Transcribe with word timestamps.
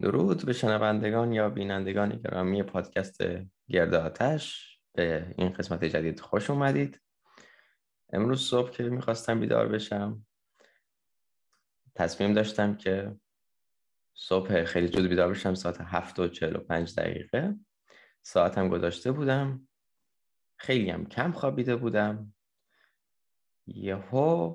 درود 0.00 0.46
به 0.46 0.52
شنوندگان 0.52 1.32
یا 1.32 1.48
بینندگان 1.48 2.16
گرامی 2.16 2.62
پادکست 2.62 3.22
گرد 3.68 3.94
آتش. 3.94 4.78
به 4.94 5.34
این 5.38 5.48
قسمت 5.48 5.84
جدید 5.84 6.20
خوش 6.20 6.50
اومدید. 6.50 7.00
امروز 8.12 8.40
صبح 8.40 8.70
که 8.70 8.82
می‌خواستم 8.82 9.40
بیدار 9.40 9.68
بشم 9.68 10.26
تصمیم 11.94 12.34
داشتم 12.34 12.76
که 12.76 13.16
صبح 14.14 14.64
خیلی 14.64 14.86
زود 14.86 15.06
بیدار 15.06 15.30
بشم 15.30 15.54
ساعت 15.54 15.80
هفت 15.80 16.18
و 16.18 16.28
چهل 16.28 16.56
و 16.56 16.58
پنج 16.58 16.94
دقیقه. 16.94 17.54
ساعتم 18.22 18.68
گذاشته 18.68 19.12
بودم. 19.12 19.67
خیلی 20.58 20.90
هم 20.90 21.06
کم 21.06 21.32
خوابیده 21.32 21.76
بودم. 21.76 22.34
یهو 23.66 24.54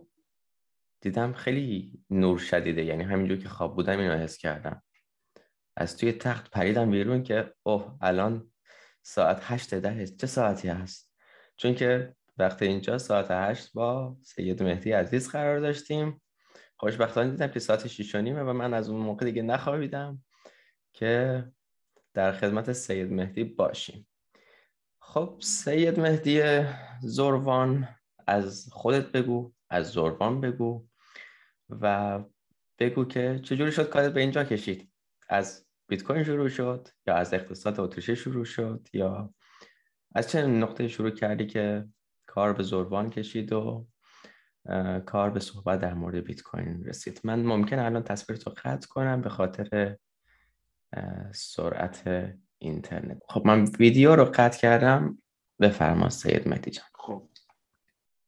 دیدم 1.01 1.33
خیلی 1.33 1.99
نور 2.09 2.39
شدیده 2.39 2.83
یعنی 2.83 3.03
همینجور 3.03 3.37
که 3.37 3.49
خواب 3.49 3.75
بودم 3.75 3.99
اینو 3.99 4.17
حس 4.17 4.37
کردم. 4.37 4.81
از 5.75 5.97
توی 5.97 6.11
تخت 6.11 6.49
پریدم 6.49 6.91
بیرون 6.91 7.23
که 7.23 7.53
اوه 7.63 7.97
الان 8.01 8.51
ساعت 9.01 9.39
هشت 9.41 9.75
ده 9.75 10.07
چه 10.07 10.27
ساعتی 10.27 10.67
هست؟ 10.67 11.13
چون 11.57 11.75
که 11.75 12.15
وقت 12.37 12.61
اینجا 12.61 12.97
ساعت 12.97 13.27
هشت 13.31 13.73
با 13.73 14.17
سید 14.21 14.63
مهدی 14.63 14.91
عزیز 14.91 15.29
قرار 15.29 15.59
داشتیم. 15.59 16.21
خوشبختانه 16.77 17.31
دیدم 17.31 17.47
که 17.47 17.59
ساعت 17.59 17.87
شیش 17.87 18.15
و 18.15 18.21
نیمه 18.21 18.43
و 18.43 18.53
من 18.53 18.73
از 18.73 18.89
اون 18.89 19.01
موقع 19.01 19.25
دیگه 19.25 19.41
نخوابیدم 19.41 20.23
که 20.93 21.43
در 22.13 22.31
خدمت 22.31 22.73
سید 22.73 23.11
مهدی 23.11 23.43
باشیم. 23.43 24.07
خب 25.13 25.35
سید 25.39 25.99
مهدی 25.99 26.41
زروان 27.01 27.87
از 28.27 28.69
خودت 28.71 29.11
بگو 29.11 29.53
از 29.69 29.91
زروان 29.91 30.41
بگو 30.41 30.87
و 31.69 32.19
بگو 32.79 33.05
که 33.05 33.39
چجوری 33.43 33.71
شد 33.71 33.89
کارت 33.89 34.13
به 34.13 34.21
اینجا 34.21 34.43
کشید؟ 34.43 34.91
از 35.29 35.65
بیت 35.87 36.03
کوین 36.03 36.23
شروع 36.23 36.49
شد 36.49 36.87
یا 37.07 37.15
از 37.15 37.33
اقتصاد 37.33 37.79
اتریشی 37.79 38.15
شروع 38.15 38.45
شد 38.45 38.87
یا 38.93 39.33
از 40.15 40.29
چه 40.29 40.47
نقطه 40.47 40.87
شروع 40.87 41.09
کردی 41.09 41.47
که 41.47 41.85
کار 42.27 42.53
به 42.53 42.63
زربان 42.63 43.09
کشید 43.09 43.53
و 43.53 43.87
کار 45.05 45.29
به 45.29 45.39
صحبت 45.39 45.79
در 45.79 45.93
مورد 45.93 46.15
بیت 46.15 46.41
کوین 46.41 46.85
رسید؟ 46.85 47.21
من 47.23 47.43
ممکن 47.43 47.79
الان 47.79 48.03
تصویر 48.03 48.39
تو 48.39 48.53
قطع 48.63 48.87
کنم 48.87 49.21
به 49.21 49.29
خاطر 49.29 49.97
سرعت 51.33 52.03
اینترنت. 52.63 53.21
خب 53.29 53.47
من 53.47 53.63
ویدیو 53.79 54.15
رو 54.15 54.25
قطع 54.25 54.59
کردم. 54.59 55.17
بفرما 55.59 56.09
سید 56.09 56.47
مهدی 56.47 56.71
جان. 56.71 56.85
خب. 56.95 57.23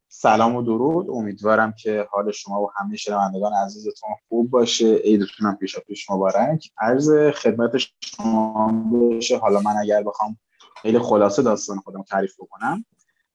سلام 0.08 0.56
و 0.56 0.62
درود. 0.62 1.10
امیدوارم 1.10 1.72
که 1.72 2.06
حال 2.10 2.32
شما 2.32 2.62
و 2.62 2.70
همه 2.76 2.96
شنوندگان 2.96 3.52
عزیزتون 3.52 4.10
خوب 4.28 4.50
باشه. 4.50 4.94
عیدتون 4.94 5.46
هم 5.46 5.56
پیشا 5.56 5.80
پیش 5.80 6.10
مبارک. 6.10 6.70
عرض 6.78 7.10
خدمت 7.34 7.76
شما 8.00 8.72
بشه 8.92 9.38
حالا 9.38 9.60
من 9.60 9.76
اگر 9.80 10.02
بخوام 10.02 10.38
خیلی 10.82 10.98
خلاصه 10.98 11.42
داستان 11.42 11.78
خودم 11.78 12.02
تعریف 12.02 12.34
بکنم. 12.38 12.84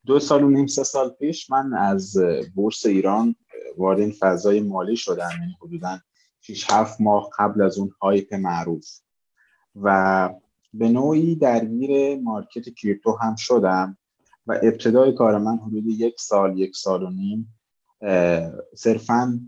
دو 0.06 0.20
سال 0.20 0.44
و 0.44 0.50
نیم 0.50 0.68
سه 0.68 0.84
سال 0.84 1.10
پیش 1.10 1.50
من 1.50 1.74
از 1.74 2.18
بورس 2.56 2.86
ایران 2.86 3.36
وارد 3.78 4.00
این 4.00 4.12
فضای 4.12 4.60
مالی 4.60 4.96
شدم. 4.96 5.30
یعنی 5.40 5.58
حدودا 5.62 6.00
6 6.42 6.72
7 6.72 7.02
ماه 7.02 7.30
قبل 7.40 7.62
از 7.62 7.78
اون 7.78 7.92
هایپ 8.02 8.34
معروف. 8.34 8.86
و 9.76 10.30
به 10.74 10.90
نوعی 10.90 11.36
درگیر 11.36 12.20
مارکت 12.22 12.70
کریپتو 12.70 13.18
هم 13.22 13.36
شدم 13.36 13.98
و 14.48 14.60
ابتدای 14.64 15.14
کار 15.14 15.38
من 15.38 15.58
حدود 15.58 15.88
یک 15.88 16.16
سال 16.20 16.60
یک 16.60 16.76
سال 16.76 17.04
و 17.04 17.10
نیم 17.10 17.54
صرفا 18.76 19.40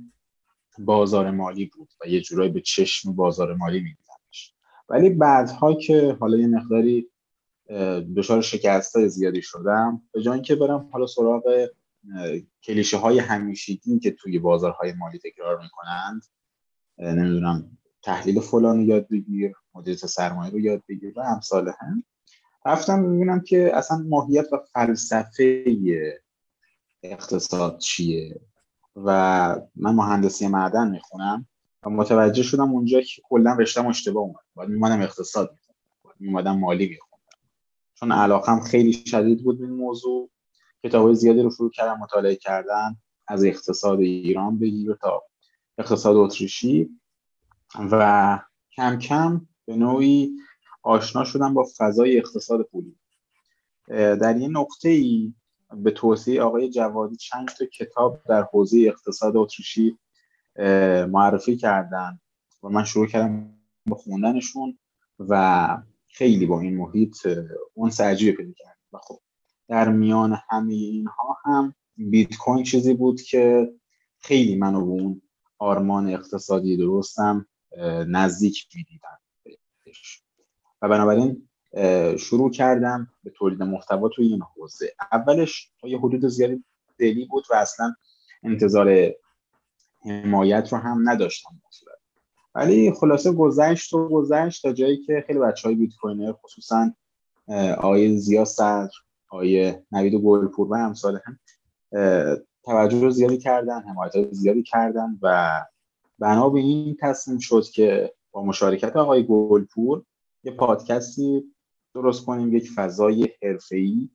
بازار 0.80 1.32
مالی 1.32 1.66
بود 1.66 1.90
و 2.02 2.08
یه 2.08 2.22
جورایی 2.22 2.52
به 2.52 2.62
چشم 2.62 3.16
بازار 3.16 3.56
مالی 3.56 3.80
میدیدمش 3.80 4.54
ولی 4.90 5.10
بعدها 5.10 5.74
که 5.74 6.18
حالا 6.20 6.38
یه 6.38 6.48
مقداری 6.48 7.10
دچار 8.16 8.42
شکست 8.42 9.08
زیادی 9.08 9.42
شدم 9.42 10.02
به 10.12 10.22
جای 10.22 10.34
اینکه 10.34 10.56
برم 10.56 10.90
حالا 10.92 11.08
سراغ 11.08 11.68
کلیشه 12.64 12.98
های 12.98 13.20
همیشگی 13.20 14.00
که 14.00 14.12
توی 14.12 14.40
بازارهای 14.40 14.94
مالی 14.94 15.20
تکرار 15.20 15.62
می‌کنند 15.62 16.22
نمی‌دونم 16.98 17.78
تحلیل 18.04 18.40
فلان 18.40 18.82
یاد 18.82 19.08
بگیر 19.08 19.56
مدیریت 19.76 20.06
سرمایه 20.06 20.52
رو 20.52 20.60
یاد 20.60 20.84
بگیر 20.90 21.20
و 21.20 21.22
امثال 21.22 21.72
هم 21.80 22.04
رفتم 22.66 23.00
می‌بینم 23.00 23.40
که 23.40 23.72
اصلا 23.74 23.98
ماهیت 23.98 24.54
و 24.54 24.58
فلسفه 24.74 25.64
اقتصاد 27.04 27.78
چیه 27.78 28.42
و 28.96 29.12
من 29.76 29.96
مهندسی 29.96 30.48
معدن 30.48 30.92
می‌خونم 30.92 31.48
و 31.86 31.90
متوجه 31.90 32.44
شدم 32.44 32.72
اونجا 32.72 33.02
که 33.02 33.22
کلا 33.24 33.54
رشتم 33.54 33.88
اشتباه 33.88 34.24
اومد. 34.24 34.44
باید 34.56 34.70
میمادم 34.70 35.02
اقتصاد 35.02 35.52
می‌خونم 35.52 36.16
میمادم 36.20 36.60
مالی 36.60 36.90
می‌خونم 36.90 37.14
چون 37.94 38.12
علاقم 38.12 38.60
خیلی 38.60 38.94
شدید 38.94 39.44
بود 39.44 39.62
این 39.62 39.72
موضوع. 39.72 40.30
کتاب 40.84 41.14
زیادی 41.14 41.42
رو 41.42 41.52
شروع 41.52 41.72
کردم 41.72 42.00
مطالعه 42.00 42.36
کردن 42.36 42.96
از 43.28 43.44
اقتصاد 43.44 44.00
ایران 44.00 44.60
بگیر 44.60 44.94
تا 45.02 45.24
اقتصاد 45.78 46.16
اتریشی. 46.16 46.90
و 47.92 48.40
کم 48.76 48.98
کم 48.98 49.48
به 49.66 49.76
نوعی 49.76 50.32
آشنا 50.84 51.24
شدم 51.24 51.54
با 51.54 51.68
فضای 51.78 52.18
اقتصاد 52.18 52.62
پولی. 52.62 52.96
در 53.88 54.34
این 54.34 54.58
نقطه 54.58 54.90
ای 54.90 55.34
به 55.76 55.92
توصیه 55.92 56.42
آقای 56.42 56.70
جوادی 56.70 57.16
چند 57.16 57.48
تا 57.48 57.66
کتاب 57.66 58.22
در 58.30 58.44
حوزه 58.54 58.78
اقتصاد 58.88 59.38
اتریشی 59.38 59.98
معرفی 61.10 61.58
کردن 61.58 62.20
و 62.64 62.70
من 62.70 62.84
شروع 62.84 63.08
کردم 63.08 63.54
به 63.86 63.96
خوندنشون 63.96 64.78
و 65.20 65.78
خیلی 66.08 66.46
با 66.46 66.62
این 66.62 66.78
محیط 66.78 67.28
اون 67.74 67.90
سرجی 67.90 68.32
پیدا 68.32 68.52
کردم. 68.58 68.74
و 68.94 68.98
خب 68.98 69.20
در 69.68 69.90
میان 69.90 70.38
همه 70.50 70.74
اینها 70.74 71.38
هم 71.46 71.76
بیت 71.98 72.38
کوین 72.38 72.64
چیزی 72.64 72.94
بود 72.94 73.22
که 73.22 73.74
خیلی 74.20 74.56
منو 74.56 74.86
به 74.86 74.92
اون 74.92 75.22
آرمان 75.58 76.10
اقتصادی 76.10 76.78
درستم 76.78 77.48
نزدیک 78.08 78.68
می‌دیدم 80.02 80.24
و 80.82 80.90
بنابراین 80.90 81.50
شروع 82.18 82.52
کردم 82.52 83.08
به 83.24 83.32
تولید 83.36 83.64
محتوا 83.64 84.10
توی 84.10 84.28
این 84.28 84.42
حوزه. 84.42 84.94
اولش 85.12 85.72
تا 85.82 85.88
یه 85.88 86.00
حدود 86.00 86.28
زیادی 86.28 86.64
دلی 86.98 87.26
بود 87.26 87.44
و 87.52 87.56
اصلا 87.56 87.96
انتظار 88.44 89.14
حمایت 90.06 90.74
رو 90.74 90.78
هم 90.78 91.10
نداشتم. 91.10 91.62
ولی 92.56 92.92
خلاصه 92.92 93.32
گذشت 93.32 93.94
و 93.94 94.10
گذشت 94.10 94.62
تا 94.62 94.74
جایی 94.74 94.98
که 94.98 95.24
خیلی 95.28 95.40
بچه 95.40 95.68
های 95.68 95.76
بیت 95.76 95.96
کوینر 96.02 96.34
خصوصا 96.34 96.94
آقای 97.78 98.18
زیا 98.18 98.46
صدر 98.46 98.92
آقای 99.30 99.76
نوید 99.92 100.16
گلپور 100.16 100.68
و 100.68 100.74
امثال 100.74 101.20
هم 101.26 101.40
توجه 102.64 103.10
زیادی 103.10 103.38
کردن 103.38 103.82
حمایت 103.82 104.32
زیادی 104.32 104.64
کردن 104.64 105.20
و 105.22 105.52
بنا 106.20 106.50
به 106.50 106.60
این 106.60 106.98
تصمیم 107.02 107.40
شد 107.40 107.64
که 107.64 108.14
با 108.34 108.44
مشارکت 108.44 108.96
آقای 108.96 109.24
گلپور 109.24 110.04
یه 110.44 110.52
پادکستی 110.52 111.44
درست 111.94 112.26
کنیم 112.26 112.56
یک 112.56 112.72
فضای 112.76 113.30
حرفه‌ای 113.44 114.10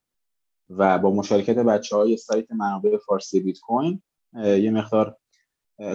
و 0.71 0.99
با 0.99 1.11
مشارکت 1.11 1.59
بچه 1.59 1.97
های 1.97 2.17
سایت 2.17 2.53
منابع 2.53 2.97
فارسی 2.97 3.41
بیت 3.41 3.59
کوین. 3.61 4.03
یه 4.35 4.71
مقدار 4.71 5.17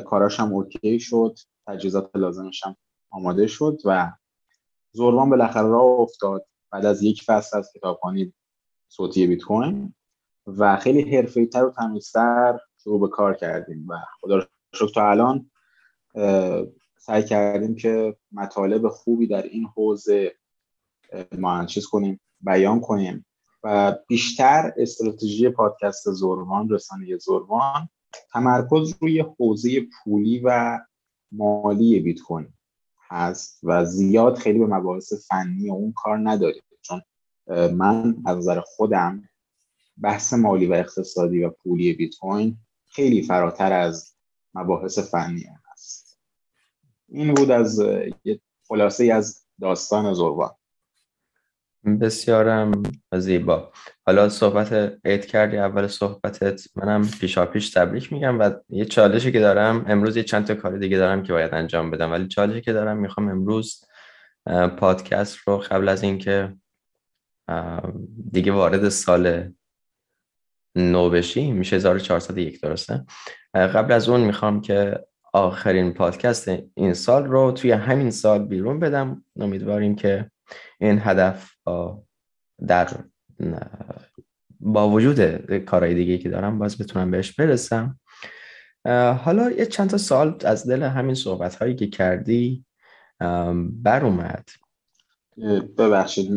کاراش 0.06 0.40
هم 0.40 0.54
اوکی 0.54 1.00
شد 1.00 1.36
تجهیزات 1.68 2.16
لازمش 2.16 2.66
هم 2.66 2.76
آماده 3.10 3.48
شد 3.48 3.78
و 3.86 4.12
زوربان 4.92 5.30
بالاخره 5.30 5.68
راه 5.68 6.00
افتاد. 6.00 6.46
بعد 6.72 6.86
از 6.86 7.04
یک 7.04 7.24
فصل 7.24 7.58
از 7.58 7.72
کتابخوانی 7.76 8.34
صوتی 8.88 9.28
بیت 9.28 9.44
کوین 9.44 9.94
و 10.48 10.78
خیلی 10.78 11.16
حرفه‌ای‌تر 11.16 11.64
و 11.64 11.72
تمیزتر 11.72 12.60
شروع 12.84 13.00
به 13.02 13.08
کار 13.08 13.34
کردیم 13.34 13.88
و 13.90 13.96
خدا 14.22 14.36
رو 14.36 14.44
شکر 14.74 14.94
تا 14.94 15.10
الان 15.10 15.52
سعی 17.06 17.24
کردیم 17.24 17.76
که 17.76 18.16
مطالب 18.32 18.88
خوبی 18.88 19.28
در 19.28 19.42
این 19.42 19.66
حوزه 19.76 20.36
ما 21.38 21.66
چیز 21.66 21.86
کنیم 21.86 22.20
بیان 22.42 22.80
کنیم 22.80 23.26
و 23.64 23.96
بیشتر 24.08 24.74
استراتژی 24.78 25.50
پادکست 25.50 26.12
زورمان 26.12 26.70
رسانه 26.70 27.18
زورمان 27.18 27.90
تمرکز 28.34 28.96
روی 29.02 29.20
حوزه 29.20 29.82
پولی 29.82 30.40
و 30.40 30.80
مالی 31.32 32.00
بیت 32.00 32.22
کوین 32.22 32.54
هست 33.08 33.60
و 33.64 33.86
زیاد 33.86 34.38
خیلی 34.38 34.60
به 34.60 34.68
مباحث 34.68 35.28
فنی 35.28 35.70
اون 35.70 35.94
کار 35.96 36.30
نداریم. 36.30 36.64
چون 36.82 37.02
من 37.72 38.16
از 38.26 38.38
نظر 38.38 38.62
خودم 38.66 39.24
بحث 40.02 40.34
مالی 40.34 40.66
و 40.66 40.74
اقتصادی 40.74 41.44
و 41.44 41.50
پولی 41.50 41.94
بیت 41.94 42.16
کوین 42.22 42.58
خیلی 42.86 43.22
فراتر 43.22 43.74
از 43.74 44.14
مباحث 44.54 45.00
فنی 45.00 45.44
هست 45.44 45.63
این 47.14 47.34
بود 47.34 47.52
از 47.52 47.80
یه 48.24 48.40
خلاصه 48.68 49.14
از 49.14 49.46
داستان 49.62 50.14
زربان. 50.14 50.52
بسیارم 52.02 52.84
زیبا. 53.14 53.72
حالا 54.06 54.30
صحبت 54.30 54.98
عید 55.06 55.26
کردی 55.26 55.58
اول 55.58 55.88
صحبتت. 55.88 56.62
منم 56.76 57.08
پیشا 57.08 57.46
پیش 57.46 57.70
تبریک 57.70 58.14
میگم 58.14 58.40
و 58.40 58.52
یه 58.70 58.86
چالشی 58.86 59.32
که 59.32 59.40
دارم 59.40 59.86
امروز 59.88 60.18
یه 60.18 60.24
چند 60.24 60.46
تا 60.46 60.56
کار 60.56 60.78
دیگه 60.78 60.98
دارم 60.98 61.24
که 61.24 61.34
باید 61.34 61.54
انجام 61.54 61.92
بدم. 61.92 62.12
ولی 62.12 62.28
چالشی 62.28 62.62
که 62.62 62.74
دارم 62.74 62.98
می‌خوام 62.98 63.30
امروز 63.30 63.86
پادکست 64.78 65.38
رو 65.38 65.58
قبل 65.58 65.90
از 65.90 66.04
اینکه 66.04 66.56
دیگه 68.32 68.52
وارد 68.52 68.90
سال 68.90 69.54
نو 70.76 71.10
بشی 71.10 71.52
میشه 71.52 71.76
1401 71.76 72.62
درسته؟ 72.62 73.06
قبل 73.54 73.92
از 73.92 74.10
اون 74.10 74.22
می‌خوام 74.22 74.62
که 74.62 75.06
آخرین 75.34 75.94
پادکست 75.94 76.52
این 76.74 76.94
سال 76.94 77.26
رو 77.26 77.52
توی 77.52 77.72
همین 77.72 78.12
سال 78.12 78.46
بیرون 78.46 78.80
بدم. 78.80 79.26
امیدواریم 79.40 79.96
که 79.96 80.32
این 80.80 81.00
هدف 81.02 81.52
در 82.68 82.90
با 84.60 84.90
وجود 84.90 85.46
کارهای 85.58 85.96
دیگه 85.96 86.18
که 86.18 86.30
دارم 86.30 86.60
باز 86.60 86.82
بتونم 86.82 87.12
بهش 87.12 87.32
برسم. 87.32 88.00
حالا 89.24 89.52
یه 89.52 89.66
چند 89.66 89.90
تا 89.90 89.98
سال 89.98 90.38
از 90.46 90.70
دل 90.70 90.84
همین 90.84 91.16
صحبت 91.16 91.56
هایی 91.56 91.76
که 91.76 91.88
کردی 91.88 92.66
بر 93.60 94.06
اومد. 94.06 94.50
ببخشید 95.78 96.32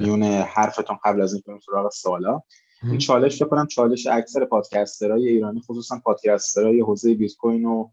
میون 0.00 0.22
حرفتون 0.22 0.98
قبل 1.04 1.20
از 1.20 1.32
این 1.32 1.42
بریم 1.46 1.60
سراغ 1.66 1.90
سوالا. 1.92 2.42
این 2.82 2.98
چالش 2.98 3.36
فکر 3.36 3.48
کنم 3.48 3.66
چالش 3.66 4.06
اکثر 4.06 4.44
پادکسترهای 4.44 5.28
ایرانی 5.28 5.60
خصوصا 5.60 6.00
پادکسترهای 6.04 6.80
حوزه 6.80 7.14
بیت 7.14 7.32
کوین 7.36 7.64
و 7.64 7.88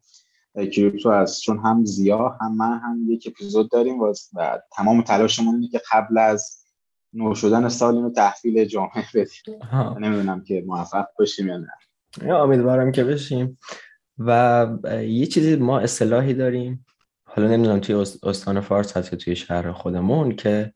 کریپتو 0.56 1.10
است 1.10 1.42
چون 1.42 1.60
هم 1.60 1.86
زیا 1.86 2.38
هم 2.42 2.58
من 2.58 2.80
هم 2.80 3.06
یک 3.08 3.28
اپیزود 3.28 3.72
داریم 3.72 4.00
و 4.00 4.14
تمام 4.76 5.02
تلاشمون 5.02 5.56
اینه 5.56 5.68
که 5.68 5.82
قبل 5.92 6.18
از 6.18 6.66
نو 7.14 7.36
شدن 7.36 7.70
سال 7.70 7.96
اینو 7.96 8.10
تحویل 8.10 8.66
جامعه 8.66 9.06
بدیم. 9.14 9.60
نمی‌دونم 10.00 10.44
که 10.44 10.64
موفق 10.68 11.06
باشیم 11.20 11.48
یا 11.48 11.58
نه. 11.58 12.34
امیدوارم 12.34 12.92
که 12.92 13.04
بشیم. 13.04 13.58
و 14.18 14.68
یه 15.08 15.26
چیزی 15.26 15.56
ما 15.56 15.80
اصطلاحی 15.80 16.34
داریم 16.34 16.86
حالا 17.24 17.48
نمی‌دونم 17.48 17.80
توی 17.80 17.96
استان 18.24 18.60
فارس 18.60 18.98
هست 18.98 19.16
توی 19.16 19.36
شهر 19.36 19.72
خودمون 19.72 20.36
که 20.36 20.74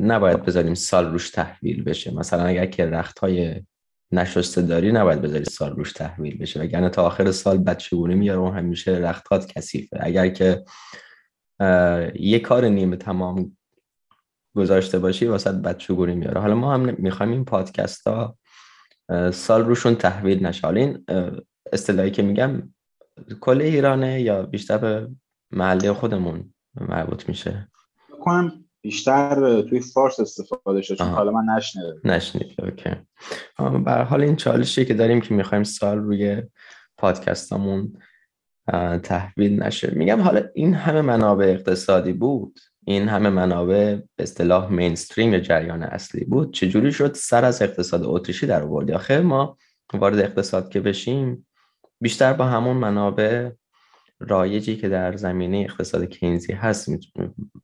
نباید 0.00 0.42
بذاریم 0.42 0.74
سال 0.74 1.12
روش 1.12 1.30
تحویل 1.30 1.84
بشه. 1.84 2.14
مثلا 2.14 2.44
اگر 2.44 2.66
که 2.66 2.86
رخت 2.86 3.18
های 3.18 3.62
نشسته 4.12 4.62
داری 4.62 4.92
نباید 4.92 5.22
بذاری 5.22 5.44
سال 5.44 5.76
روش 5.76 5.92
تحویل 5.92 6.38
بشه. 6.38 6.60
وگرنه 6.60 6.88
تا 6.88 7.06
آخر 7.06 7.30
سال 7.30 7.58
بچگونه 7.58 8.14
میاره 8.14 8.40
و 8.40 8.46
همیشه 8.46 8.92
رختات 8.92 9.52
کثیفه. 9.52 9.98
اگر 10.00 10.28
که 10.28 10.64
یه 12.14 12.38
کار 12.38 12.64
نیمه 12.64 12.96
تمام 12.96 13.56
گذاشته 14.56 14.98
باشی 14.98 15.26
واسه 15.26 15.52
بچگونی 15.52 16.14
میاره. 16.14 16.40
حالا 16.40 16.54
ما 16.54 16.74
هم 16.74 16.94
می‌خوایم 16.98 17.32
این 17.32 17.44
پادکست 17.44 18.08
ها 18.08 18.38
سال 19.32 19.64
روشون 19.64 19.94
تحویل 19.94 20.46
نشه. 20.46 20.66
حالا 20.66 20.80
این 20.80 21.04
اصطلاحی 21.72 22.10
که 22.10 22.22
میگم 22.22 22.62
کل 23.40 23.60
ایرانه 23.60 24.20
یا 24.20 24.42
بیشتر 24.42 24.78
به 24.78 25.08
محله 25.50 25.92
خودمون 25.92 26.54
مربوط 26.74 27.28
میشه؟ 27.28 27.68
کنم 28.20 28.61
بیشتر 28.82 29.62
توی 29.62 29.80
فارس 29.80 30.20
استفاده 30.20 30.82
شد 30.82 30.94
چون 30.94 31.06
حالا 31.06 31.30
من 31.30 31.54
نشنیدم. 31.54 32.00
نشنید 32.04 32.54
اوکی. 32.62 32.90
بر 33.84 34.02
حال 34.02 34.22
این 34.22 34.36
چالشی 34.36 34.84
که 34.84 34.94
داریم 34.94 35.20
که 35.20 35.34
می‌خوایم 35.34 35.64
سال 35.64 35.98
روی 35.98 36.42
پادکستامون 36.98 37.96
تحویل 39.02 39.62
نشه. 39.62 39.92
میگم 39.96 40.20
حالا 40.20 40.42
این 40.54 40.74
همه 40.74 41.00
منابع 41.00 41.46
اقتصادی 41.46 42.12
بود؟ 42.12 42.58
این 42.84 43.08
همه 43.08 43.30
منابع 43.30 43.98
به 44.16 44.22
اصطلاح 44.22 44.72
مینستریم 44.72 45.38
جریان 45.38 45.82
اصلی 45.82 46.24
بود؟ 46.24 46.52
چجوری 46.52 46.92
شد 46.92 47.14
سر 47.14 47.44
از 47.44 47.62
اقتصاد 47.62 48.02
اتریشی 48.04 48.46
در 48.46 48.62
آوردی؟ 48.62 48.92
آخه 48.92 49.20
ما 49.20 49.56
وارد 49.94 50.18
اقتصاد 50.18 50.68
که 50.68 50.80
بشیم 50.80 51.46
بیشتر 52.00 52.32
با 52.32 52.44
همون 52.44 52.76
منابع 52.76 53.50
رایجی 54.20 54.76
که 54.76 54.88
در 54.88 55.16
زمینه 55.16 55.58
اقتصاد 55.58 56.04
کینزی 56.04 56.52
هست 56.52 56.88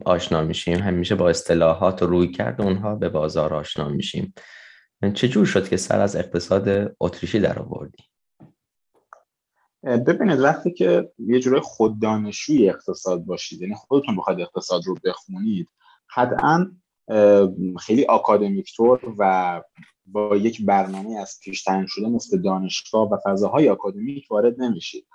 آشنا 0.08 0.44
میشیم. 0.44 0.78
همیشه 0.78 1.14
با 1.14 1.28
اصطلاحات 1.28 2.02
و 2.02 2.06
روی 2.06 2.28
کرد 2.28 2.60
اونها 2.60 2.94
به 2.94 3.08
بازار 3.08 3.54
آشنا 3.54 3.88
میشیم. 3.88 4.34
چجور 5.14 5.46
شد 5.46 5.68
که 5.68 5.76
سر 5.76 6.00
از 6.00 6.16
اقتصاد 6.16 6.94
اتریشی 7.00 7.40
در 7.40 7.58
آوردی؟ 7.58 8.04
ببینید 9.82 10.40
وقتی 10.40 10.72
که 10.72 11.12
یه 11.18 11.40
جورای 11.40 11.60
خوددانشوی 11.60 12.68
اقتصاد 12.68 13.24
باشید 13.24 13.62
یعنی 13.62 13.74
خودتون 13.74 14.16
بخواید 14.16 14.40
اقتصاد 14.40 14.82
رو 14.86 14.96
بخونید 15.04 15.68
قطعا 16.16 16.70
خیلی 17.80 18.04
آکادمیک 18.04 18.76
طور 18.76 19.14
و 19.18 19.62
با 20.06 20.36
یک 20.36 20.64
برنامه 20.64 21.20
از 21.20 21.38
پیش 21.42 21.64
شده 21.86 22.08
مثل 22.08 22.42
دانشگاه 22.42 23.12
و 23.12 23.18
فضاهای 23.24 23.68
آکادمیک 23.68 24.30
وارد 24.30 24.62
نمیشید. 24.62 25.06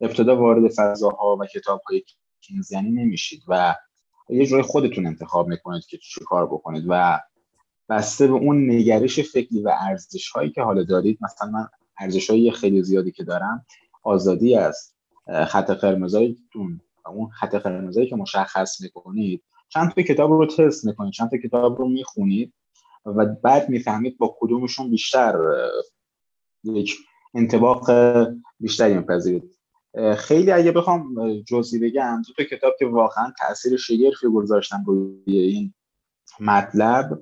ابتدا 0.00 0.36
وارد 0.36 0.72
فضاها 0.76 1.36
و 1.40 1.46
کتاب 1.46 1.80
های 1.88 2.02
کینزیانی 2.40 2.90
نمیشید 2.90 3.42
و 3.48 3.74
یه 4.32 4.46
جوری 4.46 4.62
خودتون 4.62 5.06
انتخاب 5.06 5.48
می‌کنید 5.48 5.86
که 5.86 5.98
چی 5.98 6.20
کار 6.24 6.46
بکنید 6.46 6.84
و 6.88 7.20
بسته 7.88 8.26
به 8.26 8.32
اون 8.32 8.70
نگرش 8.70 9.20
فکری 9.20 9.62
و 9.62 9.72
ارزش 9.80 10.30
هایی 10.30 10.50
که 10.50 10.62
حالا 10.62 10.82
دارید 10.82 11.18
مثلا 11.20 11.50
من 11.50 11.68
ارزش 11.98 12.30
های 12.30 12.50
خیلی 12.50 12.82
زیادی 12.82 13.12
که 13.12 13.24
دارم 13.24 13.66
آزادی 14.02 14.54
است 14.54 14.96
خط 15.46 15.70
قرمزایتون 15.70 16.80
اون 17.06 17.30
خط 17.30 17.54
قرمزایی 17.54 18.08
که 18.08 18.16
مشخص 18.16 18.80
می‌کنید 18.80 19.42
چند 19.68 19.90
تا 19.90 20.02
کتاب 20.02 20.30
رو 20.30 20.46
تست 20.46 20.84
می‌کنید 20.84 21.12
چند 21.12 21.30
تا 21.30 21.36
کتاب 21.36 21.78
رو 21.78 21.88
می‌خونید 21.88 22.52
و 23.06 23.26
بعد 23.26 23.68
می‌فهمید 23.68 24.18
با 24.18 24.36
کدومشون 24.40 24.90
بیشتر 24.90 25.38
یک 26.64 26.96
انطباق 27.34 27.90
بیشتری 28.60 28.94
میپذیرید. 28.94 29.61
خیلی 30.18 30.50
اگه 30.50 30.72
بخوام 30.72 31.14
جزئی 31.42 31.80
بگم 31.80 32.22
دو 32.26 32.44
تا 32.44 32.56
کتاب 32.56 32.72
که 32.78 32.86
واقعا 32.86 33.32
تاثیر 33.38 33.76
شگرفی 33.76 34.26
گذاشتن 34.28 34.84
روی 34.86 35.38
این 35.38 35.74
مطلب. 36.40 37.20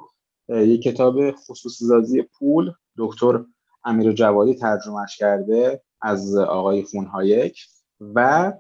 یک 0.49 0.83
کتاب 0.83 1.31
خصوصی 1.31 1.85
سازی 1.85 2.23
پول 2.23 2.73
دکتر 2.97 3.45
امیر 3.85 4.13
جوادی 4.13 4.55
ترجمهش 4.55 5.17
کرده 5.17 5.83
از 6.03 6.37
آقای 6.37 6.83
فونهایک 6.83 7.59
و 8.15 8.53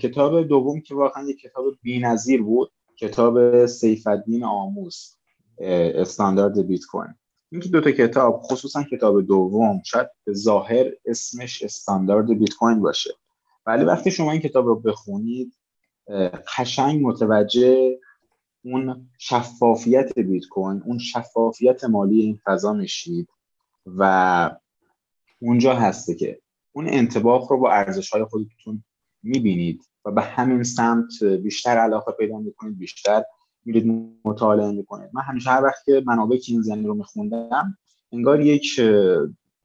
کتاب 0.00 0.42
دوم 0.42 0.80
که 0.80 0.94
واقعا 0.94 1.28
یک 1.28 1.40
کتاب 1.40 1.64
بی‌نظیر 1.82 2.42
بود 2.42 2.72
کتاب 2.98 3.66
سیف 3.66 4.06
الدین 4.06 4.44
آموس 4.44 5.16
استاندارد 5.94 6.66
بیت 6.66 6.84
کوین 6.84 7.14
این 7.52 7.60
دو 7.72 7.80
تا 7.80 7.90
کتاب 7.90 8.40
خصوصا 8.42 8.82
کتاب 8.82 9.22
دوم 9.22 9.82
شاید 9.84 10.08
ظاهر 10.32 10.86
اسمش 11.06 11.62
استاندارد 11.62 12.38
بیت 12.38 12.54
کوین 12.54 12.80
باشه. 12.80 13.10
ولی 13.68 13.84
وقتی 13.84 14.10
شما 14.10 14.32
این 14.32 14.40
کتاب 14.40 14.66
رو 14.66 14.80
بخونید 14.80 15.54
قشنگ 16.58 17.00
متوجه 17.02 17.98
اون 18.64 19.10
شفافیت 19.18 20.18
بیت 20.18 20.46
کوین 20.46 20.82
اون 20.86 20.98
شفافیت 20.98 21.84
مالی 21.84 22.20
این 22.20 22.38
فضا 22.44 22.72
میشید 22.72 23.28
و 23.86 24.50
اونجا 25.40 25.74
هسته 25.74 26.14
که 26.14 26.40
اون 26.72 26.88
انتباق 26.88 27.52
رو 27.52 27.58
با 27.58 27.72
ارزش 27.72 28.10
های 28.10 28.24
خودتون 28.24 28.84
می‌بینید 29.22 29.82
و 30.04 30.10
به 30.10 30.22
همین 30.22 30.62
سمت 30.62 31.24
بیشتر 31.24 31.78
علاقه 31.78 32.12
پیدا 32.12 32.38
می‌کنید 32.38 32.78
بیشتر 32.78 33.24
میرید 33.64 34.16
مطالعه 34.24 34.72
می‌کنید. 34.72 35.10
من 35.12 35.22
همیشه 35.22 35.50
هر 35.50 35.64
وقت 35.64 35.84
که 35.84 36.02
منابع 36.06 36.36
کینزیانی 36.36 36.86
رو 36.86 36.94
میخوندم 36.94 37.78
انگار 38.12 38.40
یک 38.40 38.80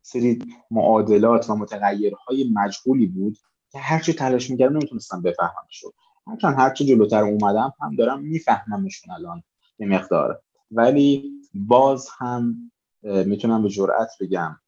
سری 0.02 0.40
معادلات 0.72 1.50
و 1.50 1.56
متغیرهای 1.56 2.52
مجهولی 2.54 3.08
بود 3.08 3.38
هرچی 3.76 4.14
تلاش 4.14 4.50
می‌کردم 4.50 4.78
نمی‌تونستم 4.78 5.22
بفهمم 5.22 5.68
شد 5.70 5.94
هرچند 6.28 6.56
هرچی 6.58 6.86
جلوتر 6.86 7.24
اومدم 7.24 7.74
هم 7.82 7.96
دارم 7.96 8.22
میفهممشون 8.22 9.14
الان 9.14 9.44
یه 9.80 9.88
مقدار. 9.88 10.42
ولی 10.72 11.32
باز 11.54 12.10
هم 12.18 12.72
می‌تونم 13.04 13.64
به 13.64 13.70
جرئت 13.70 14.10
بگم 14.22 14.60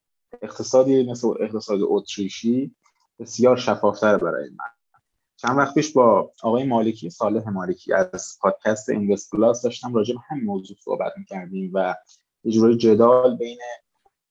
اقتصادی 0.41 1.11
مثل 1.11 1.27
اقتصاد 1.39 1.79
اتریشی 1.83 2.75
بسیار 3.19 3.57
شفافتر 3.57 4.17
برای 4.17 4.49
من. 4.49 4.99
چند 5.37 5.57
وقت 5.57 5.73
پیش 5.73 5.93
با 5.93 6.31
آقای 6.43 6.63
مالکی 6.63 7.09
صالح 7.09 7.49
مالکی 7.49 7.93
از 7.93 8.37
پادکست 8.41 8.89
اینوست 8.89 9.31
پلاس 9.31 9.61
داشتم 9.61 9.93
راجع 9.93 10.13
به 10.13 10.19
همین 10.29 10.43
موضوع 10.43 10.77
صحبت 10.79 11.13
می‌کردیم 11.17 11.71
و 11.73 11.95
یه 12.43 12.77
جدال 12.77 13.37
بین 13.37 13.59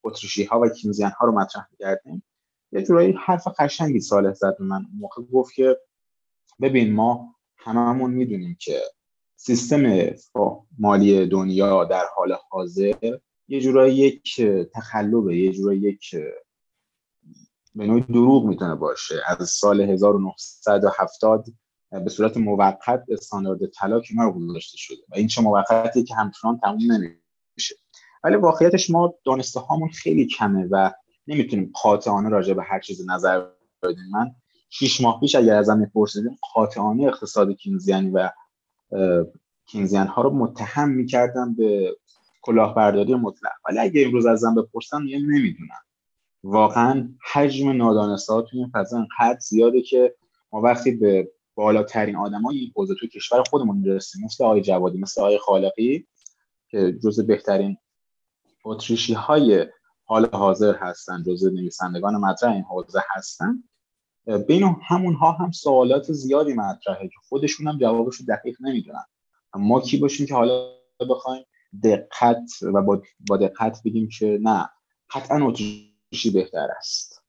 اتریشی 0.04 0.44
ها 0.44 0.60
و 0.60 0.68
کینزیان 0.68 1.10
ها 1.10 1.26
رو 1.26 1.32
مطرح 1.32 1.66
می‌کردیم. 1.70 2.22
یه 2.74 2.82
جورایی 2.82 3.14
حرف 3.26 3.48
قشنگی 3.58 4.00
صالح 4.00 4.32
زد 4.32 4.56
من 4.60 4.86
موقع. 4.94 5.22
گفت 5.22 5.54
که 5.54 5.76
ببین 6.60 6.92
ما 6.92 7.34
هممون 7.56 8.10
می‌دونیم 8.10 8.56
که 8.60 8.80
سیستم 9.36 10.10
مالی 10.78 11.26
دنیا 11.26 11.84
در 11.84 12.04
حال 12.16 12.36
حاضر 12.50 13.18
یه 13.48 13.60
جورایی 13.60 13.96
یک 13.96 14.42
تخلبه 14.74 15.36
یه 15.36 15.52
جورایی 15.52 15.80
یک 15.80 16.16
به 17.74 17.86
نوعی 17.86 18.00
دروغ 18.00 18.44
می‌تونه 18.46 18.74
باشه. 18.74 19.14
از 19.26 19.48
سال 19.48 19.80
1970 19.80 21.46
به 22.04 22.10
صورت 22.10 22.36
موقت 22.36 23.04
استاندارد 23.08 23.66
طلا 23.66 24.00
کنار 24.00 24.32
گذاشته 24.32 24.76
شده 24.78 25.02
و 25.08 25.14
این 25.14 25.26
چه 25.26 25.42
موقتی 25.42 26.04
که 26.04 26.14
همچنان 26.14 26.58
تموم 26.58 26.92
نمیشه. 26.92 27.74
ولی 28.24 28.36
واقعیتش 28.36 28.90
ما 28.90 29.14
دانسته 29.24 29.60
هامون 29.60 29.88
خیلی 29.88 30.26
کمه 30.26 30.68
و 30.70 30.90
نمی‌تونیم 31.26 31.72
قاطعانه 31.82 32.28
راجع 32.28 32.54
به 32.54 32.62
هر 32.62 32.80
چیز 32.80 33.10
نظر 33.10 33.46
بدیم. 33.82 34.04
من 34.12 34.30
شیش 34.70 35.00
ماه 35.00 35.20
پیش 35.20 35.34
اگر 35.34 35.56
ازم 35.56 35.78
میپرسیدیم 35.78 36.38
قاطعانه 36.54 37.04
اقتصاد 37.04 37.52
کینزیانی 37.52 38.10
و 38.10 38.30
کینزیان 39.66 40.06
ها 40.06 40.22
رو 40.22 40.30
متهم 40.30 40.88
می‌کردم 40.88 41.54
به 41.54 41.96
کلاهبرداری 42.42 43.14
مطلق. 43.14 43.52
ولی 43.68 43.78
اگه 43.78 44.06
امروز 44.06 44.26
ازم 44.26 44.54
بپرسن 44.54 45.02
یه 45.06 45.18
نمی‌دونم 45.18 45.80
واقعا 46.42 47.08
حجم 47.32 47.70
نادانسته 47.70 48.32
ها 48.32 48.42
توی 48.42 48.58
این 48.58 48.70
فضا 48.74 48.96
انقدر 48.98 49.38
زیاده 49.38 49.82
که 49.82 50.14
ما 50.52 50.60
وقتی 50.60 50.90
به 50.90 51.30
بالاترین 51.54 52.16
آدمای 52.16 52.58
این 52.58 52.72
حوزه 52.76 52.94
تو 53.00 53.06
کشور 53.06 53.42
خودمون 53.42 53.76
می‌رسیم 53.76 54.24
مثل 54.24 54.44
آقای 54.44 54.60
جوادی 54.60 54.98
مثل 54.98 55.20
آقای 55.20 55.38
خالقی 55.38 56.06
که 56.70 56.98
جز 57.02 57.20
بهترین 57.20 57.76
اتریشی 58.64 59.12
های 59.12 59.66
حال 60.04 60.28
حاضر 60.32 60.74
هستن 60.76 61.22
جز 61.22 61.44
نویسندگان 61.44 62.16
مطرح 62.16 62.52
این 62.52 62.62
حوزه 62.62 63.02
هستن. 63.10 63.64
بین 64.48 64.76
همون 64.88 65.14
ها 65.14 65.32
هم 65.32 65.50
سوالات 65.50 66.12
زیادی 66.12 66.52
مطرحه 66.52 67.08
که 67.08 67.16
خودشون 67.28 67.68
هم 67.68 67.78
جوابش 67.78 68.16
رو 68.16 68.26
دقیق 68.28 68.56
نمی‌دونن. 68.60 69.04
ما 69.54 69.80
کی 69.80 69.96
باشیم 69.96 70.26
که 70.26 70.34
حالا 70.34 70.70
بخوایم 71.10 71.44
دقت 71.84 72.50
و 72.62 72.82
با 73.28 73.36
دقت 73.36 73.82
بگیم 73.84 74.08
که 74.18 74.38
نه 74.42 74.70
قطعا 75.10 75.46
اتریشی 75.46 76.30
بهتر 76.34 76.68
است. 76.78 77.22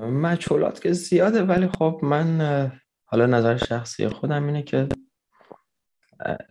مچولات 0.00 0.80
که 0.80 0.92
زیاده 0.92 1.42
ولی 1.42 1.68
خب 1.68 2.00
من 2.02 2.40
حالا 3.04 3.26
نظر 3.26 3.56
شخصی 3.56 4.08
خودم 4.08 4.46
اینه 4.46 4.62
که 4.62 4.88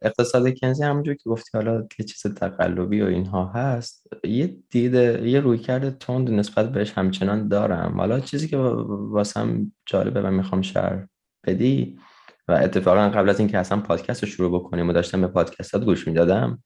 اقتصاد 0.01 0.59
کنزی 0.59 0.83
همونجور 0.83 1.15
که 1.15 1.29
گفتی 1.29 1.49
حالا 1.53 1.87
یه 1.99 2.05
چیز 2.05 2.33
تقلبی 2.33 3.01
و 3.01 3.05
اینها 3.05 3.45
هست 3.45 4.07
یه 4.23 4.57
دیده 4.69 5.29
یه 5.29 5.39
روی 5.39 5.57
کرده 5.57 5.91
تند 5.91 6.31
نسبت 6.31 6.71
بهش 6.71 6.91
همچنان 6.91 7.47
دارم. 7.47 7.97
حالا 7.97 8.19
چیزی 8.19 8.47
که 8.47 8.57
واسم 8.57 9.71
جالبه 9.85 10.21
و 10.21 10.31
می‌خوام 10.31 10.61
شهر 10.61 11.07
بدی 11.47 11.99
و 12.47 12.51
اتفاقا 12.51 13.09
قبل 13.09 13.29
از 13.29 13.39
اینکه 13.39 13.57
اصلا 13.57 13.81
پادکست 13.81 14.23
رو 14.23 14.29
شروع 14.29 14.59
بکنیم 14.59 14.89
و 14.89 14.93
داشتم 14.93 15.21
به 15.21 15.27
پادکستات 15.27 15.83
گوش 15.83 16.07
می‌دادم 16.07 16.63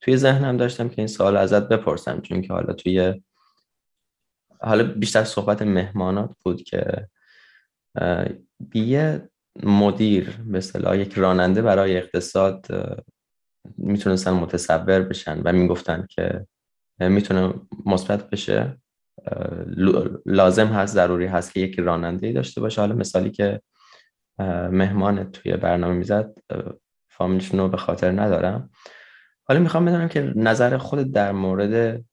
توی 0.00 0.16
ذهنم 0.16 0.56
داشتم 0.56 0.88
که 0.88 0.94
این 0.98 1.06
سوال 1.06 1.36
ازت 1.36 1.68
بپرسم 1.68 2.20
چون 2.20 2.42
که 2.42 2.52
حالا 2.52 2.72
توی 2.72 3.22
حالا 4.60 4.84
بیشتر 4.84 5.24
صحبت 5.24 5.62
مهمانات 5.62 6.30
بود 6.44 6.62
که 6.62 7.06
یه 8.74 9.29
مدیر 9.62 10.30
به 10.46 10.58
اصطلاح 10.58 10.98
یک 10.98 11.14
راننده 11.14 11.62
برای 11.62 11.96
اقتصاد 11.96 12.66
می‌تونستن 13.76 14.30
متصور 14.30 15.02
بشن 15.02 15.42
و 15.44 15.52
می‌گفتن 15.52 16.06
که 16.10 16.46
می‌تونه 16.98 17.54
مثبت 17.86 18.30
بشه. 18.30 18.76
لازم 20.26 20.66
هست 20.66 20.94
ضروری 20.94 21.26
هست 21.26 21.52
که 21.54 21.60
یک 21.60 21.80
راننده 21.80 22.32
داشته 22.32 22.60
باشه. 22.60 22.80
حالا 22.80 22.94
مثالی 22.94 23.30
که 23.30 23.60
مهمان 24.70 25.30
توی 25.30 25.56
برنامه 25.56 25.94
می‌زد 25.94 26.34
فامیلشون 27.10 27.60
رو 27.60 27.68
به 27.68 27.76
خاطر 27.76 28.10
ندارم. 28.20 28.70
حالا 29.48 29.60
می‌خوام 29.60 29.84
بدونم 29.84 30.08
که 30.08 30.32
نظر 30.36 30.76
خود 30.76 31.12
در 31.12 31.32
مورد 31.32 32.04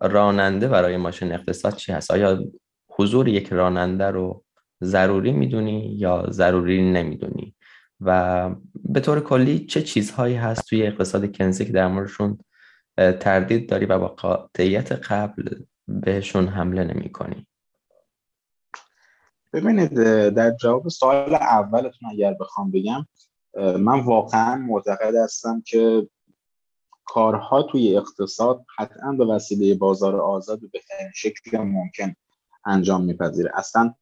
راننده 0.00 0.68
برای 0.68 0.96
ماشین 0.96 1.32
اقتصاد 1.32 1.74
چی 1.74 1.92
هست؟ 1.92 2.10
آیا 2.10 2.44
حضور 2.90 3.28
یک 3.28 3.52
راننده 3.52 4.04
رو 4.04 4.44
ضروری 4.84 5.32
می‌دونی 5.32 5.96
یا 5.98 6.26
ضروری 6.30 6.92
نمی‌دونی. 6.92 7.54
و 8.00 8.50
به 8.84 9.00
طور 9.00 9.20
کلی 9.20 9.66
چه 9.66 9.82
چیزهایی 9.82 10.34
هست 10.34 10.68
توی 10.68 10.86
اقتصاد 10.86 11.36
کنزی 11.36 11.64
که 11.64 11.72
در 11.72 11.88
موردشون 11.88 12.38
تردید 12.96 13.68
داری 13.68 13.86
و 13.86 13.98
با 13.98 14.08
قاطعیت 14.08 14.92
قبل 14.92 15.48
بهشون 15.88 16.48
حمله 16.48 16.84
نمی 16.84 17.12
کنی 17.12 17.46
ببینید 19.52 19.94
در 20.28 20.50
جواب 20.50 20.88
سوال 20.88 21.34
اولتون 21.34 22.10
اگر 22.10 22.34
بخوام 22.40 22.70
بگم 22.70 23.06
من 23.56 24.00
واقعا 24.00 24.56
معتقد 24.56 25.14
هستم 25.14 25.62
که 25.66 26.08
کارها 27.04 27.62
توی 27.62 27.96
اقتصاد 27.96 28.64
قطعا 28.78 29.12
به 29.12 29.24
وسیله 29.24 29.74
بازار 29.74 30.16
آزاد 30.16 30.60
به 30.60 30.66
بهترین 30.72 31.10
شکل 31.14 31.58
ممکن 31.58 32.14
انجام 32.64 33.04
میپذیره. 33.04 33.50
اصلا 33.54 33.94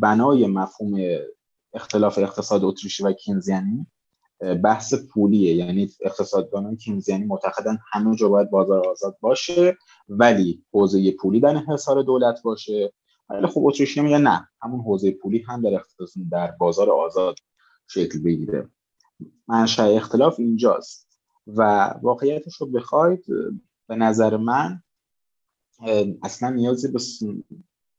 بنای 0.00 0.46
مفهوم 0.46 1.00
اختلاف 1.72 2.18
اقتصاد 2.18 2.64
اتریشی 2.64 3.02
و 3.02 3.12
کینزیانی 3.12 3.86
بحث 4.64 4.94
پولیه. 4.94 5.54
یعنی 5.54 5.90
اقتصاددانان 6.00 6.76
کینزیانی 6.76 7.24
معتقدن 7.24 7.78
همه 7.92 8.16
جا 8.16 8.28
باید 8.28 8.50
بازار 8.50 8.88
آزاد 8.88 9.16
باشه 9.20 9.76
ولی 10.08 10.64
حوزه 10.72 11.12
پولی 11.12 11.40
در 11.40 11.48
انحصار 11.48 12.02
دولت 12.02 12.42
باشه. 12.42 12.92
ولی 13.30 13.46
خب 13.46 13.60
اتریشی 13.64 14.00
میگه 14.00 14.18
نه 14.18 14.48
همون 14.62 14.80
حوزه 14.80 15.10
پولی 15.10 15.38
هم 15.38 15.62
در 15.62 15.74
اقتصاد 15.74 16.08
در 16.30 16.50
بازار 16.50 16.90
آزاد 16.90 17.36
شکل 17.88 18.22
بگیره. 18.22 18.70
منشأ 19.48 19.84
اختلاف 19.84 20.38
اینجاست 20.38 21.18
و 21.46 21.90
واقعیتش 22.02 22.56
رو 22.56 22.66
بخواید 22.66 23.24
به 23.88 23.96
نظر 23.96 24.36
من 24.36 24.82
اصلا 26.22 26.50
نیازی 26.50 26.88
به 26.88 26.98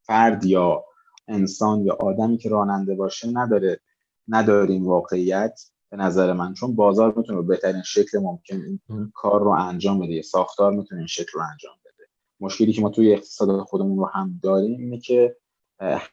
فرد 0.01 0.45
یا 0.45 0.83
انسان 1.27 1.81
یا 1.81 1.97
آدمی 1.99 2.37
که 2.37 2.49
راننده 2.49 2.95
باشه 2.95 3.27
نداره. 3.33 3.79
نداریم 4.27 4.87
واقعیت 4.87 5.61
به 5.89 5.97
نظر 5.97 6.33
من 6.33 6.53
چون 6.53 6.75
بازار 6.75 7.13
می‌تونه 7.17 7.41
به 7.41 7.47
بهترین 7.47 7.81
شکل 7.81 8.19
ممکن 8.19 8.55
این 8.55 8.79
کار 9.13 9.43
رو 9.43 9.49
انجام 9.49 9.99
بده. 9.99 10.21
ساختار 10.21 10.73
می‌تونه 10.73 10.99
این 10.99 11.07
شکل 11.07 11.31
رو 11.33 11.41
انجام 11.51 11.75
بده. 11.85 12.07
مشکلی 12.39 12.73
که 12.73 12.81
ما 12.81 12.89
توی 12.89 13.13
اقتصاد 13.13 13.61
خودمون 13.61 13.97
رو 13.97 14.05
هم 14.05 14.39
داریم 14.43 14.79
اینه 14.79 14.99
که 14.99 15.35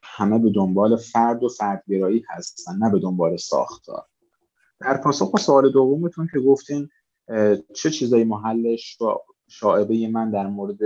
همه 0.02 0.38
به 0.38 0.50
دنبال 0.50 0.96
فرد 0.96 1.42
و 1.42 1.48
فردگرایی 1.48 2.24
هستن 2.28 2.76
نه 2.76 2.90
به 2.90 2.98
دنبال 2.98 3.36
ساختار. 3.36 4.06
در 4.80 4.96
پاسخ 4.96 5.32
به 5.32 5.38
سوال 5.38 5.72
دومتون 5.72 6.28
که 6.32 6.40
گفتین 6.40 6.88
چه 7.74 7.90
چیزایی 7.90 8.24
محلش 8.24 9.00
و 9.00 9.04
شاعبه 9.48 10.08
من 10.08 10.30
در 10.30 10.46
مورد 10.46 10.78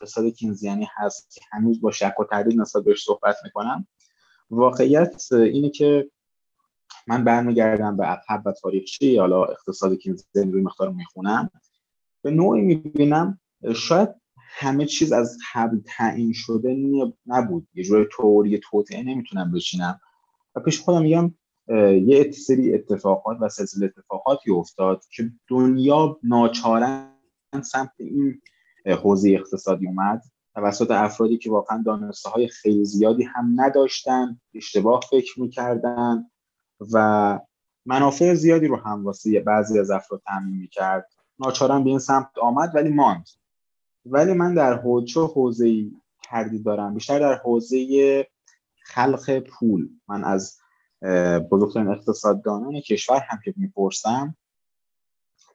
اقتصاد 0.00 0.26
کینزیانی 0.26 0.88
هست 0.96 1.30
که 1.34 1.40
هنوز 1.50 1.80
با 1.80 1.90
شک 1.90 2.20
و 2.20 2.24
تردید 2.24 2.60
نسبت 2.60 2.84
بهش 2.84 3.04
صحبت 3.04 3.36
می‌کنم. 3.44 3.86
واقعیت 4.50 5.32
اینه 5.32 5.70
که 5.70 6.10
من 7.06 7.24
برمیگردم 7.24 7.96
به 7.96 8.04
عقب 8.04 8.42
و 8.46 8.52
تاریخچه 8.52 9.20
حالا 9.20 9.44
اقتصاد 9.44 9.94
کینزیانی 9.94 10.52
روی 10.52 10.62
مقدار 10.62 10.92
می‌خونم. 10.92 11.50
به 12.22 12.30
نوعی 12.30 12.62
می‌بینم 12.62 13.40
شاید 13.74 14.08
همه 14.36 14.86
چیز 14.86 15.12
از 15.12 15.38
قبل 15.54 15.80
تعیین 15.86 16.32
شده 16.34 16.76
نبود. 17.26 17.68
یه 17.74 17.84
جور 17.84 18.08
توری 18.12 18.58
توطعه 18.58 19.02
نمی‌تونم 19.02 19.52
بشینم 19.52 20.00
و 20.54 20.60
پیش 20.60 20.80
خودم 20.80 21.02
میگم 21.02 21.34
یه 22.06 22.30
سری 22.30 22.74
اتفاقات 22.74 23.38
و 23.40 23.48
سلسله 23.48 23.86
اتفاقاتی 23.86 24.50
افتاد 24.50 25.02
که 25.10 25.30
دنیا 25.48 26.18
ناچارن 26.22 27.14
سمت 27.62 27.92
این 27.98 28.42
حوزه 28.94 29.30
اقتصادی 29.30 29.86
اومد 29.86 30.22
توسط 30.54 30.90
افرادی 30.90 31.38
که 31.38 31.50
واقعا 31.50 31.82
دانسته 31.86 32.30
های 32.30 32.48
خیلی 32.48 32.84
زیادی 32.84 33.24
هم 33.24 33.60
نداشتن 33.60 34.40
اشتباه 34.54 35.00
فکر 35.10 35.40
می‌کردن 35.40 36.30
و 36.92 37.38
منافع 37.86 38.34
زیادی 38.34 38.66
رو 38.66 38.76
هم 38.76 39.04
واسه 39.04 39.40
بعضی 39.40 39.78
از 39.78 39.90
افراد 39.90 40.22
تعمین 40.26 40.56
می‌کرد. 40.56 41.08
ناچارن 41.38 41.84
به 41.84 41.90
این 41.90 41.98
سمت 41.98 42.30
آمد 42.42 42.72
ولی 42.74 42.88
ماند. 42.88 43.28
ولی 44.06 44.32
من 44.32 44.54
در 44.54 44.78
حوزه 44.78 45.20
حوزه 45.20 45.90
کردی 46.22 46.58
دارم؟ 46.58 46.94
بیشتر 46.94 47.18
در 47.18 47.34
حوزه 47.34 48.26
خلق 48.82 49.38
پول. 49.38 49.88
من 50.08 50.24
از 50.24 50.58
بزرگترین 51.50 51.88
اقتصاددانان 51.88 52.80
کشور 52.80 53.20
هم 53.28 53.38
که 53.44 53.54
می‌پرسم 53.56 54.36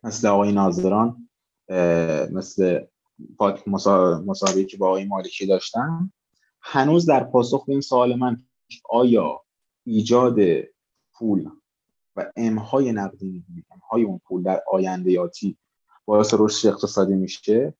مثل 0.03 0.27
آقای 0.27 0.51
ناظران 0.51 1.29
مثل 2.31 2.85
مسابقه 4.25 4.65
که 4.65 4.77
با 4.77 4.87
آقای 4.87 5.05
مالکی 5.05 5.45
داشتم 5.45 6.13
هنوز 6.61 7.05
در 7.05 7.23
پاسخ 7.23 7.65
به 7.65 7.71
این 7.71 7.81
سوال 7.81 8.15
من 8.15 8.43
آیا 8.89 9.41
ایجاد 9.85 10.39
پول 11.13 11.49
و 12.15 12.31
امهای 12.35 12.91
نقدی 12.91 13.45
امهای 13.71 14.03
اون 14.03 14.21
پول 14.27 14.43
در 14.43 14.63
آینده 14.71 15.11
یاتی 15.11 15.57
باعث 16.05 16.33
رشد 16.37 16.67
اقتصادی 16.67 17.15
میشه 17.15 17.73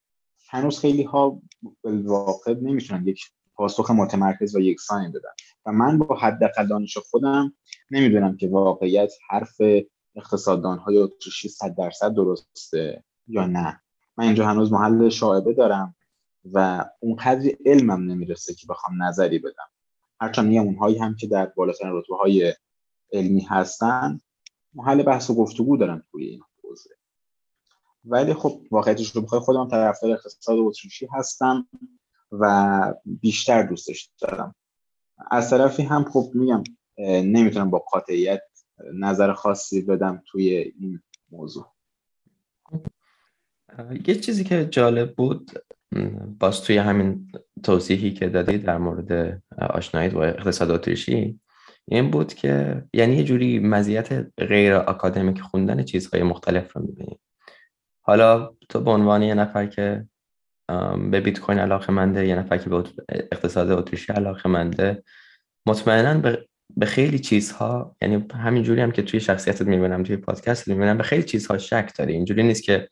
هنوز 0.49 0.79
خیلی 0.79 1.03
ها 1.03 1.41
واقع 1.83 2.53
نمی‌تونن 2.53 3.07
یک 3.07 3.21
پاسخ 3.55 3.91
متمرکز 3.91 4.55
و 4.55 4.59
یکسانی 4.59 5.09
بدن. 5.09 5.29
و 5.65 5.71
من 5.71 5.97
با 5.97 6.15
حداقل 6.15 6.67
دانش 6.67 6.97
خودم 6.97 7.53
نمی‌دونم 7.91 8.37
که 8.37 8.47
واقعیت 8.47 9.13
حرف 9.29 9.61
اقتصاددان 10.15 10.77
های 10.77 10.97
اتریشی 10.97 11.49
صد 11.49 11.75
درصد 11.75 12.13
درسته 12.13 13.03
یا 13.27 13.45
نه. 13.45 13.82
من 14.17 14.25
اینجا 14.25 14.47
هنوز 14.47 14.71
محل 14.71 15.09
شاعبه 15.09 15.53
دارم 15.53 15.95
و 16.53 16.85
اونقدری 16.99 17.57
علمم 17.65 18.11
نمی‌رسه 18.11 18.53
که 18.53 18.67
بخوام 18.67 19.03
نظری 19.03 19.39
بدم. 19.39 19.69
هرچند 20.21 20.47
میگم 20.47 20.63
اونهایی 20.63 20.97
هم 20.97 21.15
که 21.15 21.27
در 21.27 21.45
بالاترین 21.45 21.93
رتبه 21.93 22.15
های 22.15 22.53
علمی 23.13 23.41
هستن 23.41 24.19
محل 24.73 25.03
بحث 25.03 25.29
و 25.29 25.35
گفتگو 25.35 25.77
دارن 25.77 26.03
توی 26.11 26.25
این 26.25 26.41
حوزه. 26.63 26.89
ولی 28.05 28.33
خب 28.33 28.61
واقعیتش 28.71 29.11
رو 29.11 29.21
بخوای 29.21 29.41
خودم 29.41 29.67
طرفدار 29.67 30.11
اقتصاد 30.11 30.57
اتریشی 30.59 31.07
هستم 31.11 31.67
و 32.31 32.93
بیشتر 33.05 33.63
دوستش 33.63 34.09
دارم. 34.19 34.55
از 35.31 35.49
طرفی 35.49 35.83
هم 35.83 36.03
خب 36.03 36.31
میگم 36.33 36.63
نمی‌تونم 36.97 37.69
با 37.69 37.79
قاطعیت 37.79 38.41
نظر 38.93 39.33
خاصی 39.33 39.81
بدم 39.81 40.23
توی 40.27 40.49
این 40.49 41.01
موضوع. 41.31 41.72
یه 44.07 44.15
چیزی 44.15 44.43
که 44.43 44.65
جالب 44.65 45.15
بود 45.15 45.51
باز 46.39 46.61
توی 46.61 46.77
همین 46.77 47.31
توضیحی 47.63 48.13
که 48.13 48.29
دادی 48.29 48.57
در 48.57 48.77
مورد 48.77 49.41
آشنایی 49.69 50.09
با 50.09 50.25
اقتصاد 50.25 50.71
اتریشی 50.71 51.39
این 51.87 52.11
بود 52.11 52.33
که 52.33 52.83
یعنی 52.93 53.15
یه 53.15 53.23
جوری 53.23 53.59
مزیت 53.59 54.27
غیر 54.37 54.73
آکادمیک 54.73 55.41
خوندن 55.41 55.83
چیزهای 55.83 56.23
مختلف 56.23 56.75
رو 56.75 56.81
می‌بینی. 56.81 57.19
حالا 58.01 58.55
تو 58.69 58.79
به 58.79 58.91
عنوان 58.91 59.23
یه 59.23 59.33
نفر 59.33 59.65
که 59.65 60.07
به 61.11 61.21
بیت 61.21 61.39
کوین 61.39 61.59
علاقه 61.59 61.93
منده 61.93 62.27
یه 62.27 62.35
نفر 62.35 62.57
که 62.57 62.69
به 62.69 62.83
اقتصاد 63.31 63.71
اتریشی 63.71 64.13
علاقه 64.13 64.49
منده 64.49 65.03
مطمئنا 65.65 66.19
به 66.19 66.47
خیلی 66.85 67.19
چیزها 67.19 67.95
یعنی 68.01 68.25
همین 68.33 68.63
جوری 68.63 68.81
هم 68.81 68.91
که 68.91 69.01
توی 69.01 69.19
شخصیتت 69.19 69.61
می‌بینم 69.61 70.03
توی 70.03 70.17
پادکست 70.17 70.67
می‌بینم 70.67 70.97
به 70.97 71.03
خیلی 71.03 71.23
چیزها 71.23 71.57
شک 71.57 71.91
داری. 71.97 72.13
اینجوری 72.13 72.43
نیست 72.43 72.63
که 72.63 72.89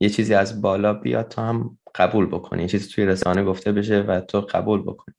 یه 0.00 0.08
چیزی 0.08 0.34
از 0.34 0.62
بالا 0.62 0.94
بیاد 0.94 1.28
تو 1.28 1.40
هم 1.40 1.78
قبول 1.94 2.26
بکنی. 2.26 2.62
یه 2.62 2.68
چیزی 2.68 2.88
توی 2.88 3.06
رسانه 3.06 3.44
گفته 3.44 3.72
بشه 3.72 4.00
و 4.00 4.20
تو 4.20 4.40
قبول 4.40 4.82
بکنی. 4.82 5.14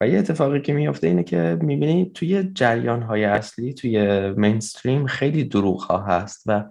و 0.00 0.08
یه 0.08 0.18
اتفاقی 0.18 0.60
که 0.60 0.72
میفته 0.72 1.06
اینه 1.06 1.22
که 1.22 1.58
می‌بینی 1.60 2.10
توی 2.14 2.50
جریان 2.54 3.02
های 3.02 3.24
اصلی 3.24 3.74
توی 3.74 4.30
مینستریم 4.30 5.06
خیلی 5.06 5.44
دروغ 5.44 5.82
ها 5.82 5.98
هست 5.98 6.42
و 6.46 6.64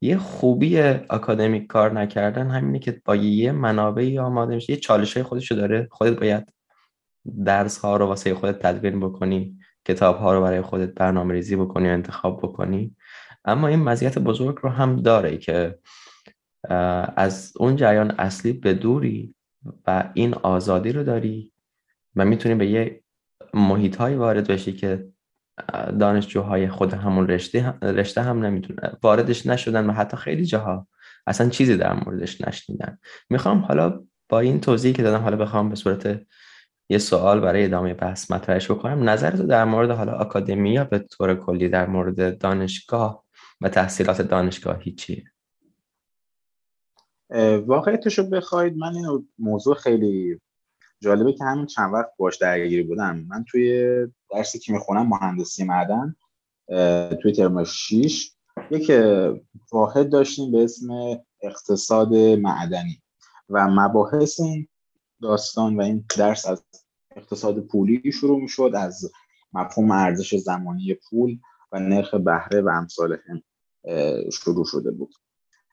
یه 0.00 0.16
خوبی 0.16 0.78
اکادمیک 0.78 1.66
کار 1.66 1.92
نکردن 1.92 2.50
همینه 2.50 2.78
که 2.78 3.02
با 3.04 3.16
یه 3.16 3.52
منابعی 3.52 4.18
آماده 4.18 4.54
میشه. 4.54 4.72
یه 4.72 4.78
چالش 4.78 5.14
های 5.14 5.22
خودشو 5.22 5.54
داره 5.54 5.88
خودت 5.90 6.20
باید 6.20 6.52
درس 7.44 7.78
ها 7.78 7.96
رو 7.96 8.06
واسه 8.06 8.34
خودت 8.34 8.58
تدوین 8.58 9.00
بکنی. 9.00 9.58
کتاب 9.84 10.18
ها 10.18 10.32
رو 10.32 10.42
برای 10.42 10.60
خودت 10.60 10.94
برنامه 10.94 11.34
ریزی 11.34 11.56
بکنی 11.56 11.88
و 11.88 11.92
انتخاب 11.92 12.38
بکنی. 12.38 12.96
اما 13.44 13.68
این 13.68 13.82
مزیت 13.82 14.18
بزرگ 14.18 14.58
رو 14.62 14.68
هم 14.68 14.96
داره 14.96 15.36
که 15.36 15.78
از 17.16 17.52
اون 17.56 17.76
جریان 17.76 18.10
اصلی 18.10 18.52
به 18.52 18.74
دوری 18.74 19.34
و 19.86 20.10
این 20.14 20.34
آزادی 20.34 20.92
رو 20.92 21.04
داری 21.04 21.52
و 22.16 22.24
می‌تونی 22.24 22.54
به 22.54 22.66
یه 22.66 23.02
محیط 23.54 23.96
های 23.96 24.14
وارد 24.14 24.46
بشی 24.46 24.72
که 24.72 25.06
دانشجوهای 26.00 26.68
خود 26.68 26.94
همون 26.94 27.28
رشته 27.28 27.74
رشته 27.82 28.22
هم 28.22 28.44
نمی‌تونه 28.44 28.92
واردش 29.02 29.46
نشدن 29.46 29.86
و 29.86 29.92
حتی 29.92 30.16
خیلی 30.16 30.46
جاها 30.46 30.88
اصلا 31.26 31.48
چیزی 31.48 31.76
در 31.76 31.92
موردش 31.92 32.40
نشنیدن. 32.40 32.98
می‌خوام 33.30 33.58
حالا 33.58 34.04
با 34.28 34.40
این 34.40 34.60
توضیحی 34.60 34.94
که 34.94 35.02
دادم 35.02 35.22
حالا 35.22 35.36
بخوام 35.36 35.68
به 35.68 35.74
صورت 35.74 36.20
یه 36.88 36.98
سوال 36.98 37.40
برای 37.40 37.64
ادامه 37.64 37.94
بحث 37.94 38.30
مطرحش 38.30 38.70
بکنم. 38.70 39.08
نظرتو 39.08 39.46
در 39.46 39.64
مورد 39.64 39.90
حالا 39.90 40.12
آکادمی 40.12 40.72
یا 40.72 40.84
به 40.84 40.98
طور 40.98 41.34
کلی 41.34 41.68
در 41.68 41.86
مورد 41.86 42.38
دانشگاه 42.38 43.24
و 43.60 43.68
تحصیلات 43.68 44.22
دانشگاهی 44.22 44.92
چیه 44.92 45.24
واقعیتش 47.66 48.18
رو 48.18 48.24
بخواید 48.24 48.76
من 48.76 48.94
این 48.94 49.28
موضوع 49.38 49.74
خیلی 49.74 50.40
جالبه 51.00 51.32
که 51.32 51.44
همین 51.44 51.66
چند 51.66 51.94
وقت 51.94 52.10
باش 52.16 52.36
درگیری 52.36 52.82
بودم. 52.82 53.26
من 53.28 53.44
توی 53.48 54.06
درسی 54.30 54.58
که 54.58 54.72
می‌خونم 54.72 55.08
مهندسی 55.08 55.64
معدن 55.64 56.14
توی 57.22 57.32
ترم 57.32 57.64
6 57.64 58.30
یک 58.70 58.92
واحد 59.72 60.10
داشتیم 60.10 60.52
به 60.52 60.64
اسم 60.64 60.88
اقتصاد 61.42 62.14
معدنی 62.14 63.02
و 63.48 63.68
مباحث 63.68 64.40
این 64.40 64.68
داستان 65.22 65.76
و 65.76 65.82
این 65.82 66.04
درس 66.18 66.46
از 66.46 66.64
اقتصاد 67.16 67.60
پولی 67.60 68.12
شروع 68.12 68.40
می‌شد 68.40 68.72
از 68.74 69.12
مفهوم 69.52 69.90
ارزش 69.90 70.34
زمانی 70.34 70.94
پول 70.94 71.38
و 71.72 71.80
نرخ 71.80 72.14
بهره 72.14 72.60
و 72.60 72.68
امثال 72.68 73.18
هم 73.28 73.42
شروع 74.30 74.64
شده 74.64 74.90
بود. 74.90 75.14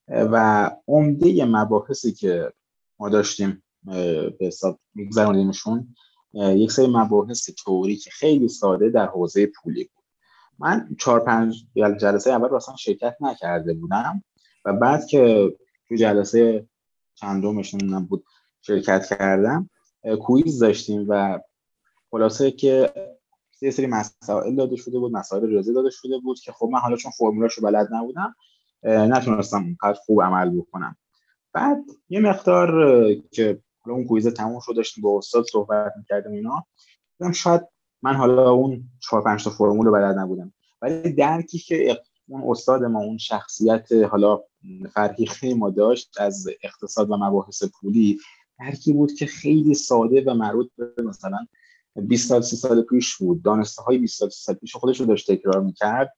و 0.08 0.70
عمده 0.88 1.46
مباحثی 1.46 2.12
که 2.12 2.54
ما 3.00 3.10
داشتیم 3.10 3.64
به 3.84 4.38
حساب 4.42 4.80
میگذروندیمشون 4.96 5.96
یک 6.34 6.72
سری 6.72 6.88
مباحث 6.88 7.50
توری 7.58 7.96
که 7.96 8.10
خیلی 8.10 8.48
ساده 8.48 8.90
در 8.90 9.06
حوزه 9.06 9.46
پولی 9.46 9.84
بود. 9.84 10.04
من 10.60 10.96
چهار 11.00 11.20
پنج 11.20 11.66
جلسه 11.76 12.32
اول 12.32 12.56
اصلا 12.56 12.76
شرکت 12.76 13.16
نکرده 13.22 13.74
بودم 13.74 14.24
و 14.66 14.74
بعد 14.74 15.06
که 15.06 15.54
تو 15.88 15.96
جلسه 15.96 16.68
چندمش 17.16 17.74
نمی‌دونم 17.74 18.06
بود 18.06 18.26
شرکت 18.62 19.06
کردم 19.06 19.70
کویز 20.22 20.60
داشتیم 20.60 21.06
و 21.10 21.40
خلاصه 22.12 22.52
که 22.52 22.94
یه 23.62 23.72
سری 23.72 23.88
مسائل 23.88 24.56
داده 24.56 24.76
شده 24.76 25.00
بود 25.00 25.12
مسائل 25.12 25.48
ریاضی 25.48 25.74
داده 25.74 25.90
شده 25.90 26.18
بود 26.18 26.40
که 26.40 26.52
خب 26.52 26.70
من 26.72 26.80
حالا 26.80 26.96
چون 26.96 27.12
فرمولاشو 27.18 27.62
بلد 27.62 27.88
نبودم 27.92 28.36
نتونستم 28.84 29.58
اونقدر 29.58 30.00
خوب 30.06 30.22
عمل 30.22 30.50
بکنم. 30.50 30.96
بعد 31.54 31.78
یه 32.10 32.20
مقدار 32.20 32.70
که 33.32 33.62
حالا 33.80 33.98
اون 33.98 34.08
کویز 34.08 34.28
تموم 34.28 34.60
شد 34.60 34.76
داشتیم 34.76 35.02
با 35.02 35.18
استاد 35.18 35.46
صحبت 35.52 35.94
می‌کردیم 35.98 36.32
اینا 36.32 36.66
دیدم 37.20 37.32
شاید 37.32 37.62
من 38.02 38.16
حالا 38.16 38.52
اون 38.52 38.84
چهار 39.00 39.24
پنج 39.24 39.44
تا 39.44 39.50
فرمول 39.50 39.86
رو 39.86 39.92
بلد 39.92 40.18
نبودم. 40.18 40.54
ولی 40.82 41.14
درکی 41.14 41.60
که 41.60 42.02
اون 42.28 42.44
استاد 42.48 42.84
ما 42.84 43.00
اون 43.00 43.18
شخصیت 43.18 43.92
حالا 43.92 44.42
فرهیخته 44.94 45.54
ما 45.54 45.70
داشت 45.70 46.16
از 46.20 46.48
اقتصاد 46.64 47.12
و 47.12 47.18
مباحث 47.18 47.64
پولی 47.64 48.20
درکی 48.60 48.94
بود 48.94 49.14
که 49.14 49.26
خیلی 49.26 49.74
ساده 49.74 50.24
و 50.28 50.34
مربوط 50.34 50.70
به 50.78 51.04
مثلا 51.04 51.48
20 51.96 52.30
سال 52.30 52.42
30 52.42 52.56
سال 52.56 52.82
پیش 52.82 53.18
بود. 53.18 53.44
دانسته 53.44 53.82
های 53.82 53.98
20 53.98 54.20
سال 54.20 54.30
30 54.30 54.44
سال 54.44 54.56
پیش 54.56 54.76
خودش 54.76 55.00
رو 55.00 55.06
داشت 55.06 55.32
تکرار 55.32 55.62
می‌کرد. 55.62 56.14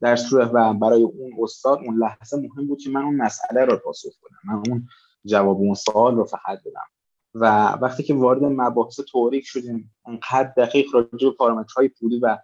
در 0.00 0.16
صورت 0.16 0.50
و 0.54 0.74
برای 0.74 1.02
اون 1.02 1.32
استاد 1.42 1.78
اون 1.86 1.96
لحظه 1.98 2.36
مهم 2.36 2.66
بود 2.66 2.78
که 2.78 2.90
من 2.90 3.02
اون 3.02 3.16
مسئله 3.16 3.64
رو 3.64 3.76
پاسخ 3.76 4.12
بدم. 4.24 4.52
من 4.52 4.62
اون 4.68 4.88
جواب 5.24 5.56
اون 5.56 5.74
سوال 5.74 6.16
رو 6.16 6.24
فقط 6.24 6.58
بدم. 6.64 6.86
و 7.34 7.72
وقتی 7.72 8.02
که 8.02 8.14
وارد 8.14 8.44
مباحث 8.44 9.00
توریک 9.00 9.46
شدیم 9.46 9.94
انقدر 10.06 10.52
دقیق 10.56 10.94
راجع 10.94 11.28
به 11.28 11.34
پارامترهای 11.38 11.88
پولی 11.88 12.18
و 12.18 12.38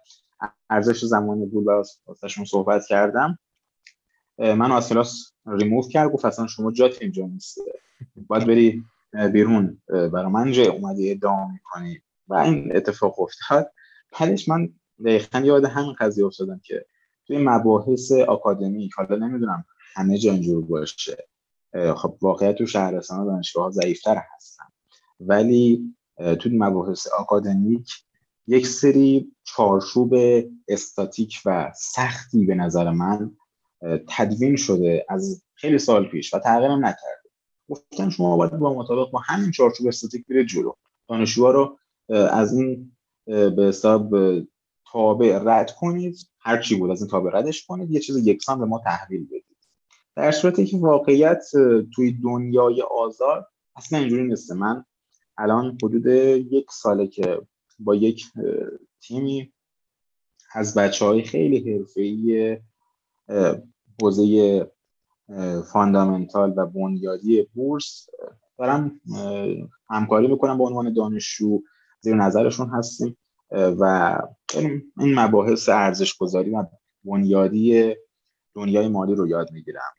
ارزش 0.69 1.05
زمانی 1.05 1.45
پول 1.45 1.63
و 1.67 1.83
واسهشون 2.05 2.45
صحبت 2.45 2.85
کردم 2.87 3.39
من 4.37 4.71
از 4.71 4.89
کلاس 4.89 5.31
ریموو 5.45 5.89
کرد 5.89 6.11
گفت 6.11 6.25
اصلا 6.25 6.47
شما 6.47 6.71
جات 6.71 7.01
اینجا 7.01 7.25
نیست 7.25 7.59
باید 8.27 8.47
بری 8.47 8.83
بیرون 9.33 9.81
برای 9.87 10.31
من 10.31 10.51
جای 10.51 10.67
اومدی 10.67 11.11
ادعا 11.11 11.47
می‌کنی. 11.47 12.01
و 12.27 12.35
این 12.35 12.75
اتفاق 12.75 13.19
افتاد. 13.19 13.71
بعدش 14.19 14.49
من 14.49 14.69
دقیقا 15.05 15.39
یاد 15.39 15.65
همین 15.65 15.93
قضیه 15.99 16.25
افتادم 16.25 16.61
که 16.63 16.85
توی 17.27 17.37
مباحث 17.37 18.11
آکادمیک 18.11 18.91
حالا 18.93 19.27
نمی‌دونم 19.27 19.65
همه 19.95 20.17
جا 20.17 20.31
اینجور 20.31 20.65
باشه. 20.65 21.27
خب 21.95 22.17
واقعیت 22.21 22.55
تو 22.55 22.65
شهرستان 22.65 23.25
دانشگاه 23.25 23.63
ها 23.63 23.71
ضعیفتر 23.71 24.21
هستن. 24.35 24.63
ولی 25.19 25.95
تو 26.39 26.49
مباحث 26.53 27.07
آکادمیک 27.07 27.93
یک 28.47 28.67
سری 28.67 29.31
چارچوب 29.43 30.15
استاتیک 30.67 31.41
و 31.45 31.71
سختی 31.75 32.45
به 32.45 32.55
نظر 32.55 32.91
من 32.91 33.31
تدوین 34.07 34.55
شده 34.55 35.05
از 35.09 35.43
خیلی 35.53 35.77
سال 35.77 36.07
پیش 36.07 36.33
و 36.33 36.39
تغییرم 36.39 36.85
نکرده 36.85 37.18
گفتن 37.69 38.09
شما 38.09 38.37
باید 38.37 38.51
با 38.51 38.73
مطابق 38.73 39.11
با 39.11 39.19
همین 39.19 39.51
چارچوب 39.51 39.87
استاتیک 39.87 40.27
برید 40.27 40.47
جلو. 40.47 40.73
دانشجوها 41.07 41.51
رو 41.51 41.77
از 42.09 42.53
این 42.53 42.91
به 43.25 43.65
حساب 43.67 44.15
تابع 44.91 45.39
رد 45.43 45.71
کنید. 45.71 46.29
هر 46.39 46.61
چی 46.61 46.75
بود 46.75 46.91
از 46.91 47.01
این 47.01 47.09
تابع 47.09 47.29
ردش 47.33 47.65
کنید. 47.65 47.91
یه 47.91 47.99
چیز 47.99 48.27
یکسان 48.27 48.59
به 48.59 48.65
ما 48.65 48.81
تحویل 48.85 49.25
بدید. 49.25 49.57
در 50.15 50.31
صورتی 50.31 50.65
که 50.65 50.77
واقعیت 50.77 51.43
توی 51.95 52.11
دنیای 52.23 52.81
آزاد 52.81 53.47
اصلا 53.75 53.99
اینجوری 53.99 54.23
نیست. 54.23 54.51
من 54.51 54.85
الان 55.37 55.77
حدود 55.83 56.05
یک 56.05 56.71
ساله 56.71 57.07
که 57.07 57.41
با 57.79 57.95
یک 57.95 58.25
تیمی 59.01 59.53
از 60.53 60.73
بچه 60.73 61.05
های 61.05 61.23
خیلی 61.23 61.73
حرفه‌ای 61.73 62.57
حوزه 64.01 64.71
فاندامنتال 65.73 66.53
و 66.57 66.65
بنیادی 66.65 67.47
بورس 67.53 68.07
دارم 68.57 69.01
همکاری 69.89 70.27
می‌کنم 70.27 70.57
به 70.57 70.63
عنوان 70.63 70.93
دانشجو. 70.93 71.61
زیر 71.99 72.15
نظرشون 72.15 72.69
هستیم 72.69 73.17
و 73.51 74.15
این 74.99 75.19
مباحث 75.19 75.69
ارزش 75.69 76.17
گذاری 76.17 76.49
و 76.49 76.65
بنیادی 77.03 77.95
دنیای 78.55 78.87
مالی 78.87 79.15
رو 79.15 79.27
یاد 79.27 79.51
می‌گیرم. 79.51 79.93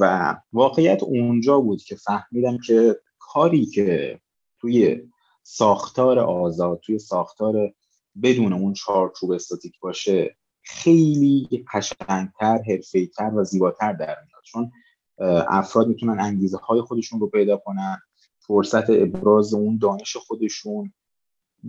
و 0.00 0.34
واقعیت 0.52 1.02
اونجا 1.02 1.60
بود 1.60 1.82
که 1.82 1.96
فهمیدم 1.96 2.58
که 2.66 3.00
کاری 3.18 3.66
که 3.66 4.20
توی 4.60 5.02
ساختار 5.42 6.18
آزاد 6.18 6.80
توی 6.80 6.98
ساختار 6.98 7.74
بدون 8.22 8.52
اون 8.52 8.72
چارچوب 8.72 9.30
استاتیک 9.30 9.80
باشه 9.80 10.36
خیلی 10.62 11.64
قشنگتر 11.74 12.58
حرفی‌تر 12.68 13.32
و 13.34 13.44
زیباتر 13.44 13.92
در 13.92 14.16
میاد. 14.26 14.33
چون 14.44 14.72
افراد 15.48 15.88
می‌تونن 15.88 16.20
انگیزه 16.20 16.58
های 16.58 16.80
خودشون 16.80 17.20
رو 17.20 17.26
پیدا 17.26 17.56
کنن 17.56 17.98
فرصت 18.38 18.90
ابراز 18.90 19.54
اون 19.54 19.78
دانش 19.78 20.16
خودشون 20.16 20.92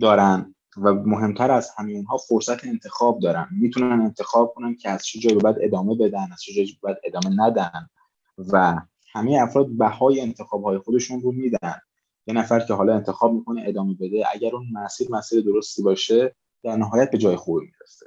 دارن 0.00 0.54
و 0.76 0.94
مهمتر 0.94 1.50
از 1.50 1.70
همه 1.76 1.92
اونها 1.92 2.16
فرصت 2.16 2.64
انتخاب 2.64 3.20
دارن. 3.20 3.48
می‌تونن 3.50 4.00
انتخاب 4.00 4.52
کنن 4.54 4.76
که 4.76 4.90
از 4.90 5.06
چه 5.06 5.18
جایی 5.18 5.36
بعد 5.36 5.56
ادامه 5.60 5.94
بدن 5.94 6.32
از 6.32 6.42
چه 6.42 6.52
جایی 6.52 6.78
بعد 6.82 7.00
ادامه 7.04 7.36
ندن 7.36 7.88
و 8.38 8.80
همه 9.12 9.38
افراد 9.42 9.66
بهای 9.78 10.20
انتخاب 10.20 10.64
های 10.64 10.78
خودشون 10.78 11.20
رو 11.20 11.32
میدن. 11.32 11.80
یه 12.26 12.34
نفر 12.34 12.60
که 12.60 12.74
حالا 12.74 12.94
انتخاب 12.94 13.32
می‌کنه 13.32 13.62
ادامه 13.66 13.94
بده 13.94 14.24
اگر 14.34 14.54
اون 14.54 14.66
مسیر 14.72 15.10
مسیر 15.10 15.44
درستی 15.44 15.82
باشه 15.82 16.34
در 16.62 16.76
نهایت 16.76 17.10
به 17.10 17.18
جای 17.18 17.36
خوبی 17.36 17.66
می‌رسه. 17.66 18.06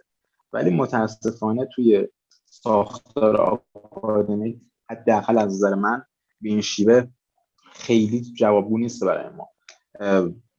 ولی 0.53 0.69
متاسفانه 0.69 1.69
توی 1.75 2.07
ساختار 2.49 3.37
آکادمیک 3.37 4.61
حداقل 4.89 5.37
از 5.37 5.47
نظر 5.47 5.75
من 5.75 6.03
به 6.41 6.49
این 6.49 6.61
شیوه 6.61 7.07
خیلی 7.71 8.21
جوابگو 8.21 8.77
نیست 8.77 9.03
برای 9.03 9.29
ما. 9.29 9.49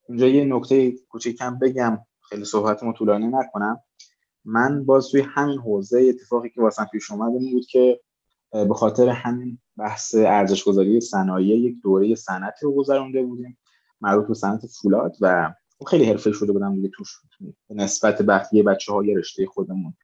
اینجا 0.09 0.29
یه 0.29 0.45
نکته 0.45 0.93
کوچیکم 1.09 1.59
بگم 1.59 1.99
خیلی 2.21 2.45
صحبتمو 2.45 2.93
طولانی 2.93 3.27
نکنم. 3.27 3.81
من 4.45 4.85
باز 4.85 5.09
توی 5.09 5.21
همین 5.21 5.59
حوزه 5.59 6.07
اتفاقی 6.09 6.51
که 6.51 6.61
واسم 6.61 6.89
پیش 6.93 7.11
اومد 7.11 7.33
این 7.41 7.53
بود 7.53 7.67
که 7.67 8.01
به 8.53 8.75
خاطر 8.75 9.09
همین 9.09 9.59
بحث 9.77 10.15
ارزش 10.15 10.65
گذاری 10.65 11.01
صنایع 11.01 11.57
یک 11.57 11.77
دوره 11.83 12.15
صنعتی 12.15 12.67
رو 12.67 12.75
گذرونده 12.75 13.23
بودیم. 13.23 13.59
مربوط 14.01 14.29
به 14.29 14.35
صنعت 14.35 14.67
فولاد 14.67 15.17
و 15.21 15.55
خیلی 15.87 16.05
حرفه 16.05 16.33
شده 16.33 16.53
بودم 16.53 16.75
دیگه 16.75 16.91
توش 16.95 17.17
نسبت 17.71 18.23
بقیه 18.23 18.63
بچه 18.63 18.93
های 18.93 19.15
رشته 19.15 19.47
خودمون 19.47 19.95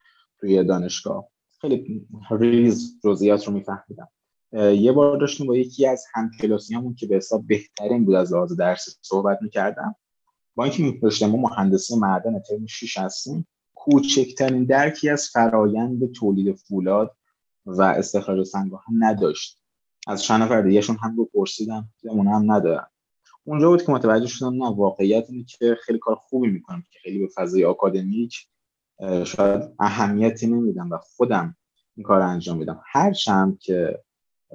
توی 0.40 0.64
دانشگاه. 0.64 1.29
خیلی 1.60 2.00
ریز 2.30 3.00
جزئیات 3.04 3.46
رو 3.46 3.52
میفهمیدم. 3.52 4.08
یه 4.52 4.92
بار 4.92 5.18
داشتیم 5.18 5.46
با 5.46 5.56
یکی 5.56 5.86
از 5.86 6.04
همکلاسی 6.14 6.74
همون 6.74 6.94
که 6.94 7.06
به 7.06 7.16
حساب 7.16 7.46
بهترین 7.46 8.04
بود 8.04 8.14
از 8.14 8.32
لحاظ 8.32 8.56
درس 8.56 8.98
صحبت 9.02 9.38
می‌کردم 9.42 9.94
با 10.54 10.64
اینکه 10.64 10.82
میپرشتم 10.82 11.26
ما 11.26 11.36
مهندسی 11.36 11.96
معدن 11.96 12.38
ترم 12.38 12.66
6 12.66 12.98
هستیم 12.98 13.48
کوچکترین 13.74 14.64
درکی 14.64 15.08
از 15.08 15.28
فرایند 15.32 16.12
تولید 16.12 16.56
فولاد 16.56 17.16
و 17.66 17.82
استخراج 17.82 18.46
سنگ 18.46 18.72
هم 18.72 19.04
نداشت. 19.04 19.58
از 20.06 20.22
چند 20.22 20.42
نفر 20.42 20.62
دیگهشون 20.62 20.96
هم 21.02 21.28
پرسیدم 21.34 21.88
اون 22.04 22.26
هم 22.26 22.52
ندارم 22.52 22.90
اونجا 23.44 23.70
بود 23.70 23.82
که 23.82 23.92
متوجه 23.92 24.26
شدم 24.26 24.64
نه 24.64 24.70
واقعیت 24.70 25.30
اینه 25.30 25.44
که 25.44 25.76
خیلی 25.82 25.98
کار 25.98 26.16
خوبی 26.16 26.48
می‌کنم 26.48 26.82
که 26.92 26.98
خیلی 27.02 27.18
به 27.18 27.28
فضای 27.34 27.64
آکادمیک 27.64 28.48
شاید 29.24 29.62
اهمیتی 29.78 30.46
نمیدم 30.46 30.90
و 30.90 30.98
خودم 30.98 31.56
این 31.96 32.06
کار 32.06 32.20
انجام 32.20 32.59
میدم. 32.59 32.82
هرچند 32.92 33.59
که 33.59 34.02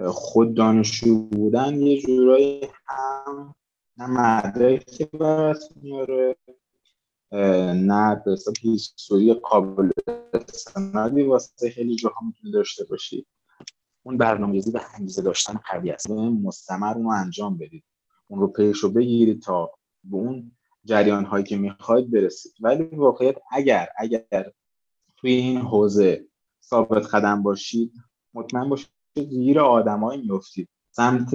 خود 0.06 0.54
دانشجو 0.54 1.24
بودن 1.28 1.82
یه 1.82 2.02
جورایی 2.02 2.68
هم 2.88 3.56
نه 3.98 4.08
مدرکی 4.08 5.06
برات 5.06 5.64
میاره 5.76 6.36
نه 7.74 8.22
به 8.26 8.32
حساب 8.32 9.40
قابل 9.44 9.90
استنادی 10.34 11.24
واسه 11.24 11.70
خیلی 11.70 11.96
جاها 11.96 12.26
می‌تونی 12.26 12.54
داشته 12.54 12.86
باشی. 12.86 13.28
اون 14.04 14.18
برنامه‌ریزی 14.18 14.72
و 14.72 14.80
انگیزه 14.96 15.22
داشتن 15.22 15.60
قوی 15.70 15.92
است. 15.92 16.10
مستمر 16.10 16.94
اون 16.94 17.04
رو 17.04 17.10
انجام 17.10 17.58
بدید. 17.58 17.84
اون 18.28 18.40
رو 18.40 18.48
پیش 18.48 18.78
رو 18.78 18.90
بگیرید 18.90 19.42
تا 19.42 19.72
به 20.04 20.18
اون 20.18 20.52
جریان 20.86 21.26
هایی 21.26 21.44
که 21.44 21.58
می‌خواید 21.58 22.12
برسید. 22.12 22.54
ولی 22.60 22.84
واقعیت 22.84 23.36
اگر 23.52 23.88
اگر 23.98 24.52
توی 25.18 25.32
این 25.32 25.58
حوزه 25.58 26.26
ثابت 26.64 27.06
قدم 27.06 27.44
باشید 27.44 27.94
مطمئن 28.34 28.70
باشید 28.70 28.90
زیر 29.16 29.60
آدمایی 29.60 30.22
میفتید 30.22 30.70
سمت 30.92 31.32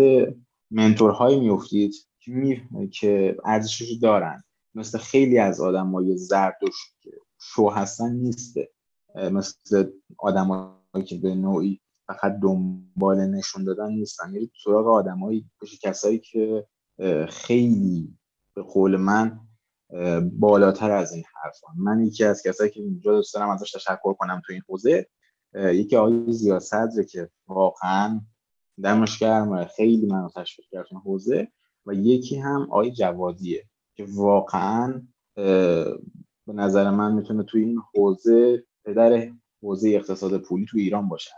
منتورهایی 0.70 1.40
میفتید 1.40 1.94
که, 2.20 2.32
می... 2.32 2.62
که 2.92 3.36
ارزشش 3.44 3.92
دارن. 4.02 4.44
مثل 4.74 4.98
خیلی 4.98 5.38
از 5.38 5.60
آدمای 5.60 6.16
زرد 6.16 6.58
و 6.62 6.66
شو 7.40 7.68
هستن 7.68 8.12
نیسته. 8.12 8.70
مثل 9.14 9.90
آدمایی 10.18 11.04
که 11.06 11.16
به 11.16 11.34
نوعی 11.34 11.80
فقط 12.06 12.38
دنبال 12.42 13.26
نشون 13.26 13.64
دادن 13.64 13.92
نیستن. 13.92 14.30
میرید 14.30 14.52
سراغ 14.64 14.86
آدمایی 14.86 15.50
بشه 15.62 15.76
کسایی 15.76 16.18
که 16.18 16.66
خیلی 17.28 18.18
به 18.56 18.62
قول 18.62 18.96
من 18.96 19.40
بالاتر 20.32 20.90
از 20.90 21.12
این 21.12 21.24
حرفان 21.42 21.74
من 21.78 22.04
یکی 22.04 22.24
از 22.24 22.42
کسایی 22.42 22.70
که 22.70 22.80
اینجا 22.80 23.12
دوست 23.12 23.34
دارم 23.34 23.48
ازش 23.50 23.72
تشکر 23.72 24.12
کنم 24.12 24.42
تو 24.46 24.52
این 24.52 24.62
حوزه. 24.68 25.06
یکی 25.54 25.96
آقای 25.96 26.32
زیاد 26.32 26.60
صدره 26.60 27.04
که 27.04 27.30
واقعا 27.46 28.20
دمش 28.82 29.18
گرم 29.18 29.64
خیلی 29.64 30.06
منو 30.06 30.28
تشویق 30.28 30.66
کرد 30.70 30.86
این 30.90 31.00
حوزه. 31.00 31.48
و 31.86 31.94
یکی 31.94 32.36
هم 32.36 32.62
آقای 32.62 32.90
جوادیه 32.90 33.64
که 33.94 34.06
واقعا 34.08 35.02
به 36.46 36.52
نظر 36.52 36.90
من 36.90 37.12
می‌تونه 37.12 37.42
توی 37.42 37.64
این 37.64 37.78
حوزه 37.94 38.64
پدر 38.84 39.32
حوزه 39.62 39.88
اقتصاد 39.88 40.38
پولی 40.38 40.66
تو 40.70 40.78
ایران 40.78 41.08
باشه. 41.08 41.30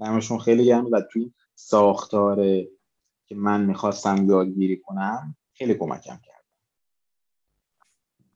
دمشون 0.00 0.38
خیلی 0.38 0.64
گرم 0.64 0.86
و 0.92 1.02
توی 1.12 1.32
ساختار 1.54 2.36
که 3.26 3.34
من 3.34 3.64
می‌خواستم 3.64 4.26
یادگیری 4.28 4.80
کنم 4.80 5.36
خیلی 5.58 5.74
کمکم 5.74 6.16
کرد. 6.22 6.44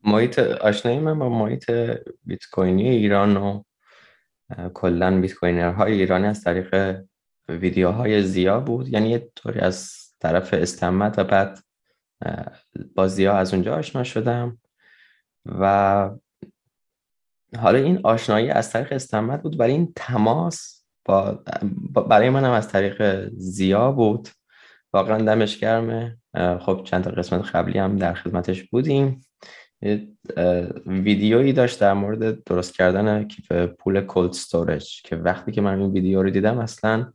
محیط 0.04 0.38
آشنایی 0.38 0.98
من 0.98 1.18
با 1.18 1.28
محیط 1.28 1.70
بیت 2.24 2.46
کوینی 2.52 2.88
ایران 2.88 3.37
و 3.37 3.62
کلا 4.74 5.20
بیت 5.20 5.35
کوینرهای 5.35 5.92
ایرانی 5.92 6.26
از 6.26 6.44
طریق 6.44 7.00
ویدیوهای 7.48 8.22
زیا 8.22 8.61
بود. 8.61 8.88
یعنی 8.88 9.11
یه 9.11 9.30
طوری 9.37 9.61
از 9.61 10.02
طرف 10.20 10.54
استمت 10.54 11.18
و 11.18 11.24
بعد 11.24 11.58
با 12.94 13.08
زیا 13.08 13.37
از 13.37 13.54
اونجا 13.54 13.74
آشنا 13.74 14.04
شدم 14.04 14.58
و 15.46 16.11
حالا 17.58 17.78
این 17.78 18.00
آشنایی 18.04 18.50
از 18.50 18.72
طریق 18.72 18.92
استمت 18.92 19.42
بود 19.42 19.61
ولی 19.61 19.72
این 19.72 19.92
تماس 19.96 20.85
با 21.04 21.32
برای 22.08 22.30
منم 22.30 22.50
از 22.50 22.68
طریق 22.68 23.28
ضیا 23.37 23.92
بود. 23.92 24.28
واقعا 24.92 25.18
دمش 25.18 25.59
گرمه. 25.59 26.18
خب 26.61 26.83
چند 26.85 27.05
تا 27.05 27.11
قسمت 27.11 27.57
قبلی 27.57 27.78
هم 27.78 27.96
در 27.96 28.14
خدمتش 28.14 28.62
بودیم. 28.62 29.24
ویدیویی 30.87 31.52
داشت 31.52 31.81
در 31.81 31.92
مورد 31.92 32.44
درست 32.44 32.74
کردن 32.74 33.28
کیف 33.28 33.52
پول 33.52 34.00
cold 34.00 34.31
storage 34.31 35.02
که 35.02 35.16
وقتی 35.16 35.52
که 35.52 35.61
من 35.61 35.81
این 35.81 35.90
ویدیو 35.90 36.22
رو 36.22 36.31
دیدم 36.31 36.59
اصلا 36.59 37.12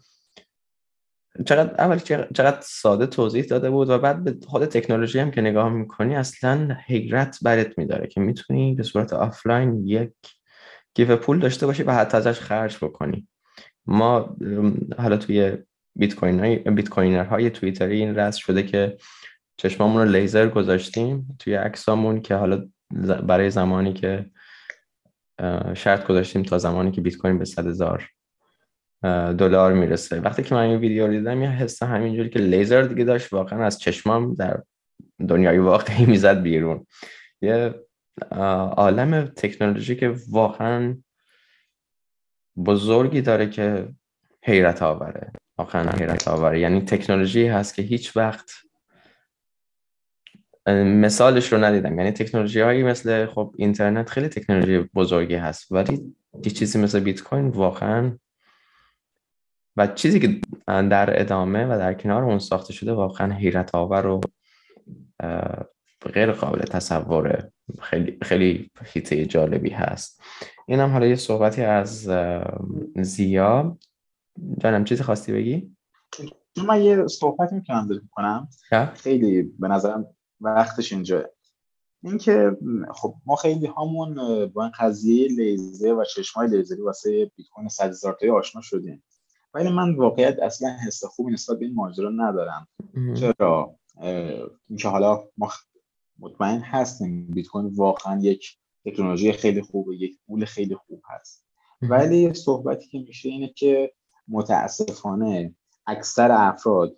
چقدر 1.46 1.82
اول 1.82 1.98
چقدر 2.34 2.58
ساده 2.62 3.06
توضیح 3.06 3.44
داده 3.44 3.70
بود 3.70 3.90
و 3.90 3.98
بعد 4.00 4.24
به 4.24 4.36
خود 4.48 4.66
تکنولوژی 4.66 5.20
هم 5.20 5.32
که 5.32 5.42
نگاه 5.42 5.70
می‌کنی 5.70 6.16
اصلا 6.16 6.78
حیرت 6.86 7.40
برت 7.42 7.78
میداره 7.78 8.08
که 8.08 8.22
می‌تونی 8.22 8.76
به 8.76 8.84
صورت 8.84 9.13
آفلاین 9.13 9.88
یک 9.88 10.13
کیف 10.94 11.12
پول 11.12 11.40
داشته 11.40 11.66
باشی 11.66 11.84
و 11.84 11.92
حتی 11.92 12.18
ازش 12.18 12.40
خرج 12.40 12.78
بکنی. 12.82 13.28
ما 13.86 14.38
حالا 14.98 15.18
توی 15.18 15.58
بیت 15.98 16.16
کوین 16.16 16.40
های 16.40 16.84
کوینر 16.84 17.26
های 17.26 17.50
توییتری 17.50 18.00
این 18.00 18.16
رس 18.16 18.36
شده 18.36 18.64
که 18.64 18.98
چشمامون 19.58 20.02
رو 20.02 20.12
لیزر 20.12 20.48
گذاشتیم 20.48 21.38
توی 21.40 21.56
عکسامون 21.56 22.22
که 22.22 22.36
حالا 22.36 22.68
برای 23.24 23.50
زمانی 23.50 23.94
که 23.94 24.26
شرط 25.74 26.08
گذاشتیم 26.08 26.44
تا 26.44 26.58
زمانی 26.58 26.92
که 26.92 27.02
بیت 27.02 27.18
کوین 27.18 27.40
به 27.40 27.46
صد 27.46 27.68
هزار 27.68 28.10
دلار 29.38 29.74
می‌رسه. 29.74 30.20
وقتی 30.20 30.44
که 30.44 30.56
من 30.56 30.62
این 30.62 30.80
ویدیو 30.80 31.08
رو 31.08 31.14
دیدم 31.14 31.42
یه 31.42 31.50
حس 31.50 31.84
همینجوری 31.84 32.30
که 32.30 32.40
لیزر 32.40 32.82
دیگه 32.82 33.04
داشت 33.04 33.34
واقعا 33.34 33.66
از 33.66 33.80
چشمام 33.80 34.34
در 34.34 34.64
دنیای 35.28 35.58
واقعی 35.58 36.06
می‌زد 36.12 36.42
بیرون. 36.42 36.86
یه 37.42 37.76
عالم 38.32 39.26
تکنولوژی 39.26 39.96
که 39.96 40.16
واقعا 40.30 40.98
بزرگی 42.66 43.22
داره 43.22 43.50
که 43.50 43.90
حیرت 44.44 44.82
آوره. 44.82 45.32
واقعا 45.58 45.91
حیرت 45.91 46.28
آوره 46.28 46.60
یعنی 46.60 46.82
تکنولوژی 46.82 47.48
هست 47.48 47.76
که 47.76 47.82
هیچ 47.82 48.17
وقت 48.17 48.52
مثالش 50.74 51.54
رو 51.54 51.63
ندیدم. 51.63 52.00
یعنی 52.00 52.12
تکنولوژی 52.12 52.60
هایی 52.62 52.84
مثل 52.84 53.26
خب 53.26 53.56
اینترنت 53.58 54.10
خیلی 54.10 54.28
تکنولوژی 54.28 54.89
بزرگی 54.96 55.36
هست 55.36 55.72
ولی 55.72 56.15
یه 56.46 56.52
چیزی 56.52 56.80
مثل 56.80 57.00
بیت 57.00 57.24
کوین 57.24 57.48
واقعا 57.48 58.17
و 59.78 59.88
چیزی 59.88 60.20
که 60.20 60.41
در 60.67 61.22
ادامه 61.22 61.65
و 61.65 61.78
در 61.78 61.93
کنار 61.93 62.24
اون 62.24 62.39
ساخته 62.39 62.74
شده 62.74 62.93
واقعا 62.93 63.34
حیرت 63.34 63.76
آور 63.76 64.06
و 64.06 64.22
غیر 66.13 66.32
قابل 66.32 66.60
تصوره 66.60 67.52
خیلی 67.82 68.17
خیلی 68.22 68.72
هیته 68.86 69.26
جالبی 69.26 69.70
هست. 69.70 70.22
این 70.67 70.80
هم 70.80 70.89
حالا 70.89 71.08
یه 71.08 71.15
صحبتی 71.15 71.62
از 71.62 72.10
زیا. 72.96 73.78
جانم 74.58 74.84
چیزی 74.84 75.04
خواستی 75.04 75.34
بگی؟ 75.34 75.76
من 76.67 76.84
یه 76.84 77.08
صحبت 77.08 77.54
می‌تونم 77.54 77.89
کنم 78.12 78.47
خیلی 78.93 79.41
به 79.43 79.67
نظرم 79.67 80.08
وقتش 80.41 80.93
اینجا. 80.93 81.30
اینکه 82.04 82.58
خب 82.95 83.15
ما 83.26 83.36
خیلی 83.36 83.69
همون 83.78 84.15
با 84.45 84.63
این 84.63 84.71
قضیه 84.80 85.28
لیزر 85.28 85.93
و 85.93 86.04
چشمای 86.04 86.47
لیزری 86.47 86.82
واسه 86.82 87.32
بیت 87.36 87.47
کوین 87.47 87.67
100 87.67 87.89
هزار 87.89 88.17
تایی 88.19 88.32
آشنا 88.32 88.62
شدیم. 88.62 89.04
ولی 89.54 89.69
من 89.69 89.95
واقعیت 89.95 90.39
اصلا 90.39 90.78
حس 90.88 91.06
خوبی 91.06 91.34
نسبت 91.34 91.60
به 91.60 91.65
این 91.65 91.76
ماجرا 91.76 92.10
ندارم. 92.10 92.67
چرا؟ 93.15 93.76
اینکه 94.69 94.88
حالا 94.88 95.23
ما 95.38 95.50
مطمئن 96.19 96.60
هستیم 96.60 97.28
بیت 97.28 97.47
کوین 97.47 97.65
واقعا 97.76 98.19
یک 98.21 98.58
تکنولوژی 98.86 99.32
خیلی 99.32 99.62
خوبه 99.62 99.95
یک 99.95 100.17
پول 100.28 100.45
خیلی 100.45 100.76
خوب 100.76 101.02
هست. 101.10 101.45
ولی 101.82 102.34
صحبتی 102.34 102.88
که 102.88 103.00
میشه 103.00 103.30
اینه 103.30 103.47
که 103.47 103.93
متاسفانه 104.28 105.56
اکثر 105.88 106.32
افراد 106.32 106.98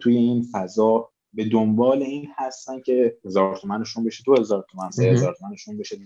توی 0.00 0.16
این 0.16 0.46
فضا 0.52 1.12
به 1.32 1.44
دنبال 1.44 2.02
این 2.02 2.28
هستن 2.36 2.80
که 2.80 3.18
هزار 3.24 3.56
تومنشون 3.56 4.04
بشه 4.04 4.22
دو 4.26 4.36
هزار 4.40 4.66
تومن 4.70 4.90
سه 4.90 5.02
هزار 5.02 5.36
تومنشون 5.38 5.78
بشه 5.78 5.96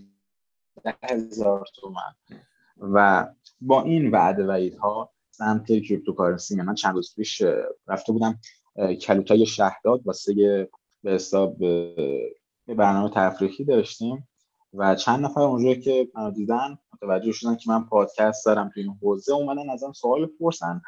ده 0.84 0.94
هزار 1.02 1.66
تومن. 1.74 2.14
و 2.78 3.26
با 3.60 3.82
این 3.82 4.10
وعده 4.10 4.76
ها 4.80 5.10
سمت 5.30 5.66
cryptocurrency 5.66 6.56
من 6.56 6.74
چند 6.74 6.94
روز 6.94 7.14
پیش 7.16 7.42
رفته 7.88 8.12
بودم 8.12 8.38
کلوتای 9.00 9.46
شهداد 9.46 10.06
واسه 10.06 10.34
به 11.02 11.12
حساب 11.12 11.58
برنامه 12.66 13.10
تفریحی 13.14 13.64
داشتیم. 13.64 14.28
و 14.76 14.94
چند 14.94 15.24
نفر 15.24 15.40
اونجا 15.40 15.74
که 15.74 16.08
منو 16.14 16.30
دیدن 16.30 16.78
متوجه 16.94 17.32
شدن 17.32 17.56
که 17.56 17.70
من 17.70 17.84
پادکست 17.84 18.46
دارم 18.46 18.70
تو 18.74 18.80
این 18.80 18.98
حوزه 19.02 19.32
اومدن 19.32 19.70
ازم 19.70 19.92
سوال 19.92 20.26
پرسن 20.26 20.82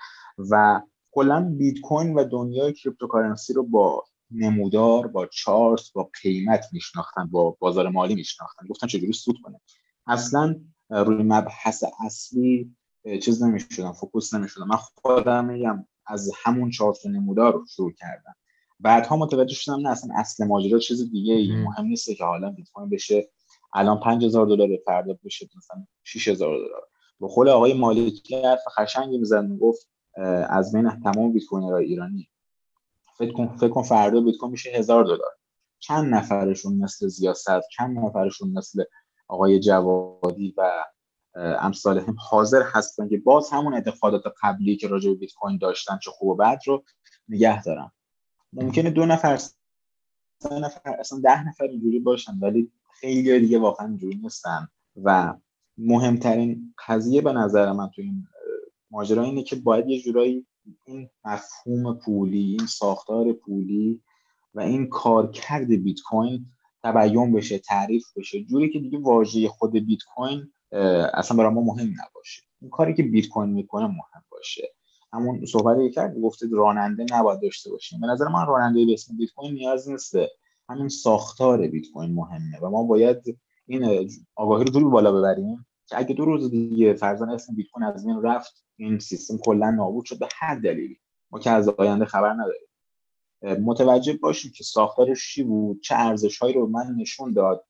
و 0.50 0.82
کلا 1.10 1.54
بیت 1.58 1.80
کوین 1.80 2.14
و 2.14 2.24
دنیای 2.24 2.72
cryptocurrency 2.72 3.52
رو 3.52 3.62
با 3.62 4.04
نمودار 4.30 5.06
با 5.06 5.26
چارت 5.26 5.92
با 5.94 6.10
قیمت 6.22 6.64
میشناختن 6.72 7.26
با 7.26 7.56
بازار 7.60 7.88
مالی 7.88 8.14
میشناختن. 8.14 8.66
گفتن 8.66 8.86
چجوری 8.86 9.12
سود 9.12 9.36
کنه. 9.42 9.60
اصلا 10.06 10.56
روی 10.90 11.22
مبحث 11.22 11.84
اصلی 12.04 12.76
چیز 13.22 13.42
نمی‌شدم 13.42 13.92
focus 13.92 14.34
نمی‌شدم. 14.34 14.68
من 14.68 14.76
خودم 14.76 15.44
میگم 15.44 15.86
از 16.06 16.30
همون 16.44 16.70
چارت 16.70 17.06
نمودار 17.06 17.52
رو 17.52 17.64
شروع 17.66 17.92
کردم. 17.92 18.34
بعدها 18.80 19.16
متوجه 19.16 19.54
شدم 19.54 19.80
نه 19.80 19.88
اصلا 19.88 20.14
اصل 20.16 20.46
ماجرا 20.46 20.78
چیز 20.78 21.10
دیگه 21.10 21.34
ای 21.34 21.56
مهم 21.56 21.86
نیست 21.86 22.16
که 22.16 22.24
حالا 22.24 22.50
بیت 22.50 22.68
کوین 22.70 22.88
بشه 22.88 23.30
الان 23.74 24.00
5000 24.00 24.46
دلار 24.46 24.68
فردا 24.86 25.18
بشه 25.24 25.48
مثلا 25.56 25.86
6000 26.04 26.58
دلار. 26.58 26.82
به 27.20 27.26
قول 27.26 27.48
آقای 27.48 27.74
مالکی 27.74 28.42
حرف 28.42 28.60
قشنگی 28.78 29.18
می‌زد 29.18 29.44
می‌گفت 29.44 29.88
از 30.48 30.72
بین 30.72 30.90
تمام 30.90 31.32
bitcoiner 31.32 31.44
های 31.44 31.84
ایرانی. 31.84 32.30
فکر 33.18 33.32
کن 33.32 33.56
فکر 33.56 33.68
کن 33.68 33.82
فردا 33.82 34.20
بیت 34.20 34.36
کوین 34.36 34.52
میشه 34.52 34.70
1000 34.70 35.04
دلار. 35.04 35.30
چند 35.78 36.14
نفرشون 36.14 36.76
مثل 36.76 37.08
ضیاست 37.08 37.68
چند 37.76 37.98
نفرشون 37.98 38.50
مثل 38.50 38.84
آقای 39.28 39.60
جوادی 39.60 40.54
و 40.56 40.84
امثال 41.34 41.98
هم 41.98 42.16
حاضر 42.18 42.62
هستن 42.62 43.08
که 43.08 43.18
باز 43.18 43.50
همون 43.50 43.74
اعتقادات 43.74 44.22
قبلی 44.42 44.76
که 44.76 44.88
راجع 44.88 45.10
به 45.10 45.16
بیت 45.16 45.32
کوین 45.32 45.58
داشتن 45.58 45.98
چه 46.02 46.10
خوب 46.10 46.28
و 46.28 46.34
بد 46.34 46.58
رو 46.66 46.84
نگه 47.28 47.62
دارن. 47.62 47.90
ممکنه 48.52 48.90
دو 48.90 49.06
نفر 49.06 49.36
سه 49.36 50.58
نفر 50.58 50.96
اصلا 51.00 51.20
ده 51.20 51.48
نفر 51.48 51.64
اینجوری 51.64 52.00
باشن 52.00 52.32
ولی 52.40 52.72
خیلی 53.00 53.40
دیگه 53.40 53.58
واقعا 53.58 53.86
اینجوری 53.86 54.16
نیستن. 54.22 54.68
و 55.02 55.34
مهمترین 55.78 56.74
قضیه 56.88 57.20
به 57.20 57.32
نظر 57.32 57.72
من 57.72 57.90
تو 57.94 58.02
این 58.02 58.26
ماجرا 58.90 59.22
اینه 59.22 59.42
که 59.42 59.56
باید 59.56 59.88
یه 59.88 60.00
جورایی 60.00 60.46
این 60.84 61.10
مفهوم 61.24 61.98
پولی 61.98 62.56
این 62.58 62.66
ساختار 62.66 63.32
پولی 63.32 64.02
و 64.54 64.60
این 64.60 64.86
کارکرد 64.88 65.66
بیت 65.66 66.00
کوین 66.00 66.46
تبیین 66.82 67.32
بشه 67.32 67.58
تعریف 67.58 68.06
بشه. 68.16 68.44
جوری 68.44 68.70
که 68.70 68.78
دیگه 68.78 68.98
واژه 68.98 69.48
خود 69.48 69.72
بیت 69.72 70.00
کوین 70.14 70.52
اصلا 71.14 71.36
برای 71.36 71.54
ما 71.54 71.60
مهم 71.60 71.88
نباشه. 71.88 72.42
این 72.60 72.70
کاری 72.70 72.94
که 72.94 73.02
بیت 73.02 73.28
کوین 73.28 73.50
می‌کنه 73.50 73.86
مهم 73.86 74.24
باشه. 74.30 74.74
همون 75.12 75.46
صحبتی 75.46 75.90
کرد 75.90 76.20
گفته 76.20 76.46
راننده 76.52 77.06
نباید 77.10 77.40
داشته 77.42 77.70
باشیم. 77.70 78.00
به 78.00 78.06
نظر 78.06 78.28
من 78.28 78.46
راننده 78.46 78.86
به 78.86 78.92
اسم 78.92 79.16
بیت 79.16 79.30
کوین 79.30 79.54
نیاز 79.54 79.88
نیسته. 79.88 80.30
همین 80.68 80.88
ساختار 80.88 81.66
بیت 81.66 81.90
کوین 81.94 82.14
مهمه 82.14 82.58
و 82.62 82.70
ما 82.70 82.82
باید 82.82 83.38
این 83.66 84.10
آگاهی 84.34 84.64
رو 84.64 84.70
دور 84.70 84.90
بالا 84.90 85.12
ببریم 85.12 85.66
که 85.86 85.98
اگه 85.98 86.14
دو 86.14 86.24
روز 86.24 86.50
دیگه 86.50 86.94
فرضاً 86.94 87.26
اسم 87.26 87.54
بیت 87.54 87.66
کوین 87.72 87.86
از 87.86 88.06
این 88.06 88.22
رفت 88.22 88.64
این 88.76 88.98
سیستم 88.98 89.38
کلا 89.38 89.70
نابود 89.70 90.04
شد 90.04 90.18
به 90.18 90.28
هر 90.36 90.54
دلیلی. 90.54 90.98
ما 91.30 91.38
که 91.38 91.50
از 91.50 91.68
آینده 91.68 92.04
خبر 92.04 92.32
نداریم. 92.32 93.64
متوجه 93.64 94.12
باشیم 94.12 94.52
که 94.54 94.64
ساختارش 94.64 95.34
چی 95.34 95.42
بود 95.42 95.80
چه 95.80 95.94
ارزشهایی 95.94 96.54
رو 96.54 96.66
من 96.66 96.94
نشون 96.96 97.32
داد 97.32 97.64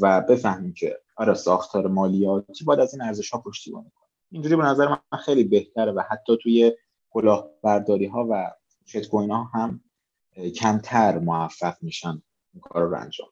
و 0.00 0.20
بفهمیم 0.20 0.74
که 0.74 0.98
آره 1.16 1.34
ساختار 1.34 1.86
مالیاتی 1.86 2.64
باید 2.64 2.80
از 2.80 2.94
این 2.94 3.02
ارزش 3.02 3.30
ها 3.30 3.38
پشتیبانی 3.38 3.90
کنه. 3.94 4.08
اینجوری 4.30 4.56
به 4.56 4.62
نظر 4.62 4.88
من 4.88 5.18
خیلی 5.18 5.44
بهتره 5.44 5.92
و 5.92 6.02
حتی 6.10 6.38
توی 6.42 6.72
کلاهبرداری 7.10 8.06
ها 8.06 8.26
و 8.30 8.52
شت 8.86 9.08
کوین 9.08 9.30
ها 9.30 9.44
هم 9.44 9.80
کمتر 10.56 11.18
موفق 11.18 11.76
میشن. 11.82 12.22
این 12.54 12.60
کار 12.60 12.82
رو 12.82 12.94
انجام 12.94 13.28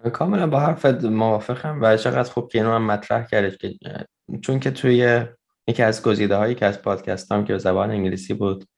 بدن 0.00 0.10
کاملا 0.10 0.46
با 0.46 0.60
حرفت 0.60 1.04
موافقم 1.04 1.78
و 1.82 1.96
چقدر 1.96 2.30
خوب 2.30 2.50
که 2.50 2.58
اینو 2.58 2.72
هم 2.72 2.86
مطرح 2.86 3.26
کردش 3.26 3.56
که 3.56 3.74
چون 4.40 4.60
که 4.60 4.70
توی 4.70 5.24
یکی 5.66 5.82
از 5.82 6.02
گزیده 6.02 6.36
هایی 6.36 6.54
که 6.54 6.66
از 6.66 6.82
پادکست 6.82 7.32
هم 7.32 7.44
که 7.44 7.52
به 7.52 7.58
زبان 7.58 7.90
انگلیسی 7.90 8.34
بود 8.34 8.68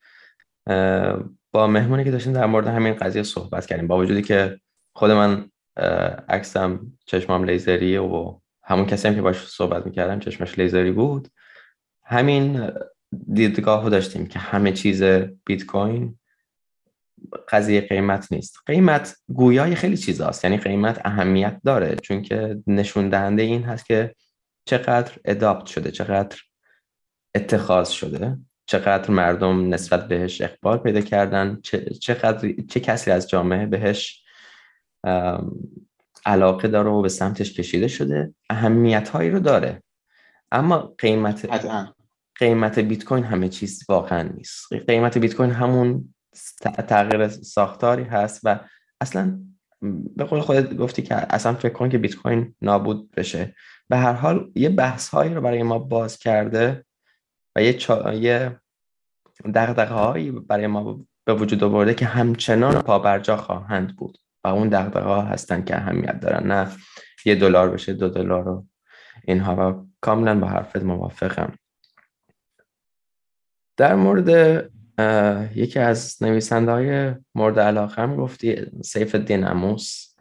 با 1.53 1.67
مهمونی 1.67 2.05
که 2.05 2.11
داشتیم 2.11 2.33
در 2.33 2.47
مورد 2.47 2.67
همین 2.67 2.95
قضیه 2.95 3.23
صحبت 3.23 3.67
کردیم. 3.67 3.87
با 3.87 3.99
وجودی 3.99 4.23
که 4.23 4.61
خود 4.95 5.11
من 5.11 5.51
عکسم 6.29 6.81
چشمام 7.07 7.45
لیزریه 7.45 8.01
و 8.01 8.39
همون 8.63 8.87
کسی 8.87 9.09
هم 9.09 9.15
که 9.15 9.23
باش 9.23 9.47
صحبت 9.47 9.87
می‌کردم 9.87 10.19
چشمش 10.19 10.59
لیزری 10.59 10.93
بود. 10.93 11.29
همین 12.05 12.71
دیدگاه 13.33 13.85
رو 13.85 13.91
داشتیم 13.91 14.27
که 14.27 14.39
همه 14.39 14.73
چیز 14.73 15.03
بیت 15.47 15.67
کوین 15.67 16.19
قضیه 17.49 17.81
قیمت 17.81 18.33
نیست. 18.33 18.57
قیمت 18.67 19.17
گویای 19.29 19.75
خیلی 19.75 19.97
چیز 19.97 20.21
هست. 20.21 20.45
یعنی 20.45 20.57
قیمت 20.57 21.01
اهمیت 21.05 21.61
داره 21.65 21.97
چون 21.97 22.23
که 22.23 22.57
نشون 22.67 23.09
دهنده 23.09 23.43
این 23.43 23.63
هست 23.63 23.87
که 23.87 24.15
چقدر 24.65 25.13
اداپت 25.25 25.67
شده 25.67 25.91
چقدر 25.91 26.39
اتخاذ 27.35 27.89
شده 27.91 28.39
چقدر 28.67 29.11
مردم 29.11 29.75
نسبت 29.75 30.09
بهش 30.09 30.41
اقبال 30.41 30.79
پیدا 30.79 31.01
کردن 31.01 31.61
چقدر 32.01 32.53
چه 32.69 32.81
کسی 32.81 33.11
از 33.11 33.29
جامعه 33.29 33.67
بهش 33.67 34.25
علاقه 36.27 36.69
داره 36.69 36.91
و 36.91 37.03
به 37.03 37.09
سمتش 37.09 37.53
کشیده 37.53 37.89
شده. 37.89 38.35
اهمیت 38.51 39.09
هایی 39.09 39.31
رو 39.31 39.41
داره. 39.41 39.83
اما 40.53 40.95
قیمت 40.99 41.67
قیمت 42.39 42.79
بیت 42.79 43.05
کوین 43.05 43.25
همه 43.25 43.49
چیز 43.49 43.85
واقعا 43.89 44.23
نیست. 44.23 44.73
قیمت 44.73 45.19
بیت 45.19 45.35
کوین 45.35 45.51
همون 45.51 46.15
تغییر 46.89 47.29
ساختاری 47.29 48.05
هست 48.05 48.41
و 48.45 48.61
اصلا 49.01 49.41
به 50.17 50.25
قول 50.25 50.41
خودت 50.41 50.75
گفتی 50.75 51.03
که 51.03 51.15
اصلا 51.15 51.55
فکر 51.55 51.73
کن 51.73 51.89
که 51.89 51.99
بیت 51.99 52.15
کوین 52.15 52.55
نابود 52.63 53.11
بشه. 53.11 53.55
به 53.89 53.97
هر 53.97 54.13
حال 54.13 54.51
یه 54.55 54.69
بحث 54.69 55.09
هایی 55.09 55.35
رو 55.35 55.41
برای 55.41 55.63
ما 55.63 55.79
باز 55.79 56.19
کرده 56.19 56.85
و 57.57 57.63
یه, 57.63 57.73
چا... 57.73 58.15
یه 58.15 58.61
دقدقه 59.55 59.95
هایی 59.95 60.31
برای 60.31 60.67
ما 60.67 61.01
به 61.25 61.35
وجود 61.35 61.65
آورده 61.65 61.95
که 61.95 62.07
همچنان 62.07 62.83
پابرجا 62.83 63.37
خواهند 63.37 63.97
بود 63.97 64.19
و 64.45 64.49
اون 64.49 64.69
دقدقه 64.69 65.01
ها 65.01 65.23
هستن 65.23 65.65
که 65.65 65.77
اهمیت 65.77 66.21
دارن. 66.21 66.47
نه 66.47 66.71
یه 67.25 67.35
دلار 67.35 67.71
بشه 67.71 67.93
دو 67.93 68.09
دلار 68.09 68.43
رو 68.43 68.67
اینها 69.25 69.71
و 69.71 69.87
کاملا 70.01 70.41
با 70.41 70.47
حرفت 70.47 70.83
موافقم. 70.83 71.55
در 73.77 73.95
مورد 73.95 74.71
یکی 75.55 75.79
از 75.79 76.23
نویسنده 76.23 76.73
های 76.73 77.15
مورد 77.35 77.59
علاقه‌ام 77.59 78.17
گفتی 78.17 78.67
سیف 78.85 79.15
الدین 79.15 79.65
آموس 79.65 80.15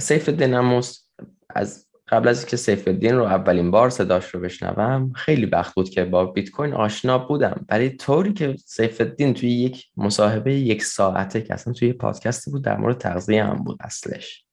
سیف 0.00 0.28
الدین 0.28 0.66
آموس 0.66 1.04
از 1.50 1.86
قبل 2.08 2.28
از 2.28 2.38
اینکه 2.38 2.56
سیف 2.56 2.88
الدین 2.88 3.16
رو 3.16 3.24
اولین 3.24 3.70
بار 3.70 3.90
صداش 3.90 4.34
رو 4.34 4.40
بشنوم 4.40 5.12
خیلی 5.12 5.46
وقت 5.46 5.74
بود 5.74 5.90
که 5.90 6.04
با 6.04 6.24
بیت 6.24 6.50
کوین 6.50 6.74
آشنا 6.74 7.18
بودم. 7.18 7.66
ولی 7.68 7.90
طوری 7.90 8.32
که 8.32 8.56
سیف 8.66 9.00
الدین 9.00 9.34
توی 9.34 9.50
یک 9.50 9.86
مصاحبه 9.96 10.54
یک 10.54 10.84
ساعته 10.84 11.42
که 11.42 11.54
اصلا 11.54 11.72
توی 11.72 11.92
پادکستی 11.92 12.50
بود 12.50 12.64
در 12.64 12.76
مورد 12.76 12.98
تغذیه 12.98 13.44
هم 13.44 13.56
بود 13.56 13.76
اصلش. 13.80 14.44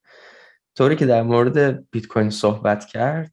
طوری 0.77 0.95
که 0.95 1.05
در 1.05 1.23
مورد 1.23 1.89
بیت 1.91 2.07
کوین 2.07 2.29
صحبت 2.29 2.85
کرد 2.85 3.31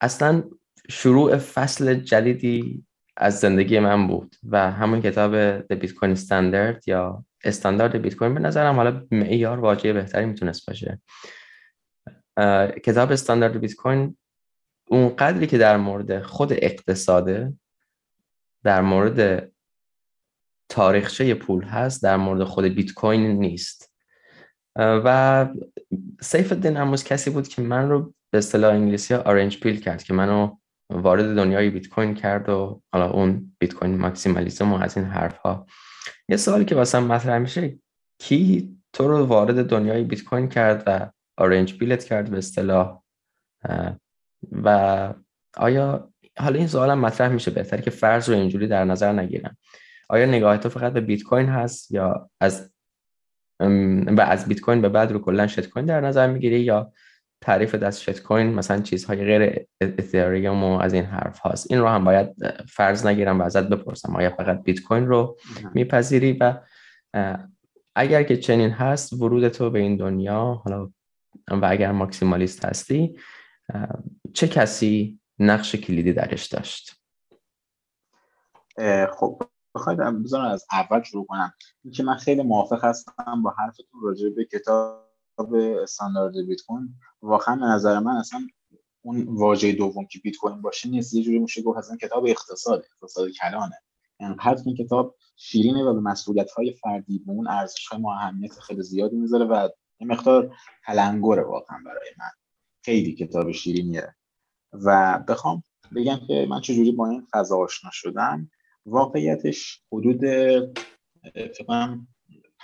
اصلا 0.00 0.42
شروع 0.88 1.36
فصل 1.36 1.94
جدیدی 1.94 2.84
از 3.16 3.40
زندگی 3.40 3.78
من 3.78 4.06
بود 4.06 4.36
و 4.50 4.70
همون 4.70 5.02
کتاب 5.02 5.58
The 5.58 5.76
Bitcoin 5.76 6.18
Standard 6.18 6.80
یا 6.86 7.24
استاندارد 7.44 7.96
بیت 7.96 8.16
کوین 8.16 8.34
به 8.34 8.40
نظرم 8.40 8.76
حالا 8.76 9.06
معیار 9.10 9.60
واژه 9.60 9.92
بهتری 9.92 10.26
می‌تونست 10.26 10.66
باشه. 10.66 11.00
کتاب 12.84 13.12
استاندارد 13.12 13.60
بیت 13.60 13.74
کوین 13.74 14.16
اون 14.88 15.08
قدری 15.08 15.46
که 15.46 15.58
در 15.58 15.76
مورد 15.76 16.22
خود 16.22 16.52
اقتصاده 16.52 17.52
در 18.64 18.80
مورد 18.80 19.50
تاریخچه 20.68 21.34
پول 21.34 21.64
هست 21.64 22.02
در 22.02 22.16
مورد 22.16 22.44
خود 22.44 22.64
بیت 22.64 22.92
کوین 22.92 23.20
نیست 23.20 23.92
و 24.76 25.48
سیف 26.20 26.52
الدین 26.52 26.76
آموس 26.76 27.04
کسی 27.04 27.30
بود 27.30 27.48
که 27.48 27.62
من 27.62 27.88
رو 27.88 28.14
به 28.30 28.38
اصطلاح 28.38 28.74
انگلیسی 28.74 29.14
ها 29.14 29.20
orange 29.20 29.60
pill 29.60 29.80
کرد 29.80 30.02
که 30.02 30.14
منو 30.14 30.56
وارد 30.90 31.36
دنیای 31.36 31.70
بیت 31.70 31.88
کوین 31.88 32.14
کرد 32.14 32.48
و 32.48 32.82
حالا 32.92 33.10
اون 33.10 33.56
Bitcoin 33.58 33.98
maximalism 33.98 34.72
و 34.72 34.76
از 34.76 34.96
این 34.96 35.06
حرف 35.06 35.38
ها 35.38 35.66
یه 36.28 36.36
سوالی 36.36 36.64
که 36.64 36.74
واسم 36.74 37.00
مطرح 37.00 37.38
میشه 37.38 37.78
کی 38.18 38.76
تو 38.92 39.08
رو 39.08 39.26
وارد 39.26 39.66
دنیای 39.66 40.04
بیت 40.04 40.24
کوین 40.24 40.48
کرد 40.48 40.82
و 40.86 41.10
orange 41.36 41.78
pill 41.78 41.99
ت 41.99 42.04
کرد 42.04 42.30
به 42.30 42.38
اصطلاح؟ 42.38 43.02
و 44.52 45.14
آیا 45.56 46.12
حالا 46.38 46.58
این 46.58 46.66
سوالم 46.66 46.98
مطرح 46.98 47.28
میشه 47.28 47.50
بهتره 47.50 47.82
که 47.82 47.90
فرض 47.90 48.28
رو 48.28 48.34
اینجوری 48.34 48.66
در 48.66 48.84
نظر 48.84 49.12
نگیرم. 49.12 49.56
آیا 50.08 50.26
نگاه 50.26 50.58
تو 50.58 50.68
فقط 50.68 50.92
به 50.92 51.00
بیت 51.00 51.22
کوین 51.22 51.46
هست 51.46 51.90
یا 51.90 52.30
از 52.40 52.70
و 54.06 54.20
از 54.20 54.48
بیت 54.48 54.60
کوین 54.60 54.80
به 54.80 54.88
بعد 54.88 55.12
رو 55.12 55.18
کلا 55.18 55.46
شت 55.46 55.68
کوین 55.68 55.86
در 55.86 56.00
نظر 56.00 56.26
می‌گیری 56.26 56.60
یا 56.60 56.92
تعریف 57.46 57.74
دست 57.74 58.02
شت 58.02 58.22
کوین 58.22 58.54
مثلا 58.54 58.82
چیزهای 58.82 59.24
غیر 59.24 59.66
اتریوم 59.80 60.64
و 60.64 60.78
از 60.78 60.92
این 60.92 61.04
حرف 61.04 61.38
هاست. 61.38 61.70
این 61.70 61.80
رو 61.80 61.88
هم 61.88 62.04
باید 62.04 62.28
فرض 62.68 63.06
نگیرم 63.06 63.40
و 63.40 63.42
ازت 63.42 63.68
بپرسم 63.68 64.16
آیا 64.16 64.30
فقط 64.30 64.62
بیت 64.62 64.80
کوین 64.80 65.06
رو 65.06 65.38
میپذیری؟ 65.74 66.32
و 66.32 66.60
اگر 67.94 68.22
که 68.22 68.36
چنین 68.36 68.70
هست 68.70 69.12
ورود 69.12 69.48
تو 69.48 69.70
به 69.70 69.78
این 69.78 69.96
دنیا 69.96 70.62
حالا 70.64 70.90
و 71.48 71.66
اگر 71.70 71.92
ماکسیمالیست 71.92 72.64
هستی 72.64 73.18
چه 74.34 74.48
کسی 74.48 75.20
نقش 75.38 75.74
کلیدی 75.74 76.12
درش 76.12 76.46
داشت؟ 76.46 77.02
خب 79.12 79.42
بخواید 79.74 79.98
بذارم 79.98 80.44
از 80.44 80.66
اول 80.72 81.02
شروع 81.02 81.26
کنم. 81.26 81.52
اینکه 81.84 82.02
من 82.02 82.16
خیلی 82.16 82.42
موافق 82.42 82.84
هستم 82.84 83.42
با 83.42 83.54
حرفتون 83.58 84.00
راجع 84.02 84.28
به 84.36 84.44
کتاب 84.44 85.05
استاندارد 85.82 86.46
بیت 86.46 86.60
کوین. 86.62 86.94
واقعا 87.22 87.74
نظر 87.74 87.98
من 87.98 88.16
اصلا 88.16 88.46
اون 89.02 89.24
واژه 89.28 89.72
دوم 89.72 90.06
که 90.06 90.18
بیت 90.18 90.36
کوین 90.36 90.62
باشه 90.62 90.88
نیست. 90.88 91.14
یه 91.14 91.22
جوری 91.22 91.38
میشه 91.38 91.62
گفت 91.62 91.78
اصلا 91.78 91.96
کتاب 91.96 92.24
اقتصاد 92.26 92.84
اقتصاد 92.92 93.30
کلانه. 93.30 93.78
انقدر 94.20 94.62
این 94.66 94.76
کتاب 94.76 95.16
شیرینه 95.36 95.82
و 95.82 95.94
به 95.94 96.00
مسئولیت 96.00 96.50
های 96.50 96.72
فردی 96.72 97.18
به 97.18 97.32
اون 97.32 97.48
ارزش 97.48 97.86
های 97.86 98.02
اهمیت 98.06 98.52
خیلی 98.52 98.82
زیادی 98.82 99.16
می‌ذاره 99.16 99.44
و 99.44 99.68
یه 100.00 100.06
مقدار 100.06 100.56
تلنگره 100.86 101.42
واقعا 101.42 101.78
برای 101.84 102.10
من. 102.18 102.30
خیلی 102.84 103.14
کتاب 103.14 103.52
شیرینیه. 103.52 104.14
و 104.72 105.18
بخوام 105.28 105.62
بگم 105.96 106.20
که 106.26 106.46
من 106.50 106.60
چجوری 106.60 106.92
با 106.92 107.08
این 107.08 107.26
فضا 107.32 107.56
آشنا 107.56 107.90
شدم 107.92 108.50
واقعیتش 108.86 109.82
حدود 109.92 110.20
فکر 111.34 111.66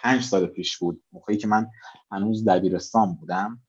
پنج 0.02 0.22
سال 0.22 0.46
پیش 0.46 0.78
بود 0.78 1.02
موقعی 1.12 1.36
که 1.36 1.46
من 1.46 1.70
هنوز 2.10 2.48
دبیرستان 2.48 3.14
بودم 3.14 3.62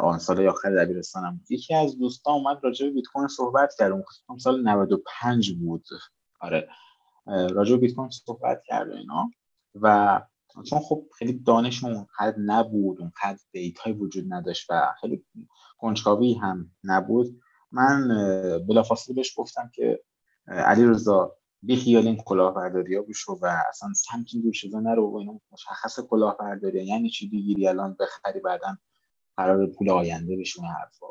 آن 0.00 0.18
سال 0.18 0.48
آخر 0.48 0.84
دبیرستانم. 0.84 1.40
یکی 1.50 1.74
از 1.74 1.98
دوستان 1.98 2.34
اومد 2.34 2.58
راجع 2.62 2.86
به 2.86 2.92
بیت 2.92 3.04
کوین 3.12 3.28
صحبت 3.28 3.74
کرد 3.78 3.92
اون 4.28 4.38
سال 4.38 4.62
95 4.62 5.52
بود. 5.52 5.84
آره. 6.40 6.68
راجع 7.26 7.74
به 7.74 7.80
بیت 7.80 7.94
کوین 7.94 8.10
صحبت 8.10 8.62
کرد 8.66 8.90
اینا. 8.90 9.30
و 9.74 10.20
چون 10.66 10.78
خب 10.78 11.06
خیلی 11.18 11.32
دانش 11.32 11.84
اونقدر 11.84 12.38
نبود 12.38 13.00
اونقدر 13.00 13.38
دیتای 13.52 13.92
وجود 13.92 14.24
نداشت 14.28 14.66
و 14.70 14.94
خیلی 15.00 15.24
کنجکاوی 15.78 16.34
هم 16.34 16.70
نبود 16.84 17.40
من 17.72 18.08
بلافاصله 18.68 19.14
بهش 19.14 19.32
گفتم 19.36 19.70
که 19.74 20.00
علی 20.46 20.86
رضا 20.86 21.36
بی 21.62 21.76
خیال 21.76 22.06
این 22.06 22.16
کلاهبرداری 22.16 22.96
ها 22.96 23.02
بشو 23.02 23.38
و 23.42 23.46
اصلا 23.68 23.92
سمت 23.92 24.26
این 24.32 24.52
چیزا 24.52 24.80
نرو 24.80 25.10
و 25.10 25.16
اینو 25.16 25.38
مشخص 25.52 26.00
کلاهبرداری 26.00 26.86
یعنی 26.86 27.10
چی 27.10 27.28
بگیری 27.28 27.68
الان 27.68 27.96
بخری 28.00 28.40
بعدا 28.40 28.76
قرار 29.36 29.66
پول 29.66 29.90
آینده 29.90 30.36
بشون 30.36 30.64
حرفا. 30.64 31.06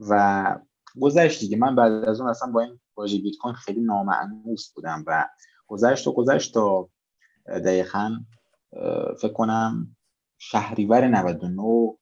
و 0.00 0.58
گذشت 1.00 1.40
دیگه. 1.40 1.56
من 1.56 1.76
بعد 1.76 1.92
از 1.92 2.20
اون 2.20 2.30
اصلا 2.30 2.52
با 2.52 2.60
این 2.60 2.80
واژه 2.96 3.18
بیت 3.18 3.36
کوین 3.36 3.54
خیلی 3.54 3.80
نامعنوس 3.80 4.72
بودم 4.72 5.04
و 5.06 5.28
گذشت 5.66 6.06
و 6.06 6.12
گذشت 6.12 6.54
تا 6.54 6.88
دقیقا 7.46 8.16
فکر 9.20 9.32
کنم 9.32 9.96
شهریور 10.38 11.08
99 11.08 11.96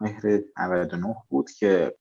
مهر 0.00 0.40
99 0.58 1.16
بود 1.28 1.50
که 1.50 1.94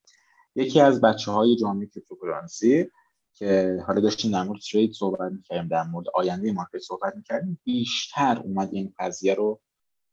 یکی 0.55 0.81
از 0.81 1.01
بچه 1.01 1.31
های 1.31 1.55
جامعه 1.55 1.87
cryptocurrency 1.87 2.89
که 3.33 3.83
حالا 3.87 4.01
داشتیم 4.01 4.31
در 4.31 4.43
مورد 4.43 4.59
trade 4.71 4.93
صحبت 4.93 5.31
می‌کردیم 5.31 5.67
در 5.67 5.83
مورد 5.83 6.05
آینده 6.13 6.51
market 6.51 6.77
صحبت 6.77 7.15
می‌کردیم. 7.15 7.59
بیشتر 7.63 8.41
اومد 8.43 8.69
این 8.71 8.93
قضیه 8.99 9.33
رو 9.33 9.61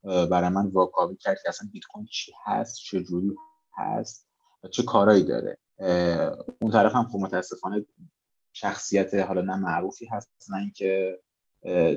برای 0.03 0.49
من 0.49 0.67
واکاوی 0.67 1.17
کرد 1.17 1.39
که 1.43 1.49
اصلا 1.49 1.69
بیت 1.73 1.85
کوین 1.93 2.07
چی 2.07 2.33
هست 2.45 2.77
چه 2.77 3.03
جوری 3.03 3.37
هست 3.77 4.29
و 4.65 4.69
چه 4.69 4.83
کارایی 4.83 5.23
داره. 5.25 5.59
اون 6.61 6.71
طرف 6.73 6.95
هم 6.95 7.09
خب 7.09 7.19
متاسفانه 7.19 7.87
شخصیت 8.53 9.15
حالا 9.15 9.41
نه 9.41 9.57
معروفی 9.57 10.07
هست 10.07 10.31
نه 10.51 10.59
اینکه 10.59 11.21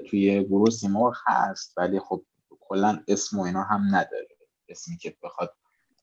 توی 0.09 0.43
گروه 0.43 0.69
سیمور 0.69 1.13
هست 1.27 1.73
ولی 1.77 1.99
خب 1.99 2.25
کلا 2.59 3.03
اسم 3.07 3.39
و 3.39 3.43
اینا 3.43 3.63
هم 3.63 3.95
نداره. 3.95 4.27
اسمی 4.69 4.97
که 4.97 5.17
بخواد 5.23 5.53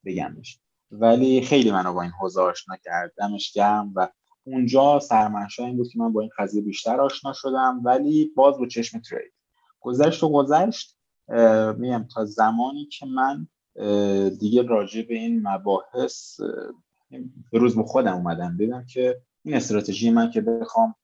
بگمش. 0.05 0.61
ولی 0.90 1.42
خیلی 1.42 1.70
منو 1.70 1.92
با 1.92 2.02
این 2.02 2.11
حوزه 2.11 2.40
آشنا 2.40 2.76
کرد. 2.76 3.12
دمش 3.18 3.52
گرم 3.52 3.92
و 3.96 4.09
اونجا 4.46 4.98
سرمنشا 4.98 5.64
این 5.66 5.76
بود 5.76 5.88
که 5.88 5.98
من 5.98 6.12
با 6.12 6.20
این 6.20 6.30
قضیه 6.38 6.62
بیشتر 6.62 7.00
آشنا 7.00 7.32
شدم 7.32 7.80
ولی 7.85 8.32
باز 8.37 8.59
با 8.59 8.66
چشم 8.66 8.98
ترید. 8.98 9.32
گذشت 9.80 10.22
و 10.22 10.32
گذشت 10.32 10.96
میم 11.78 12.02
تا 12.14 12.24
زمانی 12.24 12.85
که 12.85 13.06
من 13.06 13.48
دیگه 14.28 14.62
راجع 14.62 15.02
به 15.02 15.14
این 15.14 15.48
مباحث 15.48 16.40
به 17.52 17.59
روز 17.59 17.78
خودم 17.78 18.14
اومدم 18.14 18.56
دیدم 18.56 18.87
که 18.87 19.20
این 19.44 19.54
استراتژی 19.54 20.11
من 20.11 20.30
که 20.30 20.40
بخوام 20.40 20.94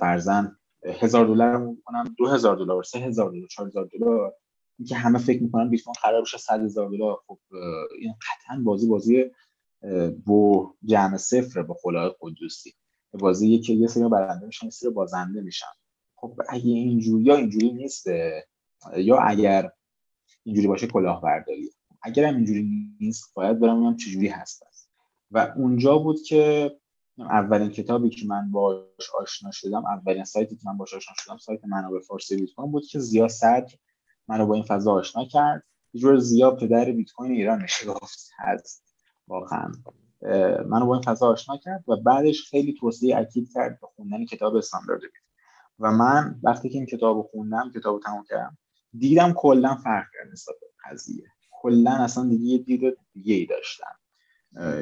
فرزن 0.00 0.56
هزار 0.84 1.26
دلار 1.26 1.74
کنم 1.84 2.14
دو 2.18 2.26
هزار 2.26 2.56
دلار 2.56 2.82
سه 2.82 2.98
هزار 2.98 3.30
دلار 3.30 3.46
چهار 3.46 3.68
هزار 3.68 3.88
دلار 3.98 4.34
اینکه 4.78 4.94
همه 4.94 5.18
فکر 5.18 5.42
می‌کنن 5.42 5.70
بیت 5.70 5.82
کوین 5.82 5.94
قرار 6.02 6.22
بشه 6.22 6.38
صد 6.38 6.62
هزار 6.62 6.90
دلار 6.90 7.18
خب 7.26 7.38
این 8.00 8.12
قطعا 8.12 8.62
بازی 8.64 8.88
بازی 8.88 9.24
با 10.26 10.74
جمع 10.84 11.16
صفر 11.16 11.62
با 11.62 11.76
خلاه 11.82 12.16
قدوسی. 12.20 12.74
بازی 13.12 13.58
که 13.58 13.72
یه 13.72 13.86
سری 13.86 14.08
برنده 14.08 14.46
میشن 14.46 14.70
سری 14.70 14.90
بازنده 14.90 15.40
میشن. 15.40 15.66
خب 16.16 16.40
اگه 16.48 16.70
اینجوری 16.70 17.24
یا 17.24 17.36
اینجوری 17.36 17.72
نیست 17.72 18.06
یا 18.96 19.18
اگر 19.18 19.70
اینجوری 20.42 20.66
باشه 20.66 20.86
کلاهبرداری. 20.86 21.70
اگر 22.02 22.24
هم 22.24 22.36
اینجوری 22.36 22.90
نیست 23.00 23.34
باید 23.34 23.60
برم 23.60 23.76
ببینم 23.76 23.96
چجوری 23.96 24.28
هست. 24.28 24.62
و 25.30 25.52
اونجا 25.56 25.98
بود 25.98 26.22
که 26.22 26.72
اولین 27.18 27.70
کتابی 27.70 28.10
که 28.10 28.26
من 28.26 28.50
باش 28.50 29.10
آشنا 29.20 29.50
شدم 29.50 29.86
اولین 29.86 30.24
سایتی 30.24 30.56
که 30.56 30.62
من 30.66 30.76
باش 30.76 30.94
آشنا 30.94 31.14
شدم 31.16 31.38
سایت 31.38 31.64
منابع 31.64 32.00
فارسی 32.00 32.36
بیت 32.36 32.54
کوین 32.54 32.70
بود 32.72 32.86
که 32.86 32.98
زیا 32.98 33.28
صدر 33.28 33.74
منو 34.28 34.46
با 34.46 34.54
این 34.54 34.64
فضا 34.64 34.92
آشنا 34.92 35.24
کرد. 35.24 35.62
یه 35.92 36.00
جور 36.00 36.18
زیا 36.18 36.50
پدر 36.50 36.92
بیت 36.92 37.12
کوین 37.12 37.32
ایران 37.32 37.62
میشه 37.62 37.86
گفت 37.86 38.30
هست. 38.38 38.83
واقعا. 39.28 39.72
منو 40.66 40.86
با 40.86 40.94
این 40.94 41.02
فضا 41.02 41.28
آشنا 41.28 41.56
کرد 41.56 41.84
و 41.88 41.96
بعدش 41.96 42.42
خیلی 42.50 42.74
توصیه 42.80 43.16
اکید 43.16 43.52
کرد 43.54 43.80
به 43.80 43.86
خوندن 43.86 44.24
کتاب 44.24 44.56
استاندارد 44.56 45.00
و 45.78 45.90
من 45.90 46.40
وقتی 46.42 46.68
که 46.68 46.78
این 46.78 46.86
کتاب 46.86 47.22
خوندم 47.22 47.70
کتاب 47.74 48.00
تموم 48.00 48.24
کردم 48.28 48.58
دیدم 48.98 49.32
کلا 49.32 49.74
فرق 49.74 50.04
کرد 50.14 50.32
نسبت 50.32 50.54
به 50.60 50.66
قضیه. 50.90 51.24
کلا 51.50 51.90
اصلا 51.90 52.28
دیگه 52.28 52.44
یه 52.44 52.58
دید 52.58 52.98
دیگه 53.12 53.34
ای 53.34 53.46
داشتم 53.46 53.98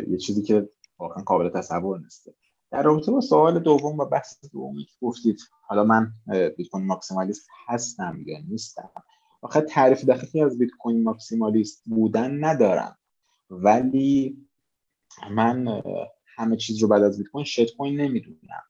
یه 0.09 0.17
چیزی 0.17 0.43
که 0.43 0.69
واقعا 0.99 1.23
قابل 1.23 1.49
تصور 1.49 2.01
نیست. 2.01 2.29
در 2.71 2.83
رابطه 2.83 3.13
با 3.13 3.21
سوال 3.21 3.59
دوم 3.59 3.99
و 3.99 4.05
بحث 4.05 4.45
دومی 4.53 4.85
که 4.85 4.95
گفتید 5.03 5.41
حالا 5.63 5.85
من 5.85 6.13
بیت 6.57 6.69
کوین 6.73 6.87
ماکسیمالیست 6.87 7.49
هستم 7.69 8.23
یا 8.27 8.39
نیستم. 8.49 8.91
واقعا 9.43 9.63
تعریف 9.63 10.05
دقیقی 10.05 10.43
از 10.43 10.59
بیت 10.59 10.71
کوین 10.79 11.03
ماکسیمالیست 11.03 11.83
بودن 11.87 12.45
ندارم. 12.45 12.99
ولی 13.53 14.39
من 15.31 15.83
همه 16.37 16.57
چیز 16.57 16.83
رو 16.83 16.89
بعد 16.89 17.03
از 17.03 17.19
بیت 17.19 17.27
کوین 17.29 17.45
شت 17.45 17.77
کوین 17.77 18.01
نمی‌دونم. 18.01 18.63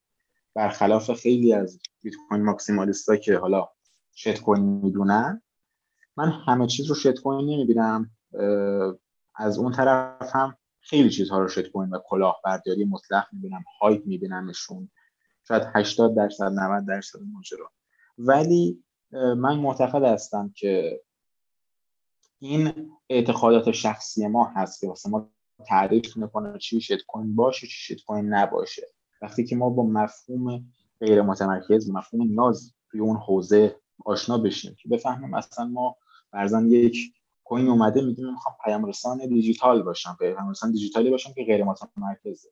برخلاف 0.55 1.13
خیلی 1.13 1.53
از 1.53 1.81
بیت 2.03 2.15
کوین 2.29 2.43
ماکسیمالیستا 2.43 3.17
که 3.17 3.39
حالا 3.39 3.69
شت 4.15 4.41
کوین 4.41 4.63
می‌دونن 4.63 5.43
من 6.17 6.31
همه 6.47 6.67
چیز 6.67 6.87
رو 6.87 6.95
شت 6.95 7.21
کوین 7.21 7.51
نمی‌بینم 7.51 8.11
از 9.35 9.59
اون 9.59 9.73
طرف 9.73 10.37
هم 10.37 10.57
خیلی 10.81 11.11
چیزها 11.11 11.39
رو 11.39 11.49
شت 11.49 11.69
کوین 11.69 11.91
و 11.91 11.99
کلاهبرداری 12.07 12.85
مطلق 12.85 13.27
می‌بینم 13.33 13.65
هایپ 13.81 14.07
میبینمشون. 14.07 14.91
شاید 15.49 15.63
80 15.75 16.17
درصد 16.17 16.45
90 16.45 16.87
درصد 16.87 17.19
ماجرا. 17.33 17.71
ولی 18.19 18.85
من 19.13 19.57
معتقد 19.59 20.03
هستم 20.05 20.53
که 20.57 21.01
این 22.43 22.91
اعتقادات 23.11 23.71
شخصی 23.71 24.27
ما 24.27 24.45
هست 24.45 24.81
که 24.81 24.89
واسه 24.89 25.11
ما 25.11 25.31
تعریف 25.67 26.17
می‌کنه 26.17 26.59
چی 26.59 26.81
شت 26.81 27.07
کوین 27.07 27.35
باشه 27.35 27.67
چی 27.67 27.73
شت 27.95 28.05
کوین 28.05 28.35
نباشه. 28.35 28.83
وقتی 29.23 29.45
که 29.45 29.57
ما 29.57 29.71
با 29.71 29.83
مفهوم 29.83 30.67
غیر 31.01 31.23
متمرکز 31.23 31.91
مفهوم 31.91 32.27
نیاز 32.27 32.73
توی 32.91 33.01
اون 33.01 33.17
حوزه 33.17 33.77
آشنا 34.05 34.39
بشیم 34.39 34.77
که 34.83 34.89
بفهمیم 34.89 35.31
مثلا 35.31 35.65
ما 35.65 35.97
فرضاً 36.31 36.63
یک 36.63 37.13
کوین 37.45 37.69
اومده 37.69 38.01
میگیم 38.01 38.31
می‌خوام 38.31 38.57
پیام 38.65 38.85
رسان 38.85 39.19
دیجیتال 39.29 39.83
باشم 39.83 40.17
پیام 40.19 40.51
رسان 40.51 40.73
دیجیتالی 40.73 41.11
باشم 41.11 41.33
که 41.33 41.45
غیر 41.45 41.65
متمرکزه 41.65 42.49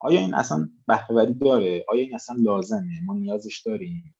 آیا 0.00 0.20
این 0.20 0.34
اصلا 0.34 0.68
بهرهوری 0.86 1.34
داره؟ 1.34 1.84
آیا 1.88 2.02
این 2.02 2.14
اصلا 2.14 2.36
لازمه؟ 2.38 3.00
ما 3.04 3.14
نیازش 3.14 3.60
داریم. 3.60 4.14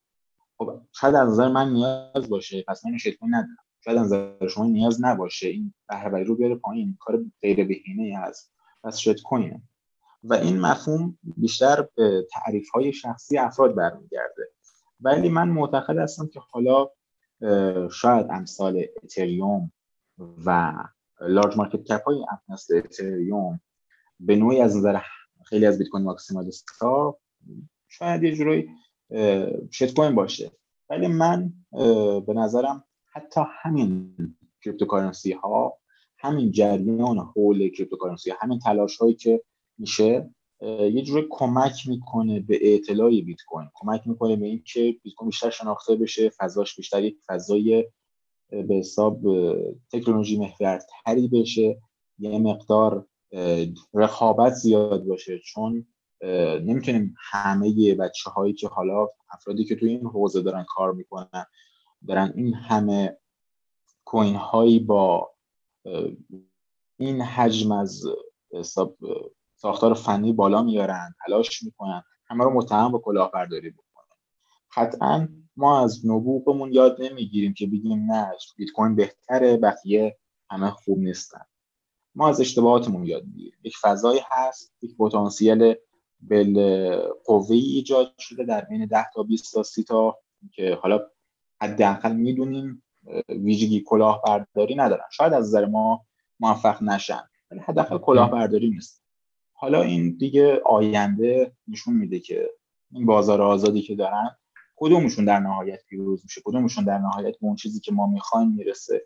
خب 0.59 0.81
شاید 0.93 1.15
از 1.15 1.29
نظر 1.29 1.49
من 1.49 1.73
نیاز 1.73 2.29
باشه 2.29 2.65
پس 2.69 2.87
من 2.87 2.99
شیت 2.99 3.15
کوین 3.15 3.35
ندارم. 3.35 3.57
شاید 3.85 3.99
نظر 3.99 4.49
شما 4.49 4.67
نیاز 4.67 5.05
نباشه 5.05 5.49
این 5.49 5.75
بهرهوری 5.89 6.25
رو 6.25 6.37
بیاره 6.37 6.55
پایین 6.55 6.97
کار 7.01 7.25
غیر 7.43 7.65
بهینه 7.65 8.19
هست. 8.19 8.53
پس 8.85 8.99
شیت 8.99 9.23
کوین 9.23 9.63
و 10.25 10.35
این 10.35 10.61
مفهوم 10.61 11.19
بیشتر 11.37 11.89
به 11.97 12.27
تعریف 12.33 12.69
های 12.71 12.93
شخصی 12.93 13.39
افراد 13.39 13.75
برمیگرده. 13.75 14.49
ولی 15.01 15.29
من 15.29 15.49
معتقد 15.49 15.99
هستم 15.99 16.27
که 16.27 16.41
حالا 16.51 16.89
شاید 17.91 18.27
امثال 18.31 18.85
اتریوم 19.03 19.73
و 20.47 20.75
لارج 21.21 21.57
مارکت 21.57 21.85
کپ 21.85 22.05
های 22.05 22.25
اتریوم 22.71 23.61
به 24.21 24.37
نوعی 24.37 24.61
از 24.61 24.77
نظر 24.77 25.01
خیلی 25.45 25.67
از 25.67 25.79
بیت 25.79 25.89
کوین 25.89 26.05
ماکسیمالیست 26.05 26.69
ها 26.81 27.19
شاید 27.89 28.23
یه 28.23 28.35
جورایی 28.35 28.69
شیت 29.71 29.95
کوین 29.95 30.15
باشه. 30.15 30.53
ولی 30.91 31.07
من 31.07 31.53
به 32.27 32.33
نظرم 32.35 32.85
حتی 33.13 33.41
همین 33.63 34.15
cryptocurrency 34.65 35.33
ها 35.33 35.79
همین 36.19 36.51
جریان 36.51 37.19
حول 37.19 37.69
cryptocurrency 37.69 38.31
ها 38.31 38.37
همین 38.41 38.59
تلاش 38.59 38.97
هایی 38.97 39.15
که 39.15 39.43
میشه 39.79 40.31
یه 40.81 41.03
جوری 41.03 41.27
کمک 41.31 41.89
می‌کنه 41.89 42.41
به 42.41 42.75
اعتلای 42.75 43.11
بیت 43.11 43.43
کوین 43.47 43.69
کمک 43.75 44.03
می‌کنه 44.07 44.37
به 44.37 44.47
اینکه 44.47 44.97
بیت 45.03 45.15
کوین 45.15 45.29
بیشتر 45.29 45.51
شناخته 45.51 45.97
بشه 45.97 46.31
فضاش 46.39 46.77
بیشتر 46.77 47.05
یک 47.05 47.19
فضای 47.29 47.85
به 48.51 48.75
حساب 48.75 49.21
تکنولوژی 49.93 50.39
محورتری 50.39 51.29
بشه 51.29 51.81
یه 52.19 52.39
مقدار 52.39 53.07
رقابت 53.95 54.53
زیاد 54.53 55.05
باشه 55.05 55.39
چون 55.39 55.87
نمی‌تونیم 56.63 57.15
همه 57.19 57.95
بچه 57.95 58.31
هایی 58.31 58.53
که 58.53 58.69
حالا 58.69 59.09
افرادی 59.31 59.65
که 59.65 59.77
توی 59.77 59.89
این 59.89 60.07
حوزه 60.07 60.43
دارن 60.43 60.65
کار 60.69 60.93
می‌کنن 60.93 61.45
دارن 62.09 62.33
این 62.37 62.55
همه 62.55 63.19
کوین 64.05 64.35
هایی 64.35 64.79
با 64.79 65.31
این 66.97 67.21
حجم 67.21 67.73
از 67.73 68.05
ساختار 69.57 69.95
فنی 69.95 70.33
بالا 70.33 70.63
میارن 70.63 71.15
تلاش 71.27 71.63
می‌کنن 71.63 72.03
همه 72.27 72.45
رو 72.45 72.51
متهم 72.51 72.93
به 72.93 72.99
کلاهبرداری 72.99 73.71
بکنن. 73.71 74.17
قطعا 74.77 75.29
ما 75.57 75.81
از 75.85 76.07
نبوغمون 76.07 76.73
یاد 76.73 77.03
نمی‌گیریم 77.03 77.55
که 77.55 77.67
بگیم 77.67 78.13
نه 78.13 78.33
بیت 78.57 78.71
کوین 78.71 78.97
بهتره 78.97 79.57
بقیه 79.57 80.19
همه 80.51 80.71
خوب 80.71 80.99
نیستن. 80.99 81.45
ما 82.15 82.29
از 82.29 82.41
اشتباهاتمون 82.41 83.07
یاد 83.07 83.25
می‌گیریم. 83.25 83.59
یک 83.65 83.77
فضایی 83.83 84.21
هست 84.31 84.75
یک 84.83 84.97
پتانسیل 84.97 85.75
بل 86.21 86.97
قوی 87.25 87.59
ایجاد 87.59 88.15
شده 88.19 88.45
در 88.45 88.61
بین 88.61 88.87
10 88.87 89.07
تا 89.15 89.23
20 89.23 89.55
تا 89.55 89.63
30 89.63 89.85
تا 89.85 90.19
که 90.53 90.79
حالا 90.83 91.01
حداقل 91.63 92.17
می‌دونیم 92.17 92.83
ویژگی 93.29 93.81
کلاهبرداری 93.81 94.75
ندارن. 94.75 95.05
شاید 95.11 95.33
از 95.33 95.45
نظر 95.45 95.67
ما 95.67 96.07
موفق 96.41 96.83
نشن 96.83 97.23
ولی 97.51 97.61
حداقل 97.61 97.99
کلاهبرداری 97.99 98.71
نیست. 98.71 99.03
حالا 99.53 99.83
این 99.83 100.17
دیگه 100.17 100.61
آینده 100.67 101.53
نشون 101.69 101.95
میده 101.95 102.21
که 102.21 102.51
این 102.93 103.07
بازار 103.07 103.43
آزادی 103.43 103.83
که 103.83 103.95
دارن 103.95 104.37
کدومشون 104.77 105.25
در 105.25 105.41
نهایت 105.41 105.85
پیروز 105.89 106.21
میشه؟ 106.25 106.41
کدومشون 106.45 106.85
در 106.85 106.99
نهایت 106.99 107.33
به 107.33 107.47
اون 107.47 107.57
چیزی 107.57 107.81
که 107.81 107.93
ما 107.93 108.07
می‌خوایم 108.07 108.49
می‌رسه؟ 108.49 109.03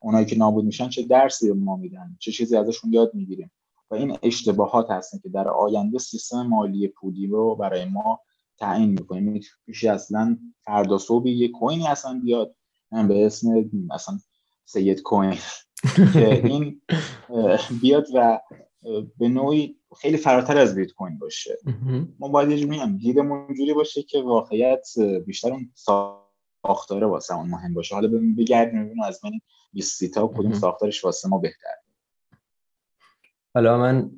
اونایی 0.00 0.26
که 0.26 0.38
نابود 0.38 0.64
میشن 0.64 0.88
چه 0.88 1.02
درسی 1.02 1.48
به 1.48 1.54
ما 1.54 1.76
میدن؟ 1.76 2.16
چه 2.20 2.32
چیزی 2.32 2.56
ازشون 2.56 2.92
یاد 2.92 3.14
می‌گیریم؟ 3.14 3.50
و 3.90 3.94
این 3.94 4.18
اشتباهات 4.22 4.90
هستن 4.90 5.18
که 5.18 5.28
در 5.28 5.48
آینده 5.48 5.98
سیستم 5.98 6.42
مالی 6.42 6.88
پولی 6.88 7.26
رو 7.26 7.56
برای 7.56 7.84
ما 7.84 8.20
تعیین 8.60 8.90
می‌کنیم. 8.90 9.40
میشه 9.66 9.90
اصلا 9.90 10.38
فردا 10.60 10.98
صبح 10.98 11.28
یه 11.28 11.48
کوینی 11.48 11.86
اصلا 11.86 12.20
بیاد 12.24 12.54
به 13.08 13.26
اسم 13.26 13.70
اصلا 13.90 14.18
سید 14.64 15.02
کوین. 15.02 15.38
که 16.12 16.46
این 16.46 16.80
بیاد 17.82 18.06
و 18.14 18.40
به 19.18 19.28
نوعی 19.28 19.76
خیلی 20.00 20.16
فراتر 20.16 20.58
از 20.58 20.74
بیت 20.74 20.92
کوین 20.92 21.18
باشه 21.18 21.58
ما 22.18 22.28
باید 22.28 22.50
یه 22.50 22.58
جوری 22.58 22.96
دیدمون 22.96 23.54
جوری 23.54 23.74
باشه 23.74 24.02
که 24.02 24.22
واقعیت 24.22 24.88
بیشتر 25.26 25.52
اون 25.52 25.72
ساختاره 26.62 27.06
واسه 27.06 27.34
اون 27.34 27.50
مهم 27.50 27.74
باشه. 27.74 27.94
حالا 27.94 28.08
بگردیم 28.38 28.84
ببینیم 28.84 29.02
از 29.02 29.24
من 29.24 29.30
20 29.72 30.04
تا 30.04 30.26
کدوم 30.26 30.52
ساختارش 30.52 31.04
واسه 31.04 31.28
ما 31.28 31.38
بهتر 31.38 31.74
حالا 33.54 33.78
من 33.78 34.10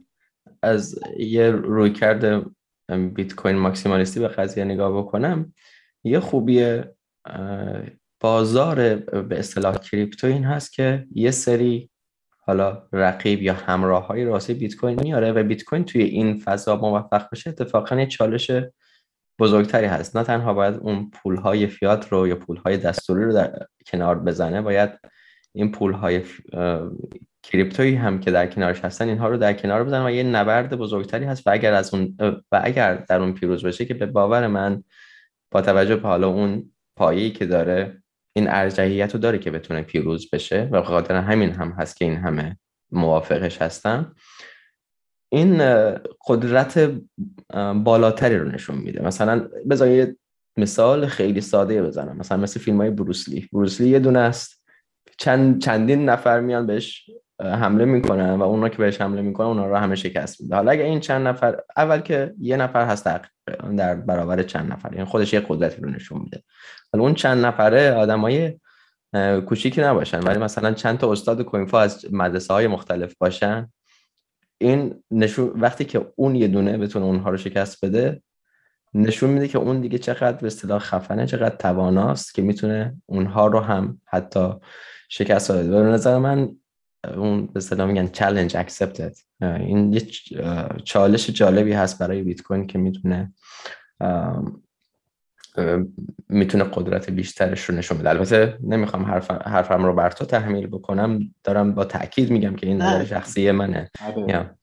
از 0.62 0.98
یه 1.18 1.50
روی 1.50 1.92
کرده 1.92 2.44
بیت 2.98 3.34
کوین 3.34 3.56
ماکسیمالیستی 3.56 4.20
به 4.20 4.28
قضیه 4.28 4.64
نگاه 4.64 4.98
بکنم 4.98 5.54
یه 6.04 6.20
خوبی 6.20 6.80
بازار 8.20 8.94
به 8.96 9.38
اصطلاح 9.38 9.76
کریپتو 9.76 10.26
این 10.26 10.44
هست 10.44 10.72
که 10.72 11.06
یه 11.14 11.30
سری 11.30 11.90
حالا 12.38 12.88
رقیب 12.92 13.42
یا 13.42 13.54
همراه 13.54 14.06
های 14.06 14.24
راستی 14.24 14.54
بیت 14.54 14.76
کوین 14.76 15.00
میاره 15.02 15.32
و 15.32 15.42
بیت 15.42 15.64
کوین 15.64 15.84
توی 15.84 16.02
این 16.02 16.38
فضا 16.38 16.76
موفق 16.76 17.30
بشه 17.32 17.50
اتفاقا 17.50 18.00
یه 18.00 18.06
چالش 18.06 18.50
بزرگتری 19.38 19.86
هست. 19.86 20.16
نه 20.16 20.24
تنها 20.24 20.54
باید 20.54 20.74
اون 20.74 21.10
پول 21.10 21.36
های 21.36 21.66
فیات 21.66 22.12
رو 22.12 22.28
یا 22.28 22.36
پول 22.36 22.56
های 22.56 22.76
دستوری 22.76 23.24
رو 23.24 23.32
در 23.32 23.66
کنار 23.86 24.18
بزنه 24.18 24.62
باید 24.62 24.90
این 25.54 25.72
پول 25.72 25.92
های 25.92 26.22
کریپتویی 27.42 27.94
هم 27.94 28.20
که 28.20 28.30
در 28.30 28.46
کنارش 28.46 28.80
هستن 28.80 29.08
اینها 29.08 29.28
رو 29.28 29.36
در 29.36 29.52
کنار 29.52 29.84
بزنن 29.84 30.06
و 30.06 30.10
یه 30.10 30.22
نبرد 30.22 30.76
بزرگتری 30.76 31.24
هست. 31.24 31.46
و 31.46 31.50
اگر 31.50 31.74
از 31.74 31.94
اون 31.94 32.16
و 32.52 32.60
اگر 32.64 32.94
در 32.94 33.20
اون 33.20 33.32
پیروز 33.32 33.64
بشه 33.64 33.84
که 33.84 33.94
به 33.94 34.06
باور 34.06 34.46
من 34.46 34.84
با 35.50 35.62
توجه 35.62 35.96
به 35.96 36.08
حالا 36.08 36.28
اون 36.28 36.72
پایه‌ای 36.96 37.30
که 37.30 37.46
داره 37.46 38.02
این 38.36 38.48
ارجحیت 38.48 39.14
رو 39.14 39.20
داره 39.20 39.38
که 39.38 39.50
بتونه 39.50 39.82
پیروز 39.82 40.30
بشه 40.32 40.68
و 40.72 40.82
خاطر 40.82 41.14
همین 41.14 41.52
هم 41.52 41.70
هست 41.70 41.96
که 41.96 42.04
این 42.04 42.16
همه 42.16 42.58
موافقش 42.90 43.62
هستن 43.62 44.12
این 45.32 45.58
قدرت 46.26 46.92
بالاتری 47.74 48.38
رو 48.38 48.48
نشون 48.48 48.76
میده. 48.76 49.02
مثلا 49.02 49.48
بذار 49.70 50.06
مثال 50.56 51.06
خیلی 51.06 51.40
ساده 51.40 51.82
بزنم. 51.82 52.16
مثلا 52.16 52.38
مثل 52.38 52.60
فیلم 52.60 52.76
های 52.76 52.90
بروسلی. 52.90 53.48
بروسلی 53.52 53.88
یه 53.88 53.98
دونه 53.98 54.18
است. 54.18 54.62
چند 55.18 55.62
چندین 55.62 56.08
نفر 56.08 56.40
میان 56.40 56.66
بهش 56.66 57.10
حمله 57.42 57.84
می‌کنن 57.84 58.34
و 58.34 58.42
اونا 58.42 58.68
که 58.68 58.76
بهش 58.76 59.00
حمله 59.00 59.22
می‌کنن 59.22 59.46
اونا 59.46 59.66
رو 59.66 59.76
همه 59.76 59.94
شکست 59.94 60.40
میده. 60.40 60.54
حالا 60.54 60.70
اگه 60.70 60.84
این 60.84 61.00
چند 61.00 61.28
نفر 61.28 61.60
اول 61.76 62.00
که 62.00 62.34
یه 62.40 62.56
نفر 62.56 62.86
هست 62.86 63.08
در 63.76 63.94
برابر 63.94 64.42
چند 64.42 64.72
نفر 64.72 64.92
یعنی 64.92 65.04
خودش 65.04 65.32
یه 65.32 65.42
قدرتی 65.48 65.82
رو 65.82 65.90
نشون 65.90 66.22
میده. 66.22 66.42
حالا 66.92 67.04
اون 67.04 67.14
چند 67.14 67.46
نفره 67.46 67.92
آدمای 67.92 68.60
کوچیکی 69.46 69.80
نباشن 69.80 70.20
ولی 70.20 70.38
مثلا 70.38 70.72
چند 70.72 70.98
تا 70.98 71.12
استاد 71.12 71.42
کوینفا 71.42 71.80
از 71.80 72.06
مدرسه 72.12 72.54
های 72.54 72.66
مختلف 72.66 73.14
باشن. 73.18 73.72
این 74.58 75.02
نشون 75.10 75.52
وقتی 75.60 75.84
که 75.84 76.12
اون 76.16 76.34
یه 76.36 76.48
دونه 76.48 76.78
بتونه 76.78 77.04
اونها 77.04 77.30
رو 77.30 77.36
شکست 77.36 77.84
بده 77.84 78.22
نشون 78.94 79.30
میده 79.30 79.48
که 79.48 79.58
اون 79.58 79.80
دیگه 79.80 79.98
چقدر 79.98 80.36
به 80.36 80.46
اصطلاح 80.46 80.78
خفنه 80.78 81.26
چقدر 81.26 81.56
تواناست 81.56 82.34
که 82.34 82.42
می‌تونه 82.42 82.96
اونها 83.06 83.46
رو 83.46 83.60
هم 83.60 84.00
حتی 84.04 84.52
شکست 85.08 85.52
بده. 85.52 85.70
به 85.70 85.82
نظر 85.82 86.18
من 86.18 86.56
اون 87.04 87.46
به 87.46 87.56
اصطلاح 87.56 87.90
میگن 87.90 88.06
challenge 88.06 88.52
accepted. 88.52 89.22
این 89.40 89.92
یه 89.92 90.00
چالش 90.84 91.30
جالبی 91.30 91.72
هست 91.72 91.98
برای 91.98 92.22
بیت 92.22 92.42
کوین 92.42 92.66
که 92.66 92.78
می‌تونه 92.78 93.32
می‌تونه 96.28 96.64
قدرت 96.64 97.10
بیشترش 97.10 97.64
رو 97.64 97.74
نشون 97.74 97.98
بده. 97.98 98.08
البته 98.08 98.58
نمی‌خوام 98.62 99.04
حرف 99.04 99.30
حرفم 99.30 99.84
رو 99.84 99.94
بر 99.94 100.10
تو 100.10 100.24
تحمیل 100.24 100.66
بکنم. 100.66 101.34
دارم 101.44 101.74
با 101.74 101.84
تاکید 101.84 102.30
میگم 102.30 102.56
که 102.56 102.66
این 102.66 102.82
نظر 102.82 103.04
شخصی 103.04 103.50
منه. 103.50 103.90
آره. 104.06 104.56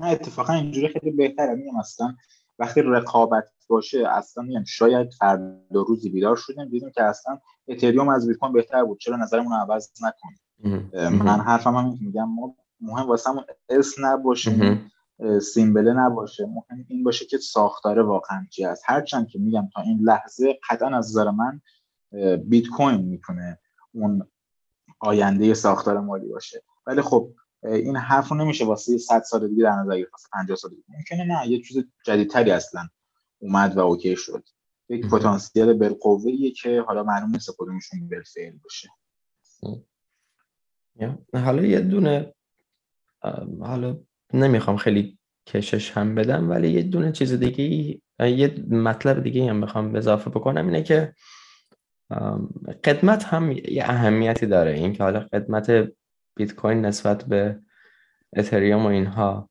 نه 0.00 0.08
اتفاقا 0.08 0.52
اینجوری 0.52 0.88
خیلی 0.88 1.10
بهتره. 1.10 1.54
میگم 1.54 1.76
اصلا 1.76 2.14
وقتی 2.58 2.82
رقابت 2.82 3.44
باشه 3.68 4.08
اصلا 4.08 4.44
میگم 4.44 4.64
شاید 4.64 5.12
فردا 5.12 5.82
روزی 5.88 6.10
بیدار 6.10 6.36
شدیم. 6.36 6.64
دیدیم 6.64 6.90
که 6.90 7.02
اصلا 7.02 7.38
اتریوم 7.68 8.08
از 8.08 8.28
بیت 8.28 8.36
کوین 8.36 8.52
بهتر 8.52 8.84
بود. 8.84 8.98
چرا 9.00 9.16
نظرمون 9.16 9.52
رو 9.52 9.58
عوض 9.58 9.90
نکنیم؟ 10.02 10.38
من 10.94 11.40
حرفم 11.40 11.74
هم 11.76 11.98
میگم 12.00 12.28
ما 12.28 12.56
مهم 12.80 13.08
واسه 13.08 13.30
اس 13.68 13.94
نباشه 13.98 14.80
سیمبله 15.42 15.92
نباشه 15.92 16.46
مهم 16.46 16.84
این 16.88 17.04
باشه 17.04 17.26
که 17.26 17.38
ساختاره 17.38 18.02
واقعا 18.02 18.46
چی 18.50 18.64
هست. 18.64 18.82
هرچند 18.86 19.28
که 19.28 19.38
میگم 19.38 19.68
تا 19.74 19.82
این 19.82 20.00
لحظه 20.02 20.58
قطعا 20.70 20.98
از 20.98 21.08
نظر 21.08 21.30
من 21.30 21.60
بیت 22.36 22.68
کوین 22.68 23.00
می‌تونه 23.00 23.58
اون 23.92 24.28
آینده 25.00 25.54
ساختار 25.54 26.00
مالی 26.00 26.28
باشه. 26.28 26.62
ولی 26.86 27.02
خب 27.02 27.30
این 27.62 27.96
حرف 27.96 28.28
رو 28.28 28.36
نمیشه 28.36 28.64
واسه 28.64 28.98
100 28.98 29.22
سال 29.22 29.48
دیگه 29.48 29.62
در 29.62 29.72
نظر 29.72 29.98
گرفت 29.98 30.28
50 30.32 30.56
سال 30.56 30.70
دیگه. 30.70 30.82
ممکنه 30.88 31.24
نه 31.24 31.48
یه 31.48 31.62
چیز 31.62 31.84
جدیدتری 32.04 32.50
اصلا 32.50 32.88
اومد 33.38 33.76
و 33.76 33.80
اوکی 33.80 34.16
شد. 34.16 34.44
یک 34.88 35.06
پتانسیل 35.06 35.72
بالقوه 35.72 36.50
که 36.50 36.80
حالا 36.86 37.02
معلوم 37.02 37.30
نیست 37.30 37.50
کدومشون 37.58 38.08
بالفعل 38.08 38.52
باشه. 38.62 38.88
حالا 41.34 41.62
یه 41.62 41.80
دونه 41.80 42.34
حالا 43.60 43.98
نمی‌خوام 44.34 44.76
خیلی 44.76 45.18
کشش 45.46 45.90
هم 45.90 46.14
بدم 46.14 46.50
ولی 46.50 46.70
یه 46.70 46.82
دونه 46.82 47.12
چیز 47.12 47.32
دیگه 47.32 47.64
یه 48.20 48.54
مطلب 48.70 49.22
دیگه 49.22 49.50
هم 49.50 49.60
بخوام 49.60 49.94
اضافه 49.94 50.30
بکنم. 50.30 50.66
اینه 50.66 50.82
که 50.82 51.14
قدمت 52.84 53.24
هم 53.24 53.52
یه 53.52 53.84
اهمیتی 53.84 54.46
داره. 54.46 54.72
این 54.72 54.92
که 54.92 55.02
حالا 55.02 55.20
قدمت 55.20 55.88
بیت 56.36 56.54
کوین 56.54 56.86
نسبت 56.86 57.24
به 57.24 57.60
اتریوم 58.36 58.86
و 58.86 58.88
اینها 58.88 59.50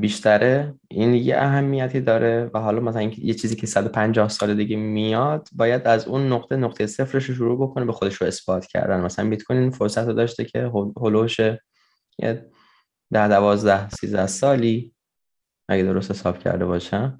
بیشتره. 0.00 0.74
این 0.88 1.14
یه 1.14 1.36
اهمیتی 1.36 2.00
داره 2.00 2.50
و 2.54 2.58
حالا 2.58 2.80
مثلا 2.80 3.02
یه 3.02 3.34
چیزی 3.34 3.56
که 3.56 3.66
150 3.66 4.28
سال 4.28 4.54
دیگه 4.54 4.76
میاد 4.76 5.48
باید 5.52 5.86
از 5.86 6.08
اون 6.08 6.32
نقطه 6.32 6.56
نقطه 6.56 6.86
صفرش 6.86 7.24
رو 7.24 7.34
شروع 7.34 7.68
بکنه 7.68 7.84
به 7.84 7.92
خودش 7.92 8.14
رو 8.14 8.26
اثبات 8.26 8.66
کردن. 8.66 9.00
مثلا 9.00 9.28
بیت 9.30 9.42
کوین 9.42 9.70
فرصت 9.70 10.06
رو 10.06 10.12
داشته 10.12 10.44
که 10.44 10.70
هلوش 11.00 11.38
یه 12.18 12.50
ده 13.12 13.28
دوازده 13.28 13.88
سیزده 13.88 14.26
سالی 14.26 14.94
اگه 15.68 15.82
درست 15.82 16.10
حساب 16.10 16.38
کرده 16.38 16.66
باشم 16.66 17.18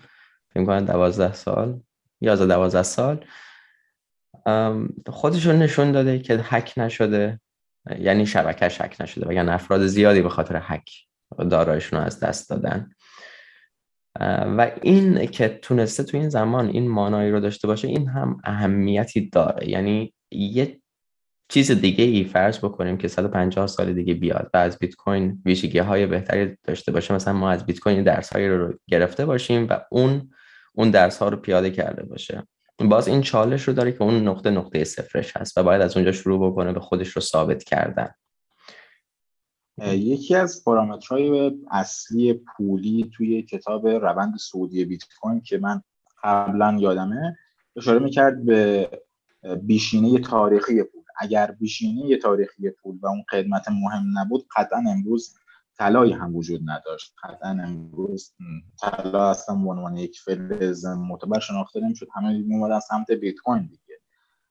فکر 0.54 0.64
کنم 0.64 0.84
دوازده 0.84 1.32
سال 1.32 1.80
یازده 2.20 2.46
دوازده 2.46 2.82
سال 2.82 3.24
خودشون 5.08 5.56
نشون 5.56 5.92
داده 5.92 6.18
که 6.18 6.40
هک 6.42 6.74
نشده. 6.76 7.40
یعنی 7.98 8.26
شبکه 8.26 8.66
هک 8.66 8.96
نشده 9.00 9.28
و 9.28 9.32
یعنی 9.32 9.50
افراد 9.50 9.86
زیادی 9.86 10.22
به 10.22 10.28
خاطر 10.28 10.60
هک. 10.62 10.90
دارایشون 11.50 11.98
رو 11.98 12.04
از 12.04 12.20
دست 12.20 12.50
دادن. 12.50 12.90
و 14.56 14.70
این 14.82 15.26
که 15.26 15.48
تونسته 15.62 16.02
تو 16.02 16.16
این 16.16 16.28
زمان 16.28 16.68
این 16.68 16.88
مانایی 16.88 17.30
رو 17.30 17.40
داشته 17.40 17.66
باشه 17.66 17.88
این 17.88 18.08
هم 18.08 18.40
اهمیتی 18.44 19.30
داره. 19.30 19.68
یعنی 19.68 20.14
یه 20.30 20.80
چیز 21.48 21.70
دیگه 21.70 22.04
ای 22.04 22.24
فرض 22.24 22.58
بکنیم 22.58 22.96
که 22.96 23.08
150 23.08 23.66
سال 23.66 23.92
دیگه 23.92 24.14
بیاد 24.14 24.50
و 24.54 24.56
از 24.56 24.78
بیت 24.78 24.94
کوین 24.94 25.42
ویژگی 25.44 25.78
های 25.78 26.06
بهتری 26.06 26.56
داشته 26.62 26.92
باشه. 26.92 27.14
مثلا 27.14 27.34
ما 27.34 27.50
از 27.50 27.66
بیت 27.66 27.80
کوین 27.80 28.02
درس 28.02 28.32
هایی 28.32 28.48
رو 28.48 28.74
گرفته 28.88 29.26
باشیم 29.26 29.66
و 29.70 29.80
اون 29.90 30.30
اون 30.74 30.90
درس 30.90 31.18
ها 31.18 31.28
رو 31.28 31.36
پیاده 31.36 31.70
کرده 31.70 32.02
باشه. 32.02 32.42
باز 32.78 33.08
این 33.08 33.22
چالش 33.22 33.62
رو 33.62 33.74
داره 33.74 33.92
که 33.92 34.02
اون 34.02 34.28
نقطه 34.28 34.50
نقطه 34.50 34.84
صفرش 34.84 35.36
هست 35.36 35.58
و 35.58 35.62
باید 35.62 35.82
از 35.82 35.96
اونجا 35.96 36.12
شروع 36.12 36.50
بکنه 36.50 36.72
به 36.72 36.80
خودش 36.80 37.08
رو 37.08 37.22
ثابت 37.22 37.64
کردن. 37.64 38.10
یکی 39.82 40.34
از 40.34 40.64
پارامترهای 40.64 41.52
اصلی 41.70 42.32
پولی 42.32 43.10
توی 43.16 43.42
کتاب 43.42 43.88
روند 43.88 44.36
سعودی 44.36 44.84
بیت 44.84 45.02
کوین 45.20 45.40
که 45.40 45.58
من 45.58 45.82
قبلا 46.22 46.76
یادمه 46.80 47.36
اشاره 47.76 47.98
می‌کرد 47.98 48.44
به 48.44 48.90
بیشینه 49.62 50.18
تاریخی 50.18 50.82
پول. 50.82 51.02
اگر 51.18 51.50
بیشینه 51.50 52.16
تاریخی 52.16 52.70
پول 52.70 52.98
و 53.02 53.06
اون 53.06 53.24
قدمت 53.32 53.68
مهم 53.68 54.18
نبود 54.18 54.46
قطعا 54.56 54.84
امروز 54.88 55.34
طلایی 55.78 56.12
هم 56.12 56.36
وجود 56.36 56.60
نداشت. 56.64 57.14
قطعا 57.22 57.50
امروز 57.50 58.34
طلا 58.80 59.30
اصلا 59.30 59.54
به 59.54 59.68
عنوان 59.70 59.96
یک 59.96 60.20
فلز 60.20 60.86
معتبر 60.86 61.40
شناخته 61.40 61.80
نمی‌شد. 61.80 62.06
همه 62.14 62.38
میومدن 62.38 62.80
سمت 62.80 63.10
بیت 63.10 63.34
کوین 63.44 63.66
دیگه. 63.66 64.00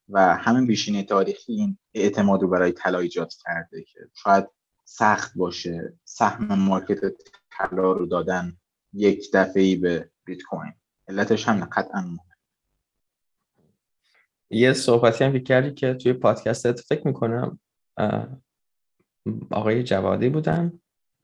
و 0.09 0.36
همین 0.36 0.67
بیشینه 0.67 1.03
تاریخی 1.03 1.53
این 1.53 1.78
اعتماد 1.93 2.41
رو 2.41 2.47
برای 2.47 2.71
طلا 2.71 2.99
ایجاد 2.99 3.34
کرده 3.43 3.84
که 3.84 3.99
شاید 4.13 4.47
سخت 4.95 5.37
باشه. 5.37 5.93
سهم 6.05 6.59
مارکت 6.59 6.99
طلا 7.51 7.91
رو 7.91 8.05
دادن 8.05 8.57
یک 8.93 9.29
دفعه 9.33 9.75
به 9.75 10.09
بیت 10.25 10.41
کوین. 10.41 10.73
علتش 11.07 11.47
هم 11.47 11.65
قطعا 11.65 12.17
یه 14.49 14.73
صحبتی 14.73 15.23
هم 15.23 15.31
که 15.31 15.39
کردی 15.39 15.73
که 15.73 15.93
توی 15.93 16.13
پادکست 16.13 16.81
فکر 16.81 17.07
می‌کنم 17.07 17.59
آقای 19.51 19.83
جوادی 19.83 20.29
بودن 20.29 20.79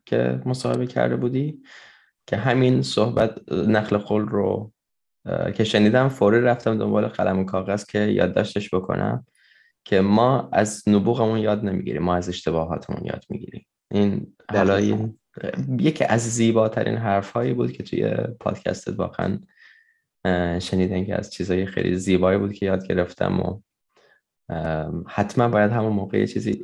که 0.05 0.41
مصاحبه 0.45 0.87
کرده 0.87 1.15
بودی 1.15 1.63
که 2.27 2.37
همین 2.37 2.81
صحبت 2.81 3.51
نقل 3.51 3.97
قول 3.97 4.21
رو 4.21 4.71
که 5.55 5.63
شنیدم 5.63 6.09
فوری 6.09 6.41
رفتم 6.41 6.77
دنبال 6.77 7.07
قلم 7.07 7.39
و 7.39 7.43
کاغذ 7.43 7.85
که 7.85 7.99
یادداشتش 7.99 8.73
بکنم. 8.73 9.25
که 9.89 10.01
ما 10.01 10.49
از 10.53 10.89
نبوغمون 10.89 11.39
یاد 11.39 11.65
نمی‌گیریم 11.65 12.01
ما 12.01 12.15
از 12.15 12.29
اشتباهاتمون 12.29 13.05
یاد 13.05 13.25
می‌گیریم. 13.29 13.65
این 13.91 14.35
حالا 14.51 14.79
یکی 15.79 16.03
از 16.03 16.21
زیباترین 16.21 16.97
حرف 16.97 17.31
هایی 17.31 17.53
بود 17.53 17.71
که 17.71 17.83
توی 17.83 18.13
پادکستت 18.39 18.99
واقعا 18.99 19.39
شنیدن 20.59 21.05
که 21.05 21.15
از 21.15 21.33
چیزهای 21.33 21.65
خیلی 21.65 21.95
زیبایی 21.95 22.39
بود 22.39 22.53
که 22.53 22.65
یاد 22.65 22.87
گرفتم 22.87 23.39
و 23.39 23.61
حتما 25.07 25.47
باید 25.47 25.71
همون 25.71 25.93
موقع 25.93 26.25
چیزی 26.25 26.63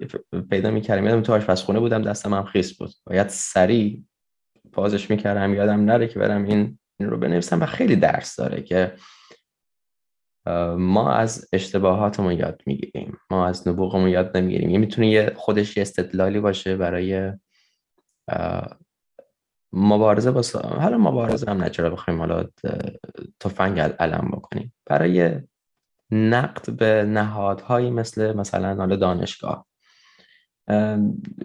پیدا 0.49 0.71
می‌کردم. 0.71 1.05
یادم 1.05 1.21
تو 1.21 1.33
آشپزخونه 1.33 1.79
بودم 1.79 2.01
دستم 2.01 2.33
هم 2.33 2.43
خیس 2.43 2.77
بود. 2.77 2.91
باید 3.05 3.29
سریع 3.29 4.03
پازش 4.71 5.09
می‌کردم 5.09 5.53
یادم 5.53 5.85
نره 5.85 6.07
که 6.07 6.19
برم 6.19 6.43
این, 6.43 6.79
این 6.99 7.09
رو 7.09 7.17
بنویسم 7.17 7.61
و 7.61 7.65
خیلی 7.65 7.95
درس 7.95 8.35
داره 8.35 8.61
که 8.61 8.93
ما 10.77 11.11
از 11.11 11.47
اشتباهاتمون 11.53 12.31
یاد 12.31 12.61
می‌گیریم. 12.65 13.17
ما 13.31 13.47
از 13.47 13.67
نبوغمون 13.67 14.09
یاد 14.09 14.37
نمی‌گیریم. 14.37 14.69
یه 14.69 14.77
می‌تونه 14.77 15.07
یه 15.09 15.33
خودش 15.35 15.77
یه 15.77 15.81
استدلالی 15.81 16.39
باشه 16.39 16.77
برای 16.77 17.31
مبارزه 19.73 20.31
با 20.31 20.41
حالا 20.79 20.97
مبارزه 20.97 21.51
هم 21.51 21.63
نچرا 21.63 21.89
بخوایم 21.89 22.19
حالا 22.19 22.45
تفنگ 23.39 23.79
علم 23.79 24.31
بکنیم؟ 24.33 24.73
برای 24.85 25.39
نقد 26.11 26.71
به 26.71 27.03
نهادهایی 27.03 27.91
مثل 27.91 28.33
مثلا 28.33 28.75
حالا 28.75 28.95
دانشگاه 28.95 29.65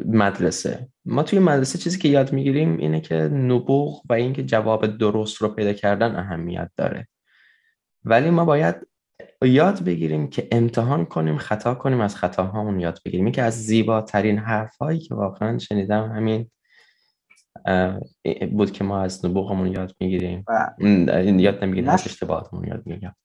مدرسه. 0.06 0.88
ما 1.04 1.22
توی 1.22 1.38
مدرسه 1.38 1.78
چیزی 1.78 1.98
که 1.98 2.08
یاد 2.08 2.32
می‌گیریم 2.32 2.76
اینه 2.76 3.00
که 3.00 3.14
نبوغ 3.14 4.02
و 4.10 4.12
اینکه 4.12 4.42
جواب 4.44 4.86
درست 4.86 5.36
رو 5.36 5.48
پیدا 5.48 5.72
کردن 5.72 6.16
اهمیت 6.16 6.70
داره. 6.76 7.08
ولی 8.04 8.30
ما 8.30 8.44
باید 8.44 8.86
یاد 9.46 9.84
بگیریم 9.84 10.30
که 10.30 10.48
امتحان 10.52 11.04
کنیم 11.04 11.38
خطا 11.38 11.74
کنیم 11.74 12.00
از 12.00 12.16
خطاهامون 12.16 12.80
یاد 12.80 12.98
بگیریم. 13.04 13.24
این 13.24 13.34
که 13.34 13.42
از 13.42 13.54
زیباترین 13.54 14.38
حرف 14.38 14.76
هایی 14.76 14.98
که 14.98 15.14
واقعا 15.14 15.58
شنیدم 15.58 16.12
همین 16.12 16.50
بود 18.52 18.70
که 18.72 18.84
ما 18.84 19.00
از 19.00 19.24
نبوغمون 19.24 19.66
یاد 19.66 19.94
می‌گیریم. 20.00 20.44
یاد 21.40 21.64
نمی‌گیریم 21.64 21.90
از 21.90 22.06
اشتباهاتمون 22.06 22.64
یاد 22.64 22.82
می‌گیریم. 22.86 23.16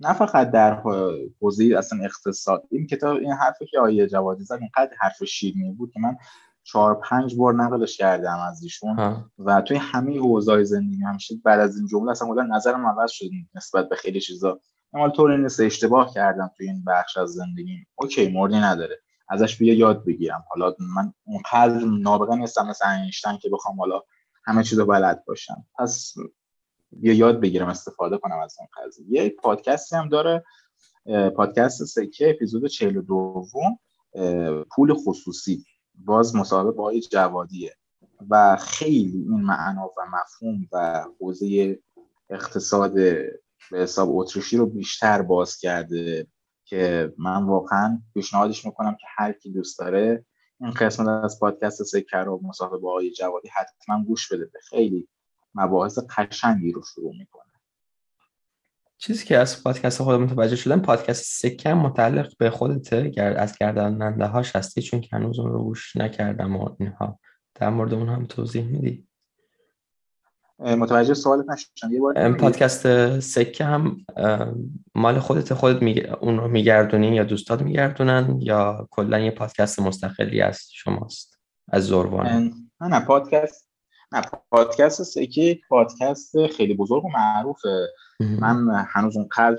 نه 0.00 0.12
فقط 0.12 0.50
در 0.50 0.82
حوزه 1.40 1.74
اصلا 1.78 1.98
اقتصاد. 2.04 2.62
این 2.70 2.86
کتاب 2.86 3.16
این 3.16 3.32
حرفی 3.32 3.66
که 3.66 3.78
آیه 3.78 4.06
جوادی 4.06 4.44
زد 4.44 4.58
اینقدر 4.60 4.94
حرف 5.00 5.24
شیرینی 5.24 5.72
بود 5.72 5.90
که 5.92 6.00
من 6.00 6.16
چهار 6.62 7.00
پنج 7.00 7.36
بار 7.36 7.54
نقلش 7.54 7.96
کردم 7.96 8.38
از 8.38 8.62
ایشون. 8.62 9.24
و 9.38 9.60
توی 9.60 9.76
همه 9.76 10.18
حوزه 10.18 10.64
زندگی 10.64 11.02
همیشه 11.02 11.34
بعد 11.44 11.60
از 11.60 11.78
این 11.78 11.86
جمله 11.86 12.10
اصلا 12.10 12.42
نظرم 12.42 12.86
عوض 12.86 13.10
شد 13.10 13.26
نسبت 13.54 13.88
به 13.88 13.96
خیلی 13.96 14.20
چیزا. 14.20 14.60
اما 14.94 15.10
طور 15.10 15.36
نیست 15.36 15.60
اشتباه 15.60 16.14
کردم 16.14 16.50
توی 16.56 16.68
این 16.68 16.84
بخش 16.84 17.16
از 17.16 17.30
زندگی. 17.30 17.86
اوکی 17.94 18.28
موردی 18.28 18.56
نداره. 18.56 19.00
ازش 19.28 19.56
بیا 19.56 19.74
یاد 19.74 20.04
بگیرم. 20.04 20.44
حالا 20.48 20.74
من 20.94 21.12
اونقدر 21.24 21.84
نابغه 21.84 22.36
نیستم 22.36 22.66
مثل 22.66 22.88
اینشتن 22.88 23.36
که 23.36 23.48
بخوام 23.48 23.80
حالا 23.80 24.02
همه 24.44 24.64
چیز 24.64 24.78
رو 24.78 24.86
بلد 24.86 25.24
باشم. 25.24 25.66
پس 25.78 26.14
بیا 26.92 27.12
یاد 27.12 27.40
بگیرم 27.40 27.68
استفاده 27.68 28.18
کنم 28.18 28.38
از 28.38 28.56
اون 28.58 28.68
قضیه. 28.76 29.06
یه 29.10 29.30
پادکستی 29.30 29.96
هم 29.96 30.08
داره 30.08 30.44
پادکست 31.36 31.84
سکه 31.84 32.30
اپیزود 32.30 32.66
42 32.66 33.46
پول 34.70 34.94
خصوصی. 34.94 35.64
باز 35.94 36.36
مصاحبه 36.36 36.70
با 36.70 36.82
آقای 36.82 37.00
جوادیه. 37.00 37.74
و 38.30 38.56
خیلی 38.56 39.18
این 39.18 39.40
معنا 39.40 39.86
و 39.86 40.00
مفهوم 40.12 40.68
و 40.72 41.04
حوزه 41.20 41.78
اقتصاد 42.30 42.92
به 43.70 43.78
حساب 43.78 44.16
اتریشی 44.16 44.56
رو 44.56 44.66
بیشتر 44.66 45.22
باز 45.22 45.56
کرده 45.56 46.26
که 46.64 47.12
من 47.18 47.44
واقعا 47.44 48.02
پیشنهادش 48.14 48.64
می‌کنم 48.64 48.94
که 49.00 49.06
هر 49.16 49.32
کی 49.32 49.52
دوست 49.52 49.78
داره 49.78 50.24
این 50.60 50.70
قسمت 50.70 51.08
از 51.08 51.40
پادکست 51.40 51.82
سکر 51.82 52.28
و 52.28 52.40
مصاحبه 52.42 52.78
با 52.78 52.90
آقای 52.90 53.10
جوادی 53.10 53.48
حتما 53.48 54.04
گوش 54.04 54.32
بده 54.32 54.50
خیلی 54.68 55.08
مباحث 55.54 55.98
قشنگی 56.16 56.72
رو 56.72 56.82
شروع 56.94 57.12
می‌کنه. 57.18 57.44
چیزی 58.98 59.24
که 59.24 59.38
از 59.38 59.62
پادکست 59.62 60.02
خودم 60.02 60.22
متوجه 60.22 60.56
شدم 60.56 60.80
پادکست 60.80 61.24
سکه 61.24 61.74
متعلق 61.74 62.36
به 62.38 62.50
خودته 62.50 63.12
از 63.36 63.58
گرداننده 63.58 64.26
هاش 64.26 64.56
هستی 64.56 64.82
چون 64.82 65.00
که 65.00 65.08
هنوز 65.12 65.38
اون 65.38 65.52
رو 65.52 65.64
گوش 65.64 65.96
نکردم 65.96 66.56
و 66.56 66.76
اینها. 66.80 67.18
در 67.54 67.70
مورد 67.70 67.94
اون 67.94 68.08
هم 68.08 68.26
توضیح 68.26 68.64
میدی؟ 68.64 69.06
متوجه 70.58 71.14
سوالت 71.14 71.44
نشدم. 71.48 71.92
یه 71.92 72.00
بار 72.00 72.32
پادکست 72.32 73.20
سکه 73.20 73.64
هم 73.64 73.96
مال 74.94 75.18
خودت 75.18 75.54
خودت 75.54 75.82
می... 75.82 76.00
اون 76.00 76.38
رو 76.38 76.48
میگردونی 76.48 77.14
یا 77.14 77.24
دوستات 77.24 77.62
میگردونن 77.62 78.38
یا 78.40 78.88
کلا 78.90 79.18
یه 79.18 79.30
پادکست 79.30 79.80
مستقلی 79.80 80.40
از 80.40 80.60
شماست 80.72 81.38
از 81.68 81.84
زوروان 81.84 82.26
نه 82.80 82.88
نه 82.88 83.00
پادکست 83.00 83.70
نه 84.12 84.22
پادکست 84.50 85.02
سکی 85.02 85.60
پادکست 85.68 86.46
خیلی 86.46 86.74
بزرگ 86.74 87.04
و 87.04 87.08
معروفه. 87.08 87.88
من 88.20 88.84
هنوز 88.88 89.16
اونقدر 89.16 89.58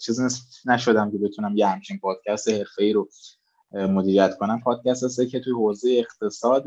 چیزی 0.00 0.22
نشدم 0.66 1.10
که 1.10 1.18
بتونم 1.18 1.56
یه 1.56 1.66
همچین 1.66 1.98
پادکست 1.98 2.48
حرفه‌ای 2.48 2.92
رو 2.92 3.08
مدیریت 3.72 4.36
کنم. 4.36 4.60
پادکست 4.60 5.08
سکی 5.08 5.40
توی 5.40 5.52
حوزه 5.52 5.88
اقتصاد 5.90 6.64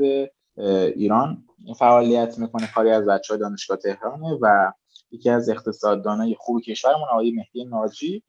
ایران 0.57 1.43
فعالیت 1.79 2.39
می‌کنه 2.39 2.67
کاری 2.75 2.89
از 2.89 3.05
بچه 3.05 3.33
های 3.33 3.41
دانشگاه 3.41 3.77
تهرانه 3.77 4.37
و 4.41 4.71
یکی 5.11 5.29
از 5.29 5.49
اقتصاددانای 5.49 6.35
خوب 6.39 6.61
کشورمون 6.61 7.07
آقای 7.11 7.31
مهدی 7.31 7.65
ناجی 7.65 8.23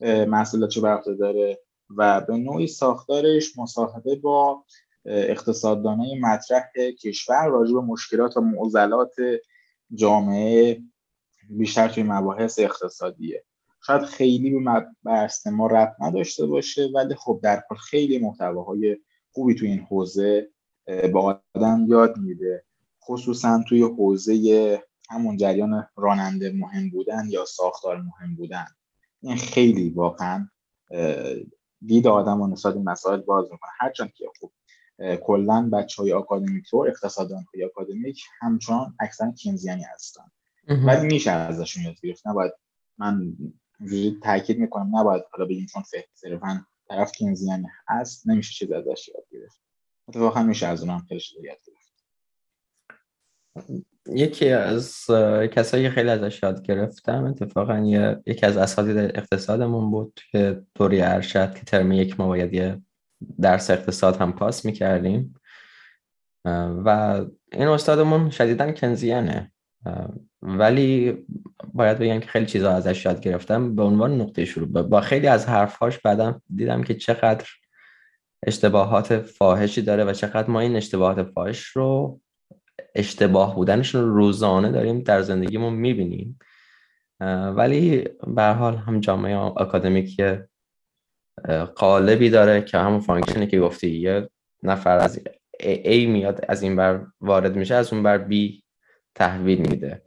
محصولات 0.00 0.78
برخورد 0.78 1.18
داره 1.18 1.58
و 1.96 2.20
به 2.20 2.36
نوعی 2.36 2.66
ساختارش 2.66 3.58
مصاحبه 3.58 4.16
با 4.16 4.64
اقتصاددانای 5.04 6.20
مطرح 6.20 6.62
کشور 7.02 7.46
راجع 7.46 7.74
به 7.74 7.80
مشکلات 7.80 8.36
و 8.36 8.40
معضلات 8.40 9.14
جامعه 9.94 10.82
بیشتر 11.48 11.88
توی 11.88 12.02
مباحث 12.02 12.58
اقتصادیه. 12.58 13.44
شاید 13.86 14.02
خیلی 14.02 14.50
به 14.50 14.86
بحث 15.04 15.46
ما 15.46 15.66
ربط 15.66 15.92
نداشته 16.00 16.46
باشه 16.46 16.88
ولی 16.94 17.14
خب 17.14 17.40
در 17.42 17.62
کل 17.68 17.74
خیلی 17.74 18.18
محتواهای 18.18 18.98
خوبی 19.30 19.54
توی 19.54 19.68
این 19.68 19.80
حوزه 19.80 20.51
با 21.12 21.40
آدم 21.54 21.86
یاد 21.88 22.16
میده. 22.16 22.64
خصوصا 23.04 23.64
توی 23.68 23.82
حوزه 23.82 24.82
همون 25.10 25.36
جریان 25.36 25.88
راننده 25.96 26.52
مهم 26.52 26.90
بودن 26.90 27.24
یا 27.28 27.44
ساختار 27.44 28.00
مهم 28.00 28.34
بودن. 28.36 28.66
این 29.20 29.36
خیلی 29.36 29.90
واقعا 29.90 30.48
دید 31.86 32.06
آدم 32.06 32.40
و 32.40 32.46
نسبت 32.46 32.76
مسائل 32.76 33.20
باز 33.20 33.44
می‌کنه. 33.52 33.70
هرچند 33.78 34.12
که 34.12 34.24
خب 34.40 34.50
کلا 35.16 35.70
بچه 35.72 36.02
های 36.02 36.12
آکادمیک 36.12 36.66
رو 36.66 36.78
اقتصادان 36.88 37.44
های 37.54 37.64
آکادمیک 37.64 38.24
همچنان 38.40 38.94
اکثر 39.00 39.30
کینزیانی 39.30 39.82
هستن. 39.94 40.24
ولی 40.68 41.06
میشه 41.06 41.30
ازشون 41.30 41.84
یاد 41.84 42.00
گرفت. 42.02 42.26
نباید 42.26 42.52
من 42.98 43.36
تاکید 44.22 44.58
می‌کنم 44.58 44.96
نباید 44.96 45.22
حالا 45.30 45.44
بگیم 45.44 45.66
چون 45.66 45.82
صرفا 46.14 46.66
طرف 46.88 47.12
کینزیانی 47.12 47.66
هست 47.88 48.28
نمیشه 48.28 48.54
چیز 48.54 48.72
ازش 48.72 49.08
یاد 49.08 49.24
گرفت. 49.30 49.60
اتفاقا 50.08 50.42
میشه 50.42 50.66
از 50.66 50.82
اونم 50.82 51.06
خیلی 51.08 51.20
یکی 54.06 54.48
از 54.50 55.06
کسایی 55.52 55.84
که 55.84 55.90
خیلی 55.90 56.10
ازش 56.10 56.42
یاد 56.42 56.62
گرفتم 56.62 57.24
اتفاقا 57.24 57.78
یکی 58.26 58.46
از 58.46 58.56
اساتید 58.56 58.96
اقتصادمون 58.96 59.90
بود 59.90 60.20
که 60.30 60.62
دوری 60.74 61.02
ارشد 61.02 61.54
که 61.54 61.64
ترم 61.64 61.92
یک 61.92 62.20
ما 62.20 62.26
باید 62.26 62.54
یه 62.54 62.82
درس 63.40 63.70
اقتصاد 63.70 64.16
هم 64.16 64.32
پاس 64.32 64.64
می‌کردیم. 64.64 65.34
و 66.84 67.20
این 67.52 67.68
استادمون 67.68 68.30
شدیدا 68.30 68.72
کنزیانه. 68.72 69.52
ولی 70.42 71.18
باید 71.74 71.98
بگم 71.98 72.20
که 72.20 72.26
خیلی 72.26 72.46
چیزا 72.46 72.72
ازش 72.72 73.04
یاد 73.04 73.20
گرفتم. 73.20 73.74
به 73.74 73.82
عنوان 73.82 74.20
نقطه 74.20 74.44
شروع 74.44 74.82
با 74.82 75.00
خیلی 75.00 75.26
از 75.26 75.48
حرفهاش 75.48 75.98
بعدم 75.98 76.42
دیدم 76.56 76.82
که 76.82 76.94
چقدر 76.94 77.46
اشتباهات 78.46 79.18
فاحشی 79.18 79.82
داره 79.82 80.04
و 80.04 80.12
چقدر 80.12 80.50
ما 80.50 80.60
این 80.60 80.76
اشتباهات 80.76 81.22
فاحش 81.22 81.62
رو 81.64 82.20
اشتباه 82.94 83.54
بودنشون 83.54 84.02
رو 84.02 84.14
روزانه 84.14 84.72
داریم 84.72 85.00
در 85.00 85.22
زندگیمون 85.22 85.72
می‌بینیم. 85.72 86.38
ولی 87.56 88.08
به 88.26 88.42
حال 88.42 88.76
هم 88.76 89.00
جامعه 89.00 89.36
آکادمیک 89.36 90.20
قالبی 91.74 92.30
داره 92.30 92.62
که 92.62 92.78
همون 92.78 93.00
function 93.00 93.41
ی 93.41 93.46
که 93.46 93.60
گفتی 93.60 93.90
یه 93.90 94.28
نفر 94.62 94.98
از 94.98 95.20
A 95.62 96.06
میاد 96.06 96.44
از 96.48 96.62
این 96.62 96.76
بر 96.76 97.06
وارد 97.20 97.56
میشه 97.56 97.74
از 97.74 97.92
اون 97.92 98.02
بر 98.02 98.28
B 98.28 98.34
تحویل 99.14 99.58
میده. 99.58 100.02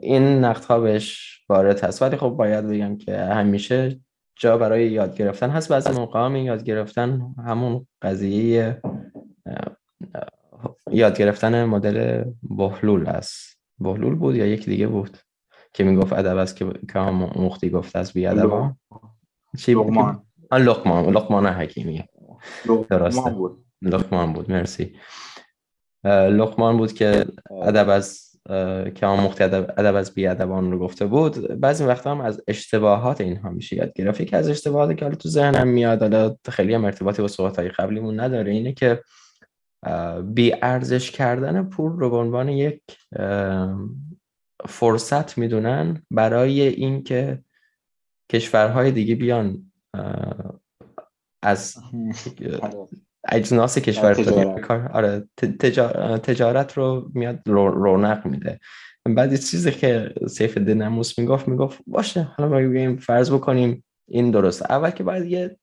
این 0.00 0.44
نقد 0.44 0.64
ها 0.64 0.80
بهش 0.80 1.40
وارد 1.48 1.80
هست. 1.80 2.02
ولی 2.02 2.16
خب 2.16 2.28
باید 2.28 2.68
بگم 2.68 2.96
که 2.96 3.16
همیشه 3.16 4.00
جا 4.40 4.58
برای 4.58 4.90
یاد 4.90 5.16
گرفتن 5.16 5.50
هست. 5.50 5.68
بعضی 5.68 5.92
موقع 5.92 6.24
هم 6.24 6.36
یاد 6.36 6.64
گرفتن 6.64 7.34
همون 7.46 7.86
قضیه 8.02 8.82
یاد 10.90 11.18
گرفتن 11.18 11.64
مدل 11.64 12.24
بحلول 12.42 13.06
است. 13.06 13.60
بحلول 13.78 14.14
بود 14.14 14.36
یا 14.36 14.46
یکی 14.46 14.70
دیگه 14.70 14.86
بود 14.86 15.18
که 15.72 15.84
می‌گفت 15.84 16.12
ادب 16.12 16.36
است 16.36 16.56
که 16.56 16.72
که 16.92 16.98
مختی 16.98 17.70
گفت 17.70 17.96
از 17.96 18.12
بی 18.12 18.26
ادبا 18.26 18.72
چی 19.58 19.72
لقمان. 19.72 20.22
لقمان. 20.52 21.04
لقمان 21.04 21.46
حکیمی. 21.46 22.04
لقمان 22.66 23.34
بود. 23.34 23.64
لقمان 23.82 24.32
بود. 24.32 24.50
مرسی. 24.50 24.96
لقمان 26.04 26.76
بود 26.76 26.92
که 26.92 27.26
ادب 27.62 27.88
از 27.88 28.29
که 28.94 29.06
آن 29.06 29.20
مختی 29.20 29.44
ادب 29.44 29.94
از 29.94 30.12
ادبان 30.16 30.72
رو 30.72 30.78
گفته 30.78 31.06
بود 31.06 31.60
بعضی 31.60 31.84
وقتا 31.84 32.10
هم 32.10 32.20
از 32.20 32.42
اشتباهات 32.48 33.20
اینها 33.20 33.50
میشه 33.50 33.76
یاد 33.76 33.92
گرفت. 33.92 34.22
که 34.22 34.36
از 34.36 34.48
اشتباهاتی 34.48 34.94
که 34.94 35.04
حالا 35.04 35.16
تو 35.16 35.28
ذهنم 35.28 35.68
میاد 35.68 36.02
حالا 36.02 36.36
خیلی 36.48 36.74
هم 36.74 36.84
ارتباطی 36.84 37.22
با 37.22 37.28
صحبت 37.28 37.58
های 37.58 37.68
قبلیمون 37.68 38.20
نداره 38.20 38.52
اینه 38.52 38.72
که 38.72 39.02
بی 40.24 40.54
ارزش 40.62 41.10
کردن 41.10 41.62
پول 41.62 41.92
رو 41.92 42.10
به 42.10 42.16
عنوان 42.16 42.48
یک 42.48 42.82
فرصت 44.68 45.38
می‌دونن 45.38 46.02
برای 46.10 46.60
اینکه 46.60 47.44
کشورهای 48.32 48.90
دیگه 48.90 49.14
بیان 49.14 49.72
از 51.42 51.76
اجناس 53.28 53.78
کشور 53.78 54.14
تجارت. 54.14 54.70
آره 54.70 55.28
تجارت 56.22 56.72
رو 56.78 57.10
میاد 57.14 57.40
رونق 57.46 58.26
میده. 58.26 58.60
بعد 59.04 59.36
چیزی 59.36 59.70
که 59.70 60.14
سیف 60.28 60.58
نموس 60.58 61.18
می‌گفت 61.18 61.48
می‌گفت 61.48 61.78
باشه 61.86 62.22
حالا 62.22 62.50
ما 62.50 62.68
بگیم 62.68 62.96
فرض 62.96 63.32
بکنیم 63.32 63.84
این 64.08 64.30
درست 64.30 64.70
اول 64.70 64.90
که 64.90 65.02
باید 65.02 65.26
یه 65.26 65.56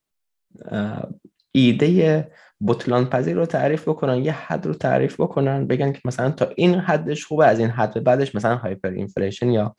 ایده 1.51 2.31
بطلان 2.67 3.05
پذیر 3.05 3.35
رو 3.35 3.45
تعریف 3.45 3.87
بکنن 3.89 4.17
یه 4.17 4.31
حد 4.31 4.65
رو 4.65 4.73
تعریف 4.73 5.21
بکنن 5.21 5.67
بگن 5.67 5.91
که 5.91 6.01
مثلا 6.05 6.31
تا 6.31 6.49
این 6.55 6.75
حدش 6.75 7.25
خوبه 7.25 7.45
از 7.45 7.59
این 7.59 7.69
حد 7.69 8.03
بعدش 8.03 8.35
مثلا 8.35 8.55
hyperinflation 8.55 9.49
یا 9.49 9.75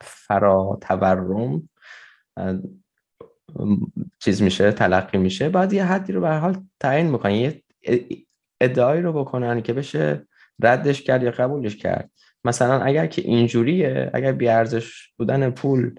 فرا 0.00 0.78
تورم 0.80 1.68
چیز 4.18 4.42
میشه 4.42 4.72
تلقی 4.72 5.18
میشه. 5.18 5.48
بعد 5.48 5.72
یه 5.72 5.84
حدی 5.84 6.12
رو 6.12 6.20
به 6.20 6.30
حال 6.30 6.56
تعیین 6.80 7.10
می‌کنن 7.10 7.34
یه 7.34 7.62
ادعایی 8.60 9.02
رو 9.02 9.12
بکنن 9.12 9.60
که 9.60 9.72
بشه 9.72 10.26
ردش 10.62 11.02
کرد 11.02 11.22
یا 11.22 11.30
قبولش 11.30 11.76
کرد. 11.76 12.10
مثلا 12.44 12.80
اگر 12.80 13.06
که 13.06 13.22
اینجوریه 13.22 14.10
اگر 14.14 14.32
بی‌ارزش 14.32 15.08
بودن 15.18 15.50
پول 15.50 15.94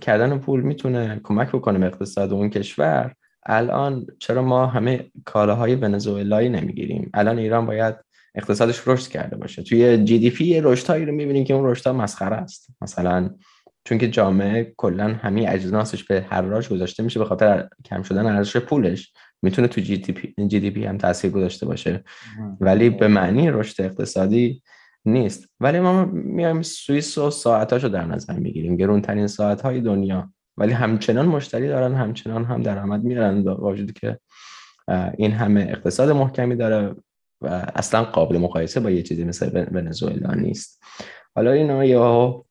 کردن 0.00 0.38
پول 0.38 0.60
می‌تونه 0.60 1.20
کمک 1.22 1.48
بکنه 1.48 1.78
به 1.78 1.86
اقتصاد 1.86 2.32
اون 2.32 2.50
کشور. 2.50 3.14
الان 3.46 4.06
چرا 4.18 4.42
ما 4.42 4.66
همه 4.66 5.10
کالاهای 5.24 5.74
ونزوئلایی 5.74 6.48
نمی‌گیریم؟ 6.48 7.10
الان 7.14 7.38
ایران 7.38 7.66
باید 7.66 7.94
اقتصادش 8.34 8.88
رشد 8.88 9.10
کرده 9.10 9.36
باشه. 9.36 9.62
توی 9.62 10.04
GDP 10.04 10.60
رشدهایی 10.60 11.04
رو 11.04 11.12
می‌بینیم 11.12 11.44
که 11.44 11.54
اون 11.54 11.70
رشدها 11.70 11.92
مسخره 11.92 12.36
است. 12.36 12.66
مثلا 12.80 13.30
چون 13.84 13.98
که 13.98 14.08
جامعه 14.08 14.74
کلا 14.76 15.14
همه 15.14 15.46
اجناسش 15.48 16.04
به 16.04 16.26
حراج 16.28 16.68
گذاشته 16.68 17.02
میشه 17.02 17.18
به 17.18 17.24
خاطر 17.24 17.68
کم 17.84 18.02
شدن 18.02 18.26
ارزش 18.26 18.56
پولش 18.56 19.12
می‌تونه 19.42 19.68
تو 19.68 19.80
جی 19.80 19.96
دی 19.96 20.12
پی, 20.12 20.34
جی 20.46 20.60
دی 20.60 20.70
پی 20.70 20.84
هم 20.84 20.98
تاثیر 20.98 21.30
گذاشته 21.30 21.66
باشه. 21.66 22.04
ولی 22.60 22.90
به 22.90 23.08
معنی 23.08 23.50
رشد 23.50 23.82
اقتصادی 23.82 24.62
نیست. 25.04 25.48
ولی 25.60 25.80
ما 25.80 26.04
میایم 26.04 26.62
سوئیس 26.62 27.18
و 27.18 27.30
ساعتاشو 27.30 27.88
در 27.88 28.04
نظر 28.04 28.34
می‌گیریم 28.34 28.76
گرونترین 28.76 29.26
ساعت 29.26 29.60
های 29.60 29.80
دنیا. 29.80 30.32
ولی 30.56 30.72
همچنان 30.72 31.26
مشتری 31.26 31.68
دارن 31.68 31.94
همچنان 31.94 32.44
هم 32.44 32.62
درآمد 32.62 33.04
میارن 33.04 33.44
با 33.44 33.70
وجودی 33.70 33.92
که 33.92 34.18
این 35.18 35.32
همه 35.32 35.66
اقتصاد 35.70 36.10
محکمی 36.10 36.56
داره 36.56 36.94
و 37.40 37.72
اصلا 37.74 38.04
قابل 38.04 38.38
مقایسه 38.38 38.80
با 38.80 38.90
یه 38.90 39.02
چیزی 39.02 39.24
مثل 39.24 39.66
ونزوئلا 39.72 40.34
نیست. 40.34 40.82
حالا 41.34 41.52
اینا 41.52 41.84
یا 41.84 42.44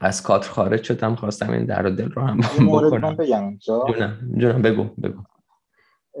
از 0.00 0.22
کادر 0.22 0.48
خارج 0.48 0.82
شدم 0.82 1.14
خواستم 1.14 1.50
این 1.50 1.64
در 1.64 1.82
دل 1.82 2.10
رو 2.10 2.22
هم 2.22 2.36
بکنم. 2.38 3.16
بگم 3.16 3.58
جونم 3.58 4.34
جونم 4.38 4.62
بگو 4.62 4.84
بگو. 4.84 5.22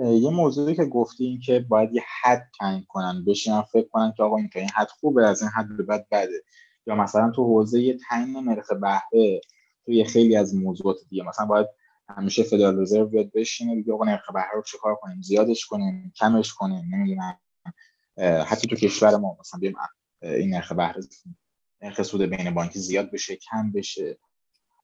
یه 0.04 0.30
موضوعی 0.30 0.74
که 0.74 0.84
گفتی 0.84 1.24
این 1.24 1.40
که 1.40 1.60
باید 1.68 1.92
یه 1.92 2.02
حد 2.22 2.50
تعیین 2.58 2.84
کنن 2.88 3.24
بشینن 3.24 3.62
فکر 3.62 3.88
کنن 3.88 4.12
که 4.16 4.22
آقا 4.22 4.36
این 4.36 4.50
این 4.54 4.68
حد 4.74 4.88
خوبه 4.88 5.28
از 5.28 5.42
این 5.42 5.50
حد 5.50 5.76
به 5.76 5.82
بعد 5.82 6.06
بده. 6.10 6.42
یا 6.86 6.94
مثلا 6.94 7.30
تو 7.30 7.44
حوزه 7.44 7.96
تعیین 8.08 8.36
نرخ 8.48 8.72
بهره 8.72 9.40
توی 9.84 10.04
خیلی 10.04 10.36
از 10.36 10.54
موضوعات 10.54 10.96
دیگه 11.10 11.22
مثلا 11.22 11.46
باید 11.46 11.66
همیشه 12.08 12.42
فدرال 12.42 12.80
رزرو 12.80 13.06
بیاد 13.06 13.30
بشینه 13.34 13.76
بگه 13.76 13.92
آقا 13.92 14.04
نرخ 14.04 14.30
بهره 14.34 14.54
رو 14.54 14.62
چیکار 14.62 14.94
کنیم؟ 14.94 15.22
زیادش 15.22 15.66
کنیم 15.66 16.12
کمش 16.16 16.54
کنیم 16.54 16.84
نمی‌دونم. 16.94 17.38
حتی 18.46 18.68
تو 18.68 18.76
کشور 18.76 19.16
ما 19.16 19.36
مثلا 19.40 19.60
بیم 19.60 19.74
این 20.22 20.54
نرخ 20.54 20.72
بهره 20.72 21.00
نرخ 21.82 22.02
سود 22.02 22.22
بین 22.22 22.54
بانکی 22.54 22.78
زیاد 22.78 23.10
بشه 23.10 23.36
کم 23.36 23.72
بشه 23.72 24.18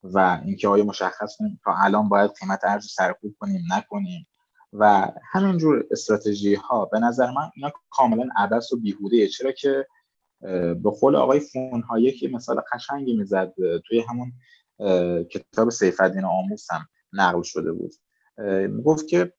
و 0.03 0.41
اینکه 0.45 0.69
آیا 0.69 0.85
مشخص 0.85 1.37
کنیم 1.39 1.61
تا 1.65 1.75
الان 1.77 2.09
باید 2.09 2.31
قیمت 2.41 2.61
ارز 2.63 2.87
سرکوب 2.87 3.35
کنیم 3.39 3.63
نکنیم 3.73 4.27
و 4.73 5.09
همینجور 5.33 5.87
استراتژی 5.91 6.55
ها 6.55 6.85
به 6.85 6.99
نظر 7.01 7.31
من 7.31 7.51
اینا 7.57 7.73
کاملا 7.91 8.29
عبس 8.37 8.73
و 8.73 8.81
بیهوده. 8.81 9.29
چرا 9.29 9.53
که 9.53 9.87
به 10.83 10.91
قول 11.01 11.17
آقای 11.17 11.41
فونهایی 11.41 12.13
که 12.13 12.29
مثال 12.29 12.63
قشنگی 12.73 13.17
می‌زد 13.17 13.53
توی 13.87 14.01
همون 14.01 14.33
کتاب 15.25 15.71
سیفدین 15.71 16.25
آموز 16.25 16.67
هم 16.71 16.89
نقل 17.13 17.43
شده 17.43 17.73
بود. 17.73 17.93
گفت 18.85 19.09
که 19.09 19.33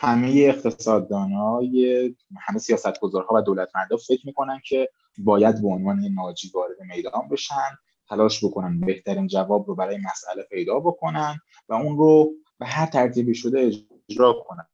همه 0.00 0.30
اقتصاددانای 0.36 2.14
همه 2.40 2.58
سیاستگزارها 2.58 3.34
و 3.34 3.42
دولتمندا 3.42 3.96
فکر 3.96 4.26
می‌کنن 4.26 4.60
که 4.68 4.90
باید 5.18 5.62
به 5.62 5.68
عنوان 5.68 6.00
ناجی 6.14 6.50
وارد 6.54 6.76
میدان 6.80 7.28
بشن 7.30 7.78
تلاش 8.08 8.44
بکنن 8.44 8.80
بهترین 8.80 9.26
جواب 9.26 9.68
رو 9.68 9.74
برای 9.74 9.98
مسئله 9.98 10.42
پیدا 10.50 10.80
بکنن 10.80 11.38
و 11.68 11.74
اون 11.74 11.98
رو 11.98 12.32
به 12.58 12.66
هر 12.66 12.86
ترتیبی 12.86 13.34
شده 13.34 13.70
اجرا 14.08 14.32
کنن. 14.32 14.66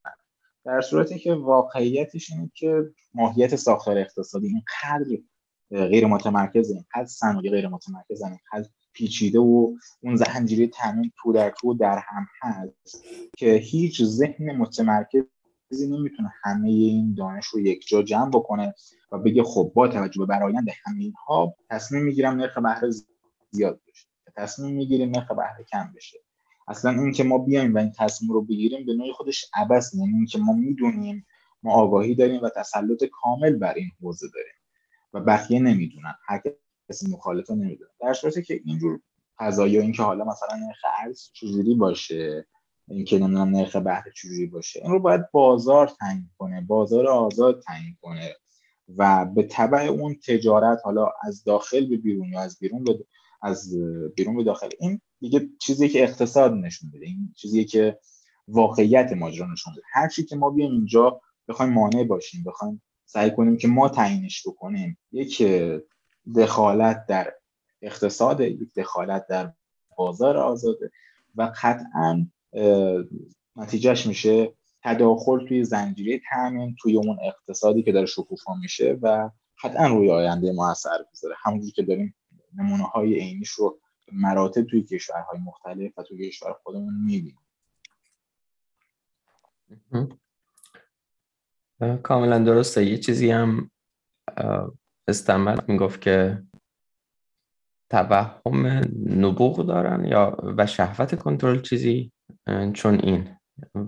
در 0.65 0.81
صورتی 0.81 1.19
که 1.19 1.35
واقعیتش 1.35 2.31
اینه 2.31 2.51
که 2.55 2.83
ماهیت 3.15 3.57
ساختار 3.57 3.99
اقتصادی 3.99 4.47
اینقدر 4.47 5.23
غیر 5.71 6.07
متمرکز 6.07 6.71
اینقدر 6.71 7.07
صنایع 7.07 7.51
غیر 7.51 7.69
متمرکز 7.69 8.23
اینقدر 8.23 8.71
پیچیده 8.93 9.39
و 9.39 9.73
اون 10.03 10.17
زنجیره 10.17 10.67
تامین 10.67 11.13
تو 11.23 11.33
در 11.33 11.51
تو 11.51 11.75
در 11.75 12.03
هم 12.07 12.27
هست 12.41 13.05
که 13.37 13.55
هیچ 13.55 14.03
ذهن 14.03 14.57
متمرکزی 14.57 15.29
نمی‌تونه 15.73 16.33
همه 16.43 16.69
این 16.69 17.15
دانش 17.15 17.47
رو 17.47 17.61
یک 17.61 17.87
جا 17.89 18.03
جمع 18.03 18.31
بکنه 18.31 18.75
و 19.13 19.19
بگه 19.19 19.43
خب 19.43 19.73
با 19.75 19.89
توجه 19.89 20.19
به 20.19 20.27
برایند 20.27 20.69
همه 20.85 21.01
اینها 21.01 21.55
تصمیم 21.71 22.03
می‌گیرم 22.03 22.37
نرخ 22.37 22.59
بهره 22.59 22.91
زیاد 23.51 23.81
بشه. 23.89 24.07
تصمیم 24.37 24.75
می‌گیریم 24.77 25.11
نرخ 25.11 25.33
بهره 25.33 25.65
کم 25.73 25.93
بشه. 25.97 26.19
اصلا 26.69 26.91
این 26.91 27.13
که 27.13 27.25
ما 27.25 27.39
بیایم 27.39 27.75
و 27.75 27.79
این 27.79 27.93
تصمیم 27.99 28.33
رو 28.33 28.43
بگیریم 28.43 28.87
به 28.87 28.95
نوعی 28.95 29.13
خودش 29.13 29.51
عبس 29.55 29.95
یعنی 29.95 30.15
این 30.15 30.27
که 30.27 30.39
ما 30.39 30.53
می‌دونیم 30.53 31.27
ما 31.63 31.73
آگاهی 31.73 32.15
داریم 32.15 32.43
و 32.43 32.49
تسلط 32.49 33.05
کامل 33.13 33.57
بر 33.57 33.75
این 33.75 33.91
حوزه 34.03 34.27
داریم 34.35 34.55
و 35.13 35.21
بقیه 35.21 35.61
نمی‌دونن. 35.61 36.15
هر 36.27 36.43
کسی 36.89 37.13
مخالفه 37.13 37.55
نمی‌دونه. 37.55 37.91
در 38.01 38.13
صورتی 38.13 38.43
که 38.43 38.61
اینجور 38.65 39.01
قضایا 39.39 39.83
این 39.83 39.93
که 39.93 40.03
حالا 40.03 40.25
مثلا 40.25 40.57
نرخ 40.57 40.85
ارز 41.03 41.31
چجوری 41.33 41.75
باشه 41.75 42.47
این 42.91 43.05
که 43.05 43.19
نمی‌دونم 43.19 43.57
نرخ 43.57 43.77
بهره 43.77 44.13
چجوری 44.17 44.47
باشه. 44.47 44.81
این 44.83 44.93
رو 44.93 45.01
باید 45.01 45.31
بازار 45.31 45.89
تعیین 45.89 46.31
کنه 46.39 46.61
بازار 46.61 47.07
آزاد 47.07 47.63
تعیین 47.67 47.97
کنه 48.03 48.35
و 48.97 49.25
به 49.25 49.43
تبع 49.43 49.83
اون 49.83 50.17
تجارت 50.27 50.79
حالا 50.85 51.09
از 51.23 51.45
داخل 51.45 51.87
به 51.87 51.97
بیرون 51.97 52.29
یا 52.29 52.41
از 52.41 52.59
بیرون 52.59 52.85
به 52.85 52.99
از 53.43 53.75
بیرون 54.17 54.37
به 54.37 54.45
داخل. 54.45 54.69
این 54.81 55.01
دیگه 55.21 55.49
چیزی 55.61 55.89
که 55.89 56.03
اقتصاد 56.03 56.53
نشون 56.53 56.91
بده 56.91 57.07
این 57.07 57.35
چیزی 57.37 57.65
که 57.65 57.99
واقعیت 58.49 59.13
ماجرا 59.13 59.53
نشون 59.53 59.73
بده. 59.73 59.83
هر 59.93 60.09
چی 60.09 60.25
که 60.25 60.37
ما 60.37 60.51
بیایم 60.51 60.73
اینجا 60.73 61.21
بخوایم 61.49 61.73
مانع 61.73 62.05
باشیم 62.05 62.45
بخوایم 62.47 62.83
سعی 63.05 63.31
کنیم 63.31 63.57
که 63.57 63.69
ما 63.69 63.89
تعیینش 63.89 64.47
بکنیم 64.47 64.99
یک 65.13 65.43
دخالت 66.37 67.07
در 67.07 67.33
اقتصاد 67.83 68.41
یک 68.41 68.75
دخالت 68.75 69.27
در 69.27 69.53
بازار 69.97 70.37
آزاده 70.37 70.91
و 71.35 71.53
قطعا 71.63 72.27
نتیجهش 73.57 74.07
میشه 74.07 74.53
تداخل 74.83 75.49
توی 75.49 75.65
زنجیره 75.65 76.21
تامین 76.31 76.77
توی 76.83 76.97
اون 76.97 77.19
اقتصادی 77.23 77.83
که 77.83 77.93
داره 77.93 78.07
شکوفا 78.07 78.55
میشه 78.55 78.99
و 79.03 79.31
قطعا 79.63 79.87
روی 79.87 80.11
آینده 80.11 80.53
ما 80.53 80.71
اثر 80.71 81.05
می‌ذاره. 81.11 81.35
همونجوری 81.43 81.73
که 81.73 81.83
داریم 81.83 82.15
نمونه 82.57 82.83
های 82.85 83.15
عینیش 83.15 83.51
رو 83.51 83.79
مراتب 84.13 84.63
توی 84.63 84.83
کشورهای 84.83 85.39
مختلف 85.39 85.99
و 85.99 86.03
توی 86.03 86.29
کشور 86.29 86.53
خودمون 86.63 86.95
می‌بینیم. 87.05 87.39
کاملا 92.03 92.39
درسته. 92.39 92.85
یه 92.85 92.99
چیزی 92.99 93.31
هم 93.31 93.71
استعمال 95.09 95.61
می‌گفت 95.69 96.01
که 96.01 96.43
توهم 97.91 98.67
نبوغ 99.07 99.67
دارن 99.67 100.05
یا 100.05 100.37
و 100.57 100.67
شهوت 100.67 101.23
کنترل 101.23 101.63
چیزی. 101.63 102.13
چون 102.73 103.01
این 103.03 103.29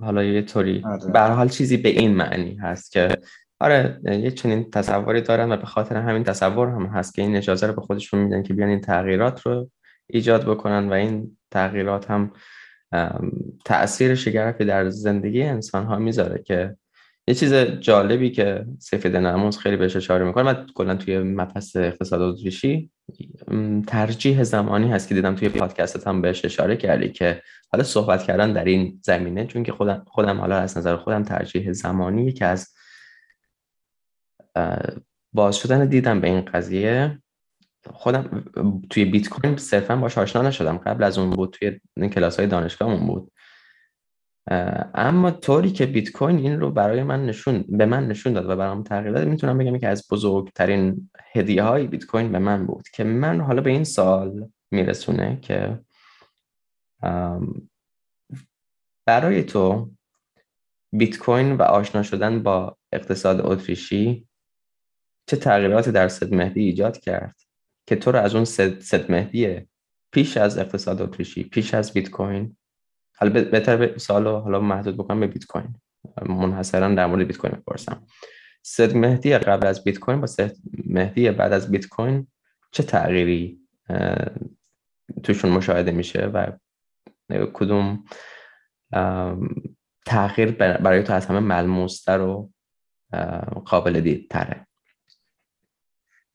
حالا 0.03 0.25
یه 0.25 0.43
طوری 0.43 0.83
آره. 0.85 1.13
به 1.13 1.21
حال 1.21 1.49
چیزی 1.49 1.77
به 1.77 1.89
این 1.89 2.15
معنی 2.15 2.55
هست 2.55 2.93
که 2.93 3.09
آره 3.61 4.01
یه 4.05 4.31
چنین 4.31 4.71
تصوری 4.71 5.21
دارن 5.21 5.53
و 5.53 5.57
به 5.57 5.67
خاطر 5.67 5.97
همین 5.97 6.25
تصور 6.25 6.69
هم 6.69 6.87
هست 6.87 7.15
که 7.15 7.23
این 7.23 7.37
اجازه 7.37 7.67
رو 7.67 7.73
به 7.73 7.81
خودشون 7.81 8.21
میدن 8.21 8.43
که 8.43 8.55
بیان 8.55 8.69
این 8.69 8.81
تغییرات 8.81 9.47
رو 9.47 9.71
ایجاد 10.07 10.47
بکنن 10.47 10.89
و 10.89 10.93
این 10.93 11.39
تغییرات 11.51 12.11
هم 12.11 12.33
تاثیر 13.65 14.15
شگرفی 14.15 14.65
در 14.65 14.91
زندگی 14.91 15.43
انسان 15.43 15.85
ها 15.85 15.99
می‌ذاره 15.99 16.43
که 16.43 16.77
یه 17.29 17.35
چیز 17.35 17.55
جالبی 17.55 18.31
که 18.31 18.67
سفید 18.79 19.17
نموز 19.17 19.59
خیلی 19.59 19.77
بهش 19.77 19.97
اشاره 19.97 20.25
می‌کنه 20.25 20.45
من 20.45 20.67
کلا 20.75 20.97
توی 20.97 21.19
مبحث 21.19 21.77
اقتصاد 21.77 22.23
اتریشی 22.23 22.91
ترجیح 23.87 24.43
زمانی 24.43 24.93
هست 24.93 25.09
که 25.09 25.15
دیدم 25.15 25.35
توی 25.35 25.49
پادکستت 25.49 26.07
هم 26.07 26.23
بهش 26.23 26.45
اشاره 26.45 26.77
کردی 26.77 27.09
که 27.09 27.43
حالا 27.73 27.85
صحبت 27.85 28.23
کردن 28.23 28.53
در 28.53 28.65
این 28.65 29.01
زمینه 29.03 29.47
چون 29.47 29.63
که 29.63 29.73
خودم, 29.73 30.05
خودم 30.07 30.41
حالا 30.41 30.57
از 30.57 30.79
نظر 30.79 30.97
خودم 30.97 31.23
ترجیح 31.23 31.73
زمانی 31.73 32.33
که 32.33 32.47
از 32.47 32.69
باز 35.33 35.57
شدن 35.57 35.87
دیدم 35.87 36.21
به 36.21 36.29
این 36.29 36.41
قضیه 36.41 37.19
خودم 37.87 38.45
توی 38.91 39.05
بیت 39.05 39.29
کوین 39.29 39.57
صرفا 39.57 39.97
باش 39.97 40.19
آشنا 40.19 40.43
نشدم. 40.43 40.79
قبل 40.79 41.03
از 41.05 41.19
اون 41.19 41.31
بود 41.31 41.51
توی 41.51 41.81
این 41.97 42.11
کلاس 42.11 42.39
های 42.39 42.49
دانشگاهمون 42.49 43.07
بود. 43.07 43.33
اما 44.95 45.31
طوری 45.31 45.71
که 45.71 45.87
بیت 45.87 46.11
کوین 46.11 46.39
این 46.39 46.61
رو 46.61 46.71
برای 46.71 47.03
من 47.03 47.27
نشون 47.27 47.65
به 47.69 47.87
من 47.87 48.09
نشون 48.09 48.33
داد 48.33 48.51
و 48.51 48.57
برام 48.57 48.83
تغییر 48.83 49.13
داد 49.13 49.29
می‌تونم 49.29 49.59
بگم 49.59 49.79
که 49.79 49.89
از 49.89 50.09
بزرگترین 50.11 51.11
هدیه 51.35 51.63
های 51.63 51.87
بیت 51.87 52.05
کوین 52.05 52.33
به 52.33 52.39
من 52.39 52.67
بود 52.67 52.89
که 52.89 53.05
من 53.05 53.41
حالا 53.41 53.63
به 53.63 53.71
این 53.71 53.85
سال 53.85 54.49
میرسونه 54.71 55.39
که 55.43 55.79
برای 59.07 59.43
تو 59.43 59.91
بیت 60.93 61.19
کوین 61.19 61.53
و 61.53 61.63
آشنا 61.63 62.03
شدن 62.03 62.43
با 62.43 62.77
اقتصاد 62.93 63.41
اتریشی 63.47 64.29
چه 65.27 65.37
تغییراتی 65.37 65.93
در 65.93 66.09
صد 66.09 66.35
مهدی 66.35 66.61
ایجاد 66.61 66.99
کرد 66.99 67.37
که 67.87 67.97
تو 67.97 68.13
رو 68.13 68.19
از 68.19 68.35
اون 68.35 68.45
صد 68.45 69.11
مهدی 69.11 69.69
پیش 70.13 70.37
از 70.37 70.59
اقتصاد 70.59 71.03
اتریشی 71.03 71.45
پیش 71.45 71.75
از 71.75 71.93
بیت 71.93 72.11
کوین؟ 72.11 72.57
حالا 73.17 73.33
بهتر 73.45 73.77
به 73.77 73.99
سوال 73.99 74.27
حالا 74.27 74.61
محدود 74.61 74.97
بکنم 74.97 75.21
به 75.21 75.27
بیت 75.27 75.47
کوین. 75.47 75.75
منحصرا 76.27 76.95
در 76.95 77.07
مورد 77.07 77.27
بیت 77.27 77.37
کوین 77.37 77.53
بپرسم. 77.53 78.07
صد 78.63 78.97
مهدی 78.97 79.39
قبل 79.39 79.67
از 79.67 79.85
بیت 79.85 79.99
کوین 79.99 80.21
با 80.21 80.27
صد 80.27 80.53
مهدی 80.87 81.31
بعد 81.31 81.53
از 81.53 81.71
بیت 81.71 81.87
کوین 81.87 82.27
چه 82.71 82.83
تغییری 82.83 83.59
توشون 85.23 85.51
مشاهده 85.51 85.91
میشه 85.91 86.21
و 86.35 86.53
کدوم 87.53 88.05
تغییر 90.07 90.51
برای 90.51 91.03
تو 91.03 91.13
از 91.13 91.27
همه 91.27 91.41
ملموستر 91.41 92.21
و 92.21 92.51
قابل 93.65 94.01
دیدتره 94.01 94.67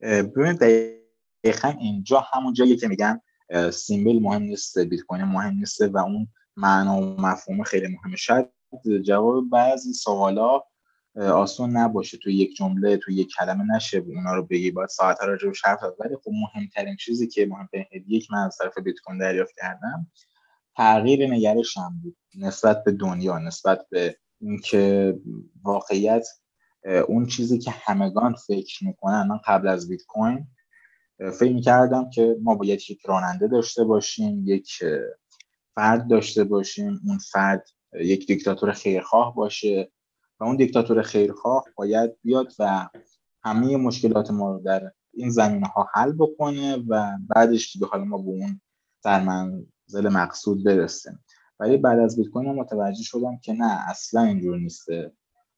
ببینید 0.01 0.59
دقیقا 0.59 1.67
اینجا 1.79 2.25
همون 2.33 2.53
جایی 2.53 2.75
که 2.75 2.87
میگن 2.87 3.21
سیمبل 3.71 4.19
مهم 4.19 4.41
نیست 4.41 4.79
بیت 4.79 5.01
کوین 5.01 5.23
مهم 5.23 5.53
نیست 5.53 5.81
و 5.81 5.97
اون 5.97 6.27
معنا 6.57 7.01
و 7.01 7.21
مفهوم 7.21 7.63
خیلی 7.63 7.87
مهمه. 7.87 8.15
شاید 8.15 8.49
جواب 9.05 9.49
بعضی 9.49 9.93
سوالا 9.93 10.61
آسون 11.15 11.77
نباشه. 11.77 12.17
تو 12.17 12.29
یک 12.29 12.55
جمله 12.55 12.97
تو 12.97 13.11
یک 13.11 13.29
کلمه 13.39 13.75
نشه 13.75 13.97
اونا 13.97 14.33
رو 14.33 14.43
بگی. 14.43 14.71
باید 14.71 14.89
ساعت 14.89 15.17
راجع 15.21 15.51
حرف 15.65 15.79
ولی 15.99 16.15
خب 16.15 16.31
مهمترین 16.31 16.95
چیزی 16.95 17.27
که 17.27 17.45
مهمترین 17.45 17.85
که 18.19 18.27
من 18.31 18.39
از 18.39 18.57
طرف 18.61 18.77
بیت 18.77 18.95
کوین 19.05 19.17
دریافت 19.17 19.53
کردم 19.57 20.07
تغییر 20.77 21.33
نگرشم 21.33 21.99
بود. 22.03 22.17
نسبت 22.35 22.83
به 22.83 22.91
دنیا 22.91 23.39
نسبت 23.39 23.85
به 23.89 24.17
اینکه 24.41 25.15
واقعیت 25.63 26.27
اون 27.07 27.25
چیزی 27.25 27.59
که 27.59 27.71
همگان 27.71 28.35
فکر 28.47 28.85
می‌کنن. 28.85 29.27
من 29.27 29.39
قبل 29.45 29.67
از 29.67 29.89
بیت 29.89 30.01
کوین 30.07 30.47
فکر 31.39 31.53
می‌کردم 31.53 32.09
که 32.09 32.37
ما 32.41 32.55
باید 32.55 32.79
یک 32.89 33.01
راننده 33.05 33.47
داشته 33.47 33.83
باشیم 33.83 34.43
یک 34.45 34.71
فرد 35.75 36.09
داشته 36.09 36.43
باشیم. 36.43 36.99
اون 37.07 37.17
فرد 37.17 37.69
یک 38.01 38.27
دیکتاتور 38.27 38.71
خیرخواه 38.71 39.35
باشه 39.35 39.91
و 40.39 40.43
اون 40.43 40.55
دیکتاتور 40.55 41.01
خیرخواه 41.01 41.65
باید 41.75 42.11
بیاد 42.23 42.53
و 42.59 42.89
همه 43.43 43.77
مشکلات 43.77 44.31
ما 44.31 44.51
رو 44.51 44.59
در 44.59 44.91
این 45.13 45.29
زمینه 45.29 45.67
ها 45.67 45.89
حل 45.93 46.11
بکنه 46.11 46.75
و 46.87 47.17
بعدش 47.35 47.73
دیگه 47.73 47.85
حالا 47.85 48.03
ما 48.03 48.17
به 48.17 48.29
اون 48.29 48.61
در 49.03 49.23
منزل 49.93 50.09
مقصود 50.09 50.63
برسیم 50.63 51.19
ولی 51.59 51.77
بعد 51.77 51.99
از 51.99 52.17
بیت 52.17 52.27
کوین 52.27 52.51
متوجه 52.51 53.03
شدم 53.03 53.37
که 53.37 53.53
نه 53.53 53.89
اصلا 53.89 54.21
اینجور 54.21 54.57
نیسته 54.57 55.11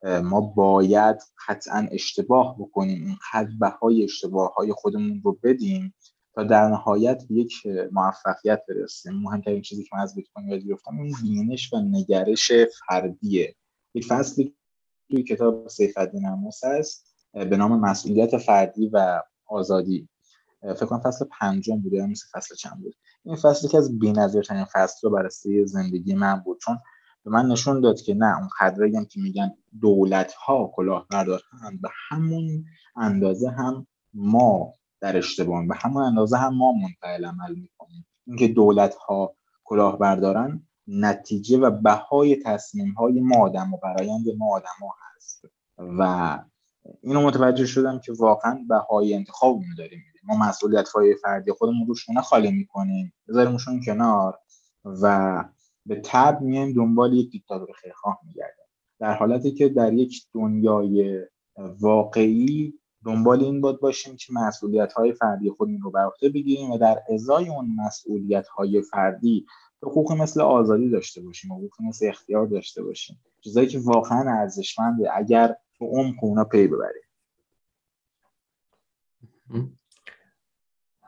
ما 0.03 0.41
باید 0.41 1.17
قطعا 1.47 1.87
اشتباه 1.91 2.55
بکنیم 2.59 3.05
این 3.05 3.15
قدر 3.33 3.49
بهای 3.59 4.03
اشتباه 4.03 4.53
های 4.53 4.73
خودمون 4.73 5.21
رو 5.23 5.39
بدیم 5.43 5.93
تا 6.35 6.43
در 6.43 6.67
نهایت 6.67 7.23
به 7.29 7.35
یک 7.35 7.53
موفقیت 7.91 8.61
برسیم. 8.69 9.13
مهمترین 9.13 9.61
چیزی 9.61 9.83
که 9.83 9.89
من 9.93 10.01
از 10.01 10.15
بیت 10.15 10.25
کوین 10.33 10.47
یاد 10.47 10.59
گرفتم 10.59 10.99
این 10.99 11.15
بینش 11.23 11.73
و 11.73 11.77
نگرش 11.77 12.51
فردیه. 12.87 13.55
یک 13.93 14.05
فصلی 14.05 14.55
توی 15.09 15.23
کتاب 15.23 15.67
سیف 15.67 15.97
الدین 15.97 16.25
هست 16.63 17.15
به 17.33 17.57
نام 17.57 17.79
مسئولیت 17.79 18.37
فردی 18.37 18.89
و 18.93 19.21
آزادی. 19.45 20.09
فکر 20.61 20.85
کنم 20.85 20.99
فصل 20.99 21.25
پنجم 21.39 21.81
بوده 21.81 21.97
یا 21.97 22.07
مثل 22.07 22.25
فصل 22.33 22.55
چند 22.55 22.81
بود. 22.81 22.95
این 23.23 23.35
فصلی 23.35 23.69
که 23.69 23.77
از 23.77 23.99
بی‌نظیرترین 23.99 24.65
فصل 24.65 24.99
رو 25.03 25.09
بررسی 25.09 25.65
زندگی 25.65 26.15
من 26.15 26.39
بود. 26.39 26.59
چون 26.59 26.79
به 27.25 27.31
من 27.31 27.47
نشون 27.47 27.81
داد 27.81 28.01
که 28.01 28.13
نه 28.13 28.37
اون 28.37 28.47
خدرایی 28.47 28.97
هم 28.97 29.05
که 29.05 29.21
میگن 29.21 29.51
دولت 29.81 30.33
ها 30.33 30.71
کلاه 30.75 31.07
بردارن 31.11 31.79
به 31.81 31.89
همون 32.09 32.65
اندازه 32.95 33.49
هم 33.49 33.87
ما 34.13 34.73
در 35.01 35.17
اشتباه 35.17 35.67
به 35.67 35.75
همون 35.75 36.03
اندازه 36.03 36.37
هم 36.37 36.57
ما 36.57 36.71
منفعل 36.71 37.25
عمل 37.25 37.55
می‌کنیم. 37.55 38.05
اینکه 38.27 38.47
دولت 38.47 38.95
ها 38.95 39.35
کلاه 39.63 39.99
بردارن 39.99 40.67
نتیجه 40.87 41.57
و 41.57 41.71
بهای 41.71 42.35
تصمیم 42.35 42.93
های 42.93 43.19
ما 43.19 43.43
آدم 43.43 43.73
و 43.73 43.77
برایند 43.77 44.25
ما 44.37 44.55
آدم 44.55 44.65
ها 44.81 44.95
هست. 45.15 45.45
و 45.77 46.39
اینو 47.01 47.21
متوجه 47.21 47.65
شدم 47.65 47.99
که 47.99 48.13
واقعا 48.19 48.65
بهای 48.69 49.13
انتخابمون 49.13 49.75
داریم. 49.77 50.03
ما 50.23 50.37
مسئولیت 50.37 50.89
های 50.89 51.15
فردی 51.15 51.51
خودمون 51.51 51.87
رو 51.87 51.95
شونه 51.95 52.21
خالی 52.21 52.51
می‌کنیم. 52.51 53.13
بذاریمشون 53.27 53.81
کنار 53.85 54.39
و 54.85 55.43
به 55.85 56.01
تب 56.05 56.41
میایم 56.41 56.73
دنبال 56.73 57.13
یک 57.13 57.31
دیکتاتور 57.31 57.73
خیرخواه 57.75 58.19
میگردیم. 58.25 58.65
در 58.99 59.13
حالتی 59.13 59.51
که 59.51 59.69
در 59.69 59.93
یک 59.93 60.25
دنیای 60.33 61.25
واقعی 61.79 62.73
دنبال 63.05 63.43
این 63.43 63.61
بود 63.61 63.79
باشیم 63.81 64.15
که 64.15 64.33
مسئولیت 64.33 64.93
های 64.93 65.13
فردی 65.13 65.49
خودمون 65.49 65.81
رو 65.81 65.91
بر 65.91 66.05
عهده 66.05 66.29
بگیریم 66.29 66.71
و 66.71 66.77
در 66.77 67.03
ازای 67.09 67.49
اون 67.49 67.75
مسئولیت 67.85 68.47
های 68.47 68.81
فردی 68.81 69.45
حقوق 69.83 70.11
مثل 70.11 70.41
آزادی 70.41 70.89
داشته 70.89 71.21
باشیم 71.21 71.53
حقوق 71.53 71.71
مثل 71.81 72.07
اختیار 72.07 72.47
داشته 72.47 72.83
باشیم. 72.83 73.19
چیزایی 73.41 73.67
که 73.67 73.79
واقعا 73.79 74.39
ارزشمنده 74.39 75.17
اگر 75.17 75.55
تو 75.77 75.85
عمق 75.85 76.23
اونا 76.23 76.43
پی 76.43 76.67
ببریم. 76.67 77.03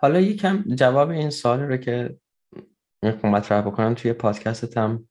حالا 0.01 0.19
یکم 0.19 0.63
جواب 0.75 1.09
این 1.09 1.29
سال 1.29 1.59
رو 1.59 1.77
که 1.77 2.17
می‌خوام 3.03 3.35
مطرح 3.35 3.61
بکنم 3.61 3.93
توی 3.93 4.13
پادکستم 4.13 5.03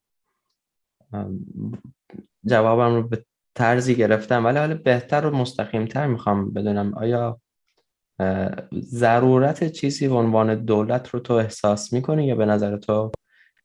جوابم 2.46 2.94
رو 2.94 3.08
به 3.08 3.24
طرزی 3.54 3.94
گرفتم. 3.94 4.44
ولی 4.44 4.58
حالا 4.58 4.74
بهتر 4.74 5.26
و 5.26 5.36
مستقیمتر 5.36 6.06
می‌خوام 6.06 6.52
بدونم 6.52 6.94
آیا 6.94 7.40
ضرورت 8.74 9.72
چیزی 9.72 10.08
به 10.08 10.14
عنوان 10.14 10.54
دولت 10.64 11.08
رو 11.08 11.20
تو 11.20 11.34
احساس 11.34 11.92
می‌کنی 11.92 12.26
یا 12.26 12.34
به 12.34 12.46
نظر 12.46 12.76
تو 12.76 13.10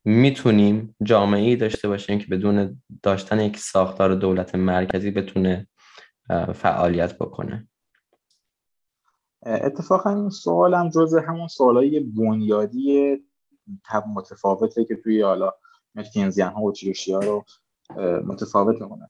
می‌تونیم 0.05 0.95
جامعه 1.03 1.41
ای 1.41 1.55
داشته 1.55 1.87
باشیم 1.87 2.19
که 2.19 2.27
بدون 2.27 2.81
داشتن 3.03 3.39
یک 3.39 3.57
ساختار 3.57 4.15
دولت 4.15 4.55
مرکزی 4.55 5.11
بتونه 5.11 5.67
فعالیت 6.53 7.17
بکنه؟ 7.17 7.67
اتفاقا 9.45 10.09
این 10.09 10.29
سوال 10.29 10.73
هم 10.73 10.89
جز 10.89 11.15
همون 11.15 11.47
سوالای 11.47 11.99
بنیادی 11.99 13.17
متفاوته 14.15 14.85
که 14.85 14.95
توی 14.95 15.21
حالا 15.21 15.51
مکینزیان 15.95 16.53
ها 16.53 16.61
و 16.61 16.71
چیوشی 16.71 17.13
ها 17.13 17.19
رو 17.19 17.45
متفاوت 18.25 18.81
می‌کنه. 18.81 19.09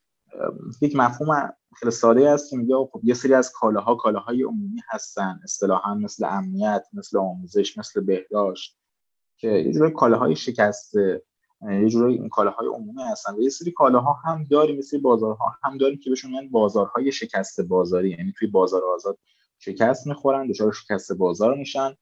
یک 0.81 0.95
مفهوم 0.95 1.53
خیلی 1.75 1.91
ساده 1.91 2.29
است 2.29 2.49
که 2.49 2.57
میگه 2.57 2.75
خب 2.91 3.01
یه 3.03 3.13
سری 3.13 3.33
از 3.33 3.51
کالاها 3.51 3.95
کالاهای 3.95 4.43
عمومی 4.43 4.81
هستن 4.89 5.39
اصطلاحا 5.43 5.95
مثل 5.95 6.25
امنیت 6.25 6.83
مثل 6.93 7.17
آموزش 7.17 7.77
مثل 7.77 8.01
بهداشت 8.01 8.77
که 9.37 9.47
یه 9.47 9.73
جوری 9.73 9.91
کالاهای 9.91 10.35
شکسته 10.35 11.23
یه 11.61 11.89
جوری 11.89 12.13
این 12.13 12.29
کالاهای 12.29 12.67
عمومی 12.67 13.03
هستن. 13.03 13.35
و 13.35 13.41
یه 13.41 13.49
سری 13.49 13.71
کالاها 13.71 14.13
هم 14.13 14.43
داریم 14.43 14.77
مثل 14.77 15.01
بازارها 15.01 15.55
هم 15.63 15.77
داریم 15.77 15.99
که 15.99 16.09
بهشون 16.09 16.31
میگن 16.31 16.49
بازارهای 16.49 17.11
شکسته 17.11 17.63
بازاری 17.63 18.09
یعنی 18.09 18.33
توی 18.37 18.47
بازار 18.47 18.81
آزاد 18.95 19.17
شکست 19.59 20.07
می‌خورن 20.07 20.47
دچار 20.47 20.71
شکست 20.71 21.13
بازار 21.13 21.55
میشن 21.55 21.93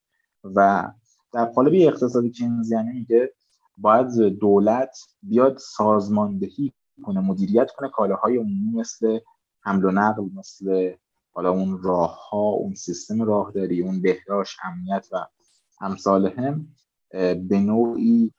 و 0.44 0.92
در 1.34 1.46
قالب 1.46 1.74
اقتصادی 1.76 2.30
کینزیانی 2.30 2.92
میگه 2.92 3.34
باید 3.78 4.08
دولت 4.40 4.98
بیاد 5.24 5.58
سازماندهی 5.58 6.74
کنه 7.04 7.20
مدیریت 7.20 7.72
کنه 7.72 7.90
کالاهای 7.90 8.38
عمومی 8.38 8.80
مثل 8.80 9.20
حمل 9.62 9.86
و 9.86 9.92
نقل 9.92 10.24
مثل 10.36 10.94
حالا 11.34 11.52
اون 11.52 11.84
راه 11.84 12.30
ها 12.30 12.50
اون 12.50 12.76
سیستم 12.76 13.22
راهداری 13.22 13.82
اون 13.82 14.02
بهداشت 14.02 14.58
امنیت 14.64 15.08
و 15.12 15.26
امثال 15.82 16.28
هم 16.28 16.68
به 17.50 17.60
نوعی 17.60 18.34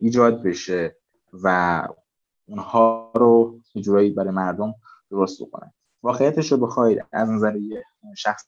ایجاد 0.00 0.42
بشه 0.42 0.96
و 1.32 1.88
اونها 2.46 3.12
رو 3.14 3.60
جورایی 3.76 4.10
برای 4.10 4.30
مردم 4.30 4.74
درست 5.10 5.42
بکنه. 5.42 5.74
واقعیتش 6.06 6.52
رو 6.52 6.58
بخواید 6.58 7.04
از 7.12 7.30
نظر 7.30 7.56
یه 7.56 7.84
شخص 8.16 8.44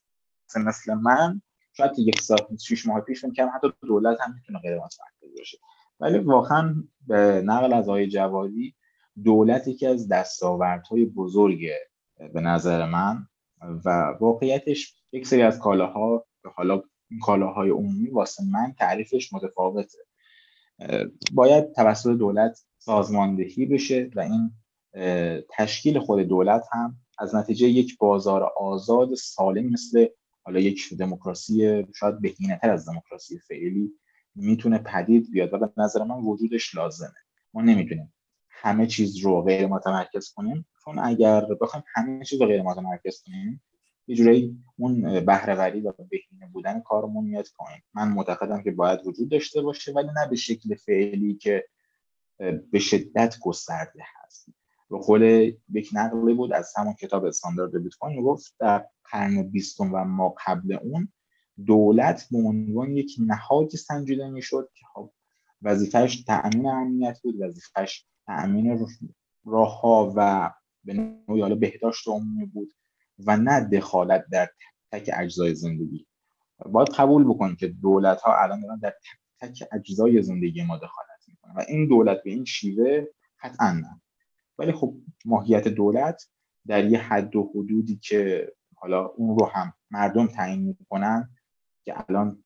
مثل 0.56 0.94
من 0.94 1.42
شاید 1.72 1.98
یک 1.98 2.20
سال 2.20 2.38
شیش 2.66 2.86
ماه 2.86 3.00
پیش 3.00 3.24
که 3.36 3.46
حتی 3.46 3.72
دولت 3.82 4.20
هم 4.20 4.34
می‌تونه 4.34 4.58
غیر 4.58 4.74
متمرکز 4.74 5.38
باشه. 5.38 5.58
ولی 6.00 6.18
واقعا 6.18 6.74
به 7.06 7.42
نقل 7.44 7.72
از 7.72 7.88
آقای 7.88 8.08
جوادی 8.08 8.74
دولت 9.24 9.68
یکی 9.68 9.86
از 9.86 10.08
دستاوردهای 10.08 11.04
بزرگ 11.04 11.68
به 12.34 12.40
نظر 12.40 12.86
من 12.86 13.26
و 13.84 14.14
واقعیتش 14.20 14.94
یک 15.12 15.26
سری 15.26 15.42
از 15.42 15.58
کالاها 15.58 16.26
حالا 16.54 16.82
کالاهای 17.22 17.70
عمومی 17.70 18.10
واسه 18.10 18.44
من 18.52 18.74
تعریفش 18.78 19.32
متفاوته. 19.32 19.98
باید 21.32 21.72
توسط 21.72 22.10
دولت 22.10 22.60
سازماندهی 22.78 23.66
بشه 23.66 24.10
و 24.16 24.20
این 24.20 24.52
تشکیل 25.50 25.98
خود 25.98 26.20
دولت 26.20 26.64
هم 26.72 26.96
از 27.18 27.34
نتیجه 27.34 27.68
یک 27.68 27.98
بازار 27.98 28.42
آزاد 28.42 29.14
سالم 29.14 29.66
مثل 29.66 30.06
حالا 30.42 30.60
یک 30.60 30.94
دموکراسی 30.94 31.84
شاید 31.94 32.20
بهینه‌تر 32.20 32.70
از 32.70 32.88
دموکراسی 32.88 33.38
فعلی 33.38 33.92
می‌تونه 34.34 34.78
پدید 34.78 35.30
بیاد 35.30 35.52
و 35.52 35.58
به 35.58 35.72
نظر 35.76 36.04
من 36.04 36.16
وجودش 36.16 36.74
لازمه. 36.74 37.14
ما 37.54 37.62
نمی‌تونیم 37.62 38.14
همه 38.48 38.86
چیز 38.86 39.18
رو 39.18 39.42
غیر 39.42 39.66
متمرکز 39.66 40.32
کنیم 40.32 40.66
چون 40.84 40.98
اگر 40.98 41.46
بخوایم 41.60 41.84
همه 41.94 42.24
چیز 42.24 42.40
رو 42.40 42.46
غیر 42.46 42.62
متمرکز 42.62 43.22
کنیم 43.26 43.62
یه 44.06 44.16
جورایی 44.16 44.64
اون 44.78 45.20
بهرهوری 45.20 45.80
و 45.80 45.92
بهینه 46.10 46.46
بودن 46.52 46.80
کارمون 46.80 47.24
میاد 47.24 47.46
پایین. 47.56 47.80
من 47.94 48.08
معتقدم 48.08 48.62
که 48.62 48.70
باید 48.70 49.06
وجود 49.06 49.30
داشته 49.30 49.62
باشه 49.62 49.92
ولی 49.92 50.08
نه 50.08 50.28
به 50.30 50.36
شکل 50.36 50.74
فعلی 50.74 51.34
که 51.34 51.64
به 52.70 52.78
شدت 52.78 53.36
گسترده 53.42 54.02
به 54.90 54.98
قول 54.98 55.52
یک 55.72 55.90
نقلی 55.92 56.34
بود 56.34 56.52
از 56.52 56.72
همون 56.76 56.94
کتاب 56.94 57.24
استاندارد 57.24 57.82
بیت 57.82 57.94
کوین 58.00 58.22
گفت 58.22 58.54
در 58.58 58.86
قرن 59.12 59.42
بیستم 59.42 59.94
و 59.94 60.04
ما 60.04 60.34
قبل 60.46 60.78
اون 60.82 61.12
دولت 61.66 62.28
به 62.30 62.38
عنوان 62.38 62.90
یک 62.90 63.16
نهادی 63.18 63.76
سنجیده 63.76 64.28
می‌شد 64.28 64.68
که 64.74 64.84
خب 64.94 65.12
وظیفش 65.62 66.24
تأمین 66.24 66.66
امنیت 66.66 67.20
بود 67.22 67.34
وظیفش 67.40 68.06
تأمین 68.26 68.86
راه 69.44 69.80
ها 69.80 70.12
و 70.16 70.50
به 70.84 70.94
نوعی 70.94 71.40
حالا 71.40 71.54
بهداشت 71.54 72.08
عمومی 72.08 72.46
بود 72.46 72.72
و 73.18 73.36
نه 73.36 73.60
دخالت 73.60 74.24
در 74.32 74.48
تک 74.92 75.10
اجزای 75.14 75.54
زندگی. 75.54 76.06
باید 76.66 76.88
قبول 76.88 77.24
بکنیم 77.24 77.56
که 77.56 77.68
دولت 77.68 78.20
ها 78.20 78.42
الان 78.42 78.60
دارن 78.60 78.78
در 78.78 78.94
تک 79.40 79.68
اجزای 79.72 80.22
زندگی 80.22 80.62
ما 80.62 80.76
دخالت 80.76 81.28
می‌کنن 81.28 81.52
و 81.56 81.64
این 81.68 81.88
دولت 81.88 82.22
به 82.24 82.30
این 82.30 82.44
شیوه 82.44 83.06
قطعا 83.42 83.72
نه. 83.72 84.00
ولی 84.58 84.72
خب 84.72 84.94
ماهیت 85.24 85.68
دولت 85.68 86.28
در 86.66 86.84
یه 86.84 86.98
حد 86.98 87.36
و 87.36 87.50
حدودی 87.54 88.00
که 88.02 88.52
حالا 88.76 89.06
اون 89.06 89.38
رو 89.38 89.46
هم 89.46 89.72
مردم 89.90 90.26
تعیین 90.26 90.76
می‌کنن 90.78 91.30
که 91.84 91.94
الان 92.08 92.44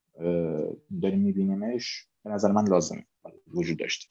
داریم 1.02 1.20
میبینیمش 1.20 2.06
به 2.24 2.30
نظر 2.30 2.52
من 2.52 2.68
لازم 2.68 3.04
وجود 3.54 3.78
داشته 3.78 4.08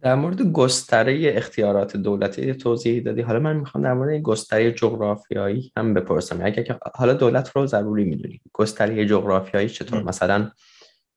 در 0.00 0.14
مورد 0.14 0.42
گستره 0.42 1.32
اختیارات 1.36 1.96
دولتی 1.96 2.54
توضیح 2.54 3.02
دادی. 3.02 3.20
حالا 3.20 3.38
من 3.38 3.56
می‌خوام 3.56 3.84
در 3.84 3.94
مورد 3.94 4.20
گستره 4.20 4.72
جغرافیایی 4.72 5.72
هم 5.76 5.94
بپرسم. 5.94 6.40
اگر 6.44 6.62
که 6.62 6.78
حالا 6.94 7.14
دولت 7.14 7.48
رو 7.48 7.66
ضروری 7.66 8.04
می‌دونیم 8.04 8.40
گستره 8.52 9.06
جغرافیایی 9.06 9.68
چطور؟ 9.68 10.02
مثلا 10.02 10.50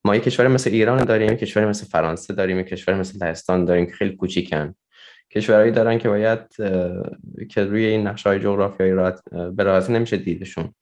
ما 0.06 0.16
یک 0.16 0.24
کشور 0.24 0.48
مثل 0.48 0.70
ایران 0.70 1.06
داریم 1.06 1.34
یک 1.34 1.40
کشور 1.40 1.70
مثل 1.70 1.86
فرانسه 1.86 2.34
داریم 2.34 2.60
یک 2.60 2.68
کشور 2.68 3.00
مثل 3.00 3.26
لهستان 3.26 3.66
داریم 3.66 3.86
که 3.86 3.92
خیلی 3.92 4.16
کوچیکن. 4.16 4.76
کشورهایی 5.38 5.72
دارن 5.72 5.98
که 5.98 6.10
باید 6.10 6.40
که 7.50 7.64
روی 7.64 7.86
این 7.86 8.08
نقشه 8.08 8.30
های 8.30 8.40
جغرافیایی 8.40 9.12
به 9.56 9.64
راحتی 9.64 9.94
نمیشه 9.94 10.18
دیدشون 10.18 10.74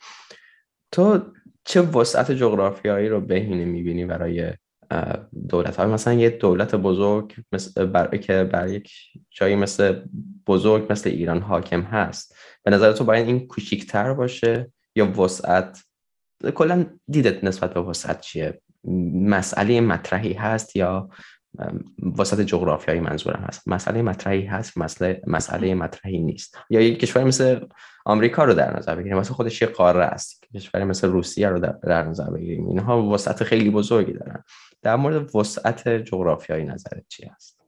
تو 0.92 1.20
چه 1.64 1.82
وسعت 1.82 2.32
جغرافیایی 2.32 3.10
رو 3.10 3.22
بهینه 3.22 3.66
می‌بینی 3.66 4.06
برای 4.06 4.54
دولت 5.50 5.76
های 5.76 5.88
مثلا 5.88 6.14
یه 6.14 6.30
دولت 6.30 6.76
بزرگ 6.76 7.36
مثل. 7.52 8.18
که 8.18 8.44
بر 8.44 8.68
یک 8.70 8.92
جایی 9.30 9.56
مثل 9.56 10.02
بزرگ 10.48 10.88
مثل 10.90 11.10
ایران 11.10 11.42
حاکم 11.42 11.82
هست 11.82 12.36
به 12.64 12.72
نظر 12.72 12.92
تو 12.92 13.04
باید 13.04 13.28
این 13.28 13.48
کوچیکتر 13.48 14.14
باشه 14.14 14.72
یا 14.96 15.22
وسعت 15.22 15.84
کلا 16.56 16.86
دیدت 17.08 17.44
نسبت 17.44 17.74
به 17.74 17.80
وسعت 17.82 18.22
چیه 18.22 18.62
مسئله 19.14 19.82
مطرحی 19.82 20.34
هست 20.34 20.76
یا 20.76 21.10
وسط 22.18 22.42
جغرافیایی 22.42 23.00
منظورم 23.00 23.44
هست. 23.48 23.68
مسئله 23.68 24.02
مطرحی 24.02 24.46
هست 24.46 24.78
مسئله 24.78 25.22
مسئله 25.28 25.76
مطرحی 25.76 26.20
نیست. 26.20 26.58
یا 26.70 26.82
یک 26.82 27.00
کشور 27.00 27.24
مثل 27.24 27.66
آمریکا 28.06 28.44
رو 28.44 28.54
در 28.54 28.78
نظر 28.78 28.96
بگیریم. 28.96 29.18
مثل 29.18 29.34
خودش 29.34 29.62
یه 29.62 29.68
قاره 29.68 30.04
است. 30.04 30.46
کشور 30.56 30.84
مثل 30.84 31.08
روسیه 31.08 31.50
رو 31.50 31.60
در 31.84 32.04
نظر 32.04 32.30
بگیریم. 32.30 32.68
اینها 32.68 33.04
وسعت 33.04 33.44
خیلی 33.44 33.70
بزرگی 33.70 34.14
دارن. 34.14 34.44
در 34.82 34.96
مورد 34.96 35.36
وسعت 35.36 35.90
جغرافیایی 35.90 36.66
نظرت 36.66 37.06
چی 37.10 37.26
هست؟ 37.26 37.62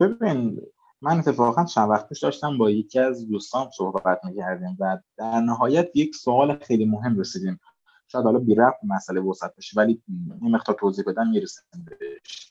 ببین 0.00 0.60
من 1.02 1.18
اتفاقا 1.18 1.64
چند 1.64 1.90
وقت 1.90 2.08
پیش 2.08 2.22
داشتم 2.22 2.58
با 2.58 2.70
یکی 2.70 2.98
از 2.98 3.28
دوستان 3.28 3.70
صحبت 3.76 4.20
می‌کردیم 4.24 4.76
و 4.80 4.98
در 5.16 5.40
نهایت 5.40 5.88
یک 5.94 6.16
سوال 6.16 6.58
خیلی 6.58 6.84
مهم 6.84 7.20
رسیدیم. 7.20 7.60
شاید 8.08 8.24
حالا 8.24 8.38
بی 8.38 8.54
رفت 8.54 8.78
مسئله 8.82 9.20
وسط 9.20 9.56
بشه 9.58 9.80
ولی 9.80 10.02
این 10.42 10.54
مقدار 10.54 10.76
توضیح 10.80 11.04
بدم 11.06 11.30
می‌رسیم 11.30 11.64
بهش. 11.84 12.50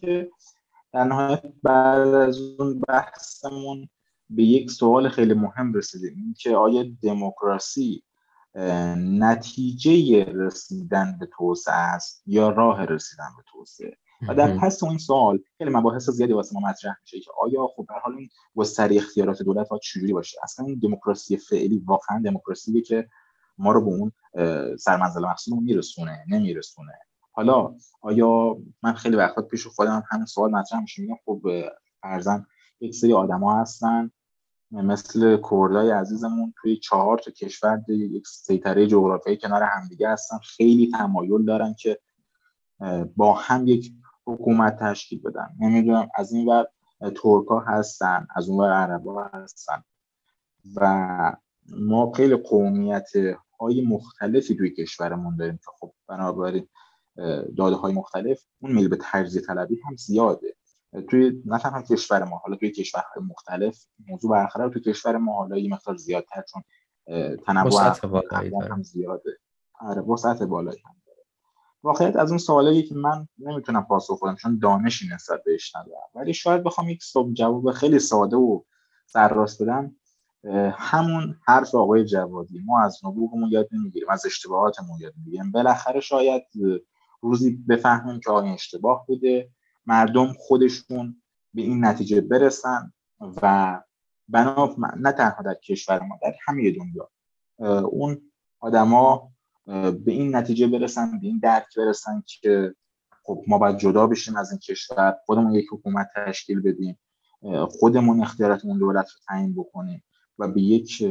که 0.00 0.30
در 0.92 1.04
نهایت 1.04 1.42
بعد 1.62 2.08
از 2.08 2.38
اون 2.38 2.80
بحثمون 2.88 3.88
به 4.30 4.42
یک 4.42 4.70
سوال 4.70 5.08
خیلی 5.08 5.34
مهم 5.34 5.74
رسیدیم. 5.74 6.34
که 6.38 6.56
آیا 6.56 6.84
دموکراسی 7.02 8.02
نتیجه 8.96 10.24
رسیدن 10.24 11.16
به 11.20 11.28
توسعه 11.36 11.74
است 11.74 12.22
یا 12.26 12.48
راه 12.48 12.84
رسیدن 12.84 13.28
به 13.36 13.42
توسعه؟ 13.52 13.96
و 14.28 14.34
در 14.34 14.58
پس 14.58 14.84
این 14.84 14.98
سوال 14.98 15.38
خیلی 15.58 15.70
مباحث 15.70 16.10
زیادی 16.10 16.32
واسه 16.32 16.54
ما 16.54 16.68
مطرح 16.68 16.96
میشه 17.02 17.20
که 17.20 17.30
آیا 17.42 17.66
خب 17.66 17.86
در 17.88 17.98
حال 17.98 18.14
این 18.14 18.28
گستری 18.56 18.98
اختیارات 18.98 19.42
دولت 19.42 19.68
باید 19.68 19.82
چجوری 19.82 20.12
باشه؟ 20.12 20.38
اصلا 20.42 20.66
این 20.66 20.78
دموکراسی 20.78 21.36
فعلی 21.36 21.82
واقعا 21.86 22.22
دموکراسی 22.24 22.82
که 22.82 23.08
ما 23.58 23.72
رو 23.72 23.80
به 23.80 23.90
اون 23.90 24.12
سرمنزل 24.76 25.24
مقصودمون 25.26 25.64
میرسونه 25.64 26.24
نمیرسونه. 26.28 26.92
حالا 27.32 27.74
آیا 28.00 28.56
من 28.82 28.92
خیلی 28.92 29.16
وقتا 29.16 29.42
پیش 29.42 29.66
خودم 29.66 30.04
همین 30.10 30.26
سوال 30.26 30.50
مطرح 30.50 30.80
میشه 30.80 31.02
میگم 31.02 31.16
خب 31.24 31.42
فرزن 32.02 32.46
یک 32.80 32.94
سری 32.94 33.12
آدما 33.12 33.60
هستن 33.60 34.10
مثل 34.70 35.38
کردای 35.50 35.90
عزیزمون 35.90 36.54
توی 36.62 36.76
چهار 36.76 37.18
تا 37.18 37.30
کشور 37.30 37.82
یک 37.88 38.26
سیطره 38.26 38.86
جغرافیایی 38.86 39.38
کنار 39.38 39.62
همدیگه 39.62 40.08
هستن 40.08 40.38
خیلی 40.38 40.90
تمایل 40.90 41.44
دارن 41.44 41.74
که 41.78 42.00
با 43.16 43.32
هم 43.32 43.66
یک 43.66 43.92
حکومت 44.26 44.78
تشکیل 44.78 45.22
بدن. 45.22 45.48
نمی‌دونم 45.60 46.08
از 46.14 46.32
این 46.32 46.48
ور 46.48 46.66
ترکا 47.00 47.60
هستن 47.60 48.26
از 48.36 48.48
اون 48.48 48.60
ور 48.60 48.72
عربا 48.72 49.24
هستن. 49.24 49.82
و 50.76 51.36
ما 51.68 52.12
خیلی 52.12 52.36
قومیت 52.36 53.08
های 53.60 53.82
مختلفی 53.82 54.56
توی 54.56 54.70
کشورمون 54.70 55.36
داریم 55.36 55.56
که 55.56 55.70
خب 55.80 55.92
بنابراین 56.08 56.68
داده 57.56 57.76
های 57.76 57.92
مختلف 57.92 58.44
اون 58.60 58.72
میل 58.72 58.88
به 58.88 58.98
تجزیه 59.00 59.42
طلبی 59.42 59.80
هم 59.88 59.96
زیاده. 59.96 60.56
توی 61.10 61.42
نه 61.44 61.58
تنها 61.58 61.82
کشور 61.82 62.24
ما 62.24 62.36
حالا 62.36 62.56
توی 62.56 62.70
کشورهای 62.70 63.24
مختلف 63.24 63.86
موضوع 64.08 64.30
برقرار 64.30 64.70
توی 64.70 64.82
کشور 64.82 65.16
ما 65.16 65.32
حالا 65.32 65.58
یه 65.58 65.70
مقدار 65.70 65.96
زیادتر 65.96 66.42
چون 66.52 66.62
تنوع 67.36 67.70
هم 68.70 68.82
زیاده. 68.82 69.38
آره 69.80 70.02
وسعت 70.02 70.42
بالایی 70.42 70.80
هم 70.84 70.94
داره. 71.06 71.18
واقعیت 71.82 72.16
از 72.16 72.28
اون 72.30 72.38
سوالایی 72.38 72.82
که 72.82 72.94
من 72.94 73.28
نمی‌تونم 73.38 73.84
پاسخ 73.84 74.22
بدم 74.22 74.34
چون 74.34 74.58
دانشی 74.58 75.08
نسبت 75.14 75.44
بهش 75.44 75.76
ندارم 75.76 76.08
ولی 76.14 76.34
شاید 76.34 76.62
بخوام 76.62 76.88
یک 76.88 77.02
جواب 77.32 77.70
خیلی 77.70 77.98
ساده 77.98 78.36
و 78.36 78.62
سرراست 79.06 79.62
بدم. 79.62 79.96
همون 80.74 81.34
حرف 81.46 81.74
آقای 81.74 82.04
جوادی 82.04 82.62
ما 82.64 82.84
از 82.84 83.00
نبوغمون 83.04 83.50
یاد 83.50 83.68
نمی‌گیریم 83.72 84.10
از 84.10 84.26
اشتباهاتمون 84.26 85.00
یاد 85.00 85.12
می‌گیریم. 85.16 85.52
بالاخره 85.52 86.00
شاید 86.00 86.42
روزی 87.20 87.50
بفهمیم 87.68 88.20
که 88.20 88.30
آیا 88.30 88.52
اشتباه 88.52 89.04
بوده. 89.06 89.50
مردم 89.86 90.32
خودشون 90.38 91.22
به 91.54 91.62
این 91.62 91.84
نتیجه 91.84 92.20
برسن 92.20 92.92
و 93.42 93.80
بنا 94.28 94.76
نه 94.96 95.12
تنها 95.12 95.42
در 95.42 95.54
کشور 95.54 96.02
ما 96.02 96.18
در 96.22 96.34
همه 96.46 96.70
دنیا 96.70 97.10
اون 97.82 98.20
آدما 98.60 99.30
به 99.66 100.12
این 100.12 100.36
نتیجه 100.36 100.66
برسن 100.66 101.20
به 101.20 101.26
این 101.26 101.38
درک 101.42 101.76
برسن 101.76 102.22
که 102.26 102.74
خب 103.22 103.44
ما 103.46 103.58
باید 103.58 103.78
جدا 103.78 104.06
بشیم 104.06 104.36
از 104.36 104.50
این 104.50 104.58
کشور 104.58 105.16
خودمون 105.24 105.54
یک 105.54 105.66
حکومت 105.72 106.08
تشکیل 106.16 106.60
بدیم 106.60 106.98
خودمون 107.68 108.20
اختیاراتمون 108.20 108.78
دولت 108.78 109.10
رو 109.10 109.18
تعیین 109.28 109.54
بکنیم. 109.54 110.02
و 110.38 110.48
به 110.48 110.60
یک 110.60 111.02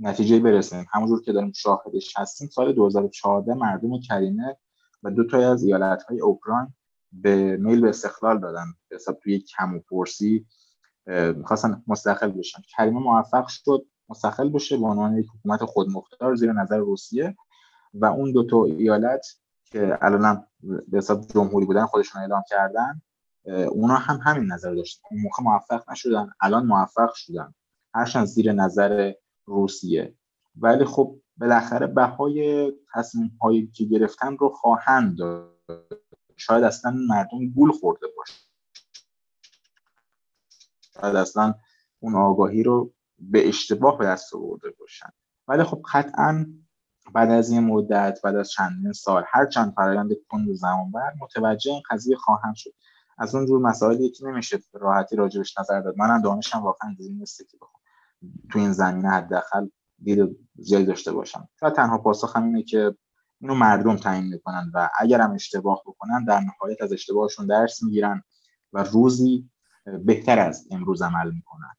نتیجه 0.00 0.40
برسیم. 0.40 0.86
همونجور 0.92 1.22
که 1.22 1.32
داریم 1.32 1.52
شاهدش 1.52 2.18
هستیم 2.18 2.48
سال 2.48 2.72
2014 2.72 3.54
مردم 3.54 4.00
کریمه 4.00 4.56
و 5.02 5.10
دو 5.10 5.26
تا 5.26 5.52
از 5.52 5.64
ایالت 5.64 6.02
های 6.02 6.20
اوکراین 6.20 6.74
به 7.12 7.56
میل 7.56 7.80
به 7.80 7.88
استقلال 7.88 8.40
دادن. 8.40 8.64
به 8.88 8.96
حساب 8.96 9.18
توی 9.22 9.38
کم 9.38 9.74
و 9.74 9.80
پرسی 9.90 10.46
می‌خواستن 11.36 11.82
مستقل 11.86 12.30
بشن. 12.30 12.62
کریمه 12.76 13.00
موفق 13.00 13.46
شد 13.48 13.86
مستقل 14.08 14.48
بشه 14.48 14.76
به 14.76 14.86
عنوان 14.86 15.18
یک 15.18 15.26
حکومت 15.38 15.64
خودمختار 15.64 16.34
زیر 16.34 16.52
نظر 16.52 16.78
روسیه 16.78 17.36
و 17.94 18.04
اون 18.04 18.32
دو 18.32 18.46
تا 18.46 18.64
ایالت 18.64 19.26
که 19.64 19.98
الان 20.02 20.46
به 20.88 20.98
حساب 20.98 21.26
جمهوری 21.26 21.66
بودن 21.66 21.86
خودشون 21.86 22.22
اعلام 22.22 22.42
کردن 22.48 23.02
اونا 23.68 23.94
هم 23.94 24.20
همین 24.24 24.52
نظر 24.52 24.74
داشتن. 24.74 25.02
اون 25.10 25.20
موقع 25.20 25.42
موفق 25.42 25.90
نشدن 25.90 26.30
الان 26.40 26.66
موفق 26.66 27.14
شدن. 27.14 27.54
هرچند 27.94 28.24
زیر 28.24 28.52
نظر 28.52 29.12
روسیه. 29.44 30.14
ولی 30.56 30.84
خب 30.84 31.20
بالاخره 31.36 31.86
بهای 31.86 32.72
تصمیم 32.94 33.38
هایی 33.42 33.66
که 33.66 33.84
گرفتن 33.84 34.36
رو 34.36 34.48
خواهند 34.48 35.18
داد. 35.18 35.54
شاید 36.36 36.64
اصلا 36.64 36.94
مردم 37.08 37.50
گول 37.54 37.72
خورده 37.72 38.06
باشه 38.16 38.34
شاید 41.00 41.16
اصلا 41.16 41.54
اون 42.00 42.14
آگاهی 42.14 42.62
رو 42.62 42.92
به 43.18 43.48
اشتباه 43.48 43.98
به 43.98 44.04
دست 44.04 44.34
آورده 44.34 44.70
باشن. 44.80 45.08
ولی 45.48 45.62
خب 45.62 45.82
قطعا 45.92 46.46
بعد 47.12 47.30
از 47.30 47.50
این 47.50 47.64
مدت 47.64 48.18
بعد 48.24 48.36
از 48.36 48.50
چندین 48.50 48.92
سال 48.92 49.24
هر 49.26 49.46
چند 49.46 49.72
فرایند 49.76 50.10
کند 50.28 50.52
زمان 50.52 50.90
بر 50.90 51.12
متوجه 51.20 51.70
این 51.70 51.82
قضیه 51.90 52.16
خواهم 52.16 52.54
شد. 52.54 52.70
از 53.18 53.34
اون 53.34 53.46
جور 53.46 53.60
مسائلی 53.60 54.10
که 54.10 54.26
نمیشه 54.26 54.58
راحتی 54.72 55.16
راجبش 55.16 55.58
نظر 55.58 55.80
داد. 55.80 55.94
منم 55.98 56.22
دانشم 56.22 56.62
واقعا 56.62 56.96
این 56.98 57.18
نیست 57.18 57.50
که 57.50 57.58
تو 58.52 58.58
این 58.58 58.72
زمینه 58.72 59.10
حداقل 59.10 59.66
دید 60.02 60.36
زیادی 60.56 60.84
داشته 60.84 61.12
باشم. 61.12 61.48
شاید 61.60 61.72
تنها 61.72 61.98
پاسخ 61.98 62.36
هم 62.36 62.44
اینه 62.44 62.62
که 62.62 62.94
اینو 63.40 63.54
مردم 63.54 63.96
تعیین 63.96 64.24
می‌کنن 64.24 64.70
و 64.74 64.90
اگر 64.98 65.20
هم 65.20 65.32
اشتباه 65.32 65.82
بکنن 65.86 66.24
در 66.24 66.40
نهایت 66.40 66.82
از 66.82 66.92
اشتباهشون 66.92 67.46
درس 67.46 67.82
می‌گیرن 67.82 68.22
و 68.72 68.82
روزی 68.82 69.50
بهتر 70.04 70.38
از 70.38 70.68
امروز 70.70 71.02
عمل 71.02 71.30
می‌کنن. 71.30 71.74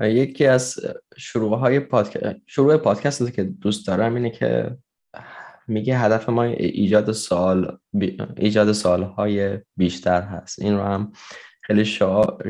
یکی 0.00 0.46
از 0.46 0.78
شروع 1.16 1.58
های 1.58 1.80
پادکست 1.80 2.36
شروع 2.46 2.76
پادکست 2.76 3.32
که 3.32 3.44
دوست 3.44 3.86
دارم 3.86 4.14
اینه 4.14 4.30
که 4.30 4.78
میگه 5.68 5.98
هدف 5.98 6.28
ما 6.28 6.42
ایجاد 6.42 7.12
سوال 7.12 7.78
ایجاد 8.36 8.72
سوال 8.72 9.02
های 9.02 9.58
بیشتر 9.76 10.22
هست. 10.22 10.58
این 10.58 10.76
رو 10.76 10.82
هم 10.82 11.12
خیلی 11.70 11.84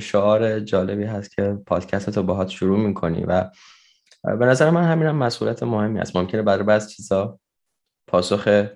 شعار, 0.01 0.61
جالبی 0.61 1.05
هست 1.05 1.37
که 1.37 1.59
پادکست 1.67 2.17
رو 2.17 2.23
باهات 2.23 2.49
شروع 2.49 2.79
می‌کنی 2.79 3.25
و 3.25 3.51
به 4.25 4.47
نظر 4.47 4.71
من 4.71 4.85
همین 4.85 5.07
هم 5.07 5.17
مسئولیت 5.17 5.63
مهمی 5.63 6.01
است. 6.01 6.17
ممکنه 6.17 6.43
برای 6.43 6.65
بعض 6.65 6.89
چیزا 6.89 7.39
پاسخ 8.07 8.67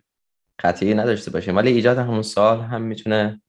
قطعی 0.59 0.95
نداشته 0.95 1.31
باشیم 1.31 1.57
ولی 1.57 1.73
ایجاد 1.73 1.99
همون 1.99 2.23
سال 2.23 2.61
هم 2.61 2.83
می‌تونه 2.83 3.43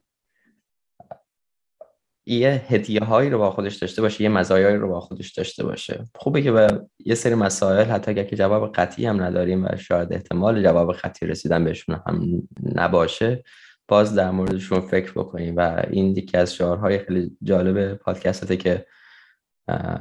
یه 2.26 2.66
هدیه 2.68 3.02
هایی 3.02 3.30
رو 3.30 3.38
با 3.38 3.52
خودش 3.52 3.76
داشته 3.76 4.02
باشه 4.02 4.24
یه 4.24 4.30
مزایایی 4.30 4.78
رو 4.78 4.89
با 4.89 5.00
خودش 5.00 5.32
داشته 5.32 5.64
باشه. 5.64 6.04
خوبه 6.16 6.41
که 6.41 6.52
به 6.52 6.88
یه 7.00 7.16
سری 7.16 7.36
مسائل 7.36 7.86
حتی 7.86 8.12
اگر 8.12 8.24
که 8.24 8.36
جواب 8.36 8.72
قطعی 8.72 9.06
هم 9.06 9.24
نداریم 9.24 9.66
و 9.66 9.76
شاید 9.78 10.14
احتمال 10.14 10.64
جواب 10.64 10.93
قطعی 10.93 11.30
رسیدن 11.30 11.64
بهشون 11.64 12.02
هم 12.08 12.41
نباشه 12.76 13.43
باز 13.88 14.15
در 14.15 14.31
موردشون 14.31 14.81
فکر 14.81 15.11
بکنیم 15.11 15.55
و 15.57 15.83
این 15.89 16.17
یکی 16.17 16.38
از 16.38 16.55
شعارهای 16.55 16.99
خیلی 16.99 17.38
جالب 17.43 17.93
پادکسته 17.93 18.57
که 18.57 18.86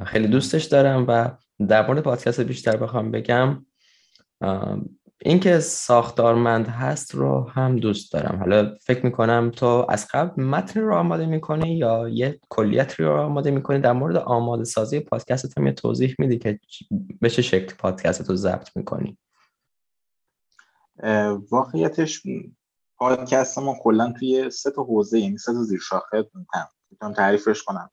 خیلی 0.05 0.27
دوستش 0.27 0.63
دارم 0.63 1.05
و 1.07 1.29
در 1.67 1.87
مورد 1.87 1.99
پادکست 1.99 2.41
بیشتر 2.41 2.77
بخوام 2.77 3.11
بگم 3.11 3.65
اینکه 5.21 5.59
ساختارمند 5.59 6.67
هست 6.67 7.15
رو 7.15 7.49
هم 7.49 7.75
دوست 7.75 8.13
دارم. 8.13 8.39
حالا 8.39 8.75
فکر 8.81 9.05
می‌کنم 9.05 9.51
تو 9.55 9.85
از 9.89 10.07
قبل 10.13 10.43
متن 10.43 10.79
رو 10.79 10.95
آماده 10.95 11.25
می‌کنی 11.25 11.77
یا 11.77 12.09
یه 12.09 12.39
کلیت 12.49 12.99
رو 12.99 13.21
آماده 13.21 13.51
می‌کنی؟ 13.51 13.79
در 13.79 13.91
مورد 13.91 14.15
آماده 14.15 14.63
سازی 14.63 14.99
پادکست 14.99 15.57
هم 15.57 15.67
یه 15.67 15.73
توضیح 15.73 16.15
میدی 16.19 16.37
که 16.37 16.59
به 17.21 17.29
چه 17.29 17.41
شکل 17.41 17.75
پادکست 17.75 18.29
رو 18.29 18.35
ضبط 18.35 18.69
می‌کنی؟ 18.75 19.17
واقعیتش 21.51 22.21
پادکست 22.97 23.59
ما 23.59 23.75
کلا 23.81 24.13
توی 24.19 24.49
سه 24.49 24.71
تا 24.71 24.83
حوزه 24.83 25.19
یعنی 25.19 25.37
سه 25.37 25.53
تا 25.53 25.63
زیر 25.63 25.79
شاخه 25.79 26.29
می‌تونم 26.91 27.13
تعریفش 27.13 27.63
کنم. 27.63 27.89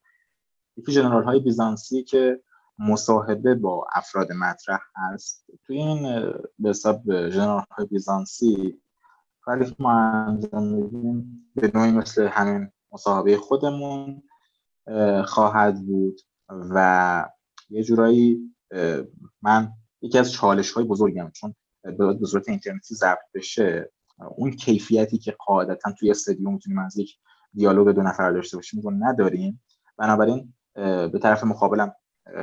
یکی 0.77 0.93
جنرال 0.93 1.25
های 1.25 1.41
بیزانسی 1.41 2.03
که 2.03 2.41
مصاحبه 2.79 3.55
با 3.55 3.87
افراد 3.95 4.33
مطرح 4.33 4.81
هست. 4.97 5.47
توی 5.67 5.77
این 5.77 6.33
به 6.59 6.71
حساب 6.71 7.29
جنرال 7.29 7.65
های 7.71 7.87
بیزانسی 7.87 8.81
کاری 9.41 9.65
که 9.65 9.77
ما 9.79 9.93
انجام 10.01 10.63
میدیم 10.63 11.51
به 11.55 11.71
نوعی 11.75 11.93
مثل 11.93 12.27
همین 12.27 12.71
مصاحبه 12.93 13.37
خودمون 13.37 14.23
خواهد 15.25 15.87
بود 15.87 16.21
و 16.49 17.29
یه 17.71 17.83
جورایی 17.83 18.55
من 19.43 19.73
یکی 20.03 20.19
از 20.19 20.33
چالش 20.33 20.73
های 20.73 20.85
بزرگم 20.85 21.31
چون 21.35 21.55
به 21.99 22.27
صورت 22.27 22.49
اینترنتی 22.49 22.95
ضبط 22.95 23.19
بشه 23.35 23.93
اون 24.37 24.51
کیفیتی 24.51 25.19
که 25.19 25.37
قاعدتا 25.47 25.93
توی 25.93 26.11
استادیوم 26.11 26.53
می‌تونیم 26.53 26.79
از 26.79 26.97
یک 26.97 27.17
دیالوگ 27.55 27.95
دو 27.95 28.03
نفر 28.03 28.31
داشته 28.31 28.57
باشیم 28.57 28.81
رو 28.81 28.91
نداریم. 28.91 29.63
بنابراین 29.97 30.55
به 30.75 31.19
طرف 31.23 31.45
مقابلم 31.45 31.95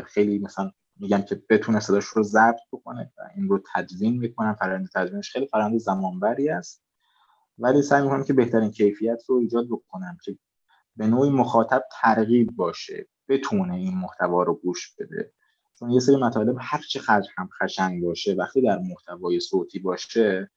خیلی 0.06 0.40
مثلا 0.40 0.72
میگم 1.00 1.22
که 1.22 1.44
بتونه 1.50 1.80
صداش 1.80 2.06
رو 2.06 2.24
ضبط 2.24 2.60
بکنه 2.72 3.12
و 3.18 3.22
این 3.36 3.50
رو 3.50 3.64
تدوین 3.76 4.20
می‌کنم 4.20 4.56
فرآیند 4.56 4.90
تدوینش 4.96 5.32
خیلی 5.32 5.48
فرآیند 5.48 5.78
زمانبری 5.78 6.50
است. 6.50 6.84
ولی 7.58 7.82
سعی 7.82 8.04
می‌کنم 8.04 8.24
که 8.24 8.34
بهترین 8.34 8.72
کیفیت 8.72 9.24
رو 9.28 9.36
ایجاد 9.36 9.68
بکنم 9.68 10.18
که 10.24 10.38
به 10.96 11.08
نوعی 11.08 11.30
مخاطب 11.30 11.84
ترغیب 12.02 12.52
باشه 12.56 13.08
بتونه 13.30 13.76
این 13.76 13.98
محتوا 13.98 14.44
رو 14.44 14.54
گوش 14.54 14.96
بده. 15.00 15.34
چون 15.80 15.90
یه 15.90 16.00
سری 16.00 16.16
مطالب 16.16 16.56
هر 16.60 16.82
چه 16.90 17.02
هم 17.38 17.50
خشنگ 17.62 18.04
باشه 18.04 18.34
وقتی 18.34 18.62
در 18.62 18.80
محتوای 18.80 19.40
صوتی 19.40 19.80
باشه 19.80 20.52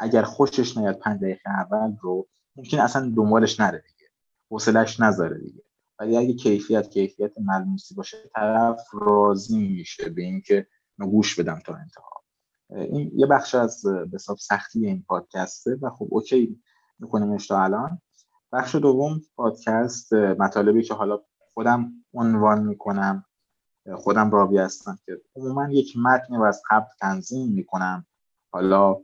اگر 0.00 0.22
خوشش 0.22 0.76
نیاد 0.76 0.98
پنج 0.98 1.20
دقیقه 1.20 1.50
اول 1.50 1.96
رو 2.00 2.28
ممکن 2.56 2.78
اصلا 2.78 3.12
دنبالش 3.16 3.60
نره 3.60 3.84
دیگه. 3.88 4.10
حوصلش 4.50 5.00
نذاره 5.00 5.38
دیگه. 5.38 5.62
ولی 5.98 6.16
اگه 6.16 6.34
کیفیت 6.34 6.90
کیفیت 6.90 7.38
ملموسی 7.38 7.94
باشه 7.94 8.16
طرف 8.34 8.80
راضی 8.92 9.68
میشه 9.68 10.08
به 10.08 10.22
اینکه 10.22 10.66
گوش 10.98 11.40
بدم 11.40 11.58
تا 11.66 11.74
انتها. 11.74 12.10
این 12.70 13.12
یه 13.14 13.26
بخش 13.26 13.54
از 13.54 13.82
به 14.10 14.18
سختی 14.18 14.86
این 14.86 15.04
پادکسته 15.08 15.78
و 15.82 15.90
خب 15.90 16.06
اوکی 16.10 16.62
میکنیمش 16.98 17.46
تا 17.46 17.62
الان. 17.62 17.98
بخش 18.52 18.74
دوم 18.74 19.20
پادکست 19.36 20.12
مطالبی 20.12 20.82
که 20.82 20.94
حالا 20.94 21.20
خودم 21.54 21.92
عنوان 22.14 22.62
می‌کنم 22.64 23.24
خودم 23.94 24.30
راوی 24.30 24.58
هستم 24.58 24.98
که 25.06 25.20
عموما 25.36 25.70
یک 25.70 25.96
متنی 25.96 26.36
رو 26.36 26.44
از 26.44 26.62
قبل 26.70 26.86
تنظیم 27.00 27.52
می‌کنم. 27.52 28.06
حالا 28.50 28.96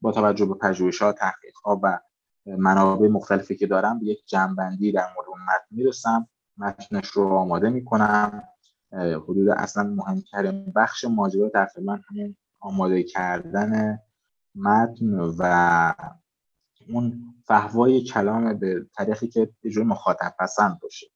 با 0.00 0.12
توجه 0.12 0.46
به 0.46 0.54
پژوهش 0.54 1.02
ها 1.02 1.12
تحقیق 1.12 1.56
ها 1.64 1.80
و 1.82 1.98
منابع 2.46 3.08
مختلفی 3.08 3.56
که 3.56 3.66
دارم 3.66 3.98
به 3.98 4.06
یک 4.06 4.26
جنبندی 4.26 4.92
در 4.92 5.06
مورد 5.16 5.28
اون 5.28 5.40
متن 5.42 5.66
می‌رسم. 5.70 6.28
متنش 6.58 7.06
رو 7.06 7.28
آماده 7.28 7.70
می‌کنم. 7.70 8.42
حدود 8.92 9.48
اصلا 9.48 9.82
مهمترین 9.82 10.72
بخش 10.76 11.04
ماجرا 11.04 11.48
تقریبا 11.48 11.98
همین 12.10 12.36
آماده 12.60 13.02
کردن 13.02 13.98
متن 14.54 15.14
و 15.38 15.94
اون 16.88 17.34
فهوای 17.44 18.00
کلام 18.00 18.54
به 18.54 18.86
طریقی 18.96 19.28
که 19.28 19.50
به 19.62 19.84
مخاطب 19.84 20.34
پسند 20.38 20.80
باشه. 20.80 21.06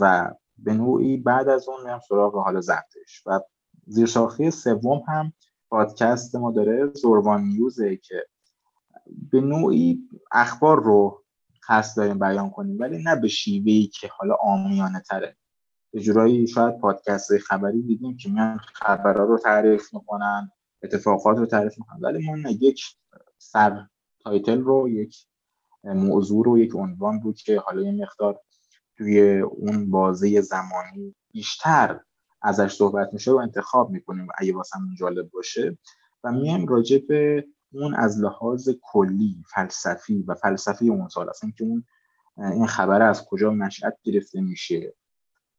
و 0.00 0.30
به 0.58 0.74
نوعی 0.74 1.16
بعد 1.16 1.48
از 1.48 1.68
اون 1.68 1.84
میام 1.84 2.00
سراغ 2.08 2.34
حال 2.34 2.60
ضبطش. 2.60 3.26
و 3.26 3.40
زیرساختی 3.86 4.50
سوم 4.50 5.02
هم 5.08 5.32
پادکست 5.70 6.36
ما 6.36 6.50
داره 6.50 6.92
زوربان 6.94 7.42
News 7.42 7.85
ه 7.85 7.96
که 7.96 8.26
به 9.32 9.40
نوعی 9.40 10.08
اخبار 10.32 10.82
رو 10.82 11.24
قصد 11.68 11.96
داریم 11.96 12.18
بیان 12.18 12.50
کنیم 12.50 12.76
ولی 12.80 13.02
نه 13.02 13.16
به 13.16 13.28
شیوهی 13.28 13.86
که 13.86 14.08
حالا 14.18 14.34
عامیانه 14.34 15.00
تره. 15.00 15.36
یه 15.92 16.00
جورایی 16.00 16.46
شاید 16.46 16.78
پادکست 16.78 17.38
خبری 17.38 17.82
دیدیم 17.82 18.16
که 18.16 18.30
میان 18.30 18.58
خبرها 18.58 19.24
رو 19.24 19.38
تعریف 19.38 19.94
می‌کنن 19.94 20.50
اتفاقات 20.82 21.38
رو 21.38 21.46
تعریف 21.46 21.78
می‌کنن 21.78 22.00
ولی 22.00 22.26
ما 22.26 22.50
یک 22.50 22.82
سر 23.38 23.86
title 24.24 24.60
رو 24.60 24.88
یک 24.88 25.26
موضوع 25.84 26.44
رو 26.44 26.58
یک 26.58 26.74
عنوان 26.74 27.20
رو 27.22 27.32
که 27.32 27.58
حالا 27.58 27.82
یه 27.82 28.02
مقدار 28.02 28.40
توی 28.96 29.40
اون 29.40 29.90
بازه 29.90 30.40
زمانی 30.40 31.14
بیشتر 31.32 32.00
ازش 32.42 32.74
صحبت 32.74 33.12
میشه 33.12 33.32
و 33.32 33.36
انتخاب 33.36 33.90
می‌کنیم 33.90 34.28
اگه 34.38 34.54
واسمون 34.54 34.94
جالب 34.94 35.30
باشه. 35.30 35.78
و 36.24 36.32
میایم 36.32 36.66
راجع 36.66 36.98
به 37.08 37.46
اون 37.72 37.94
از 37.94 38.20
لحاظ 38.20 38.68
کلی 38.82 39.44
فلسفی 39.54 40.22
و 40.22 40.34
فلسفی 40.34 40.88
اون 40.88 41.08
سال. 41.08 41.28
اصلا 41.28 41.50
که 41.58 41.64
اون 41.64 41.84
این 42.36 42.66
خبر 42.66 43.02
از 43.02 43.24
کجا 43.24 43.50
نشأت 43.50 43.96
گرفته 44.02 44.40
میشه. 44.40 44.94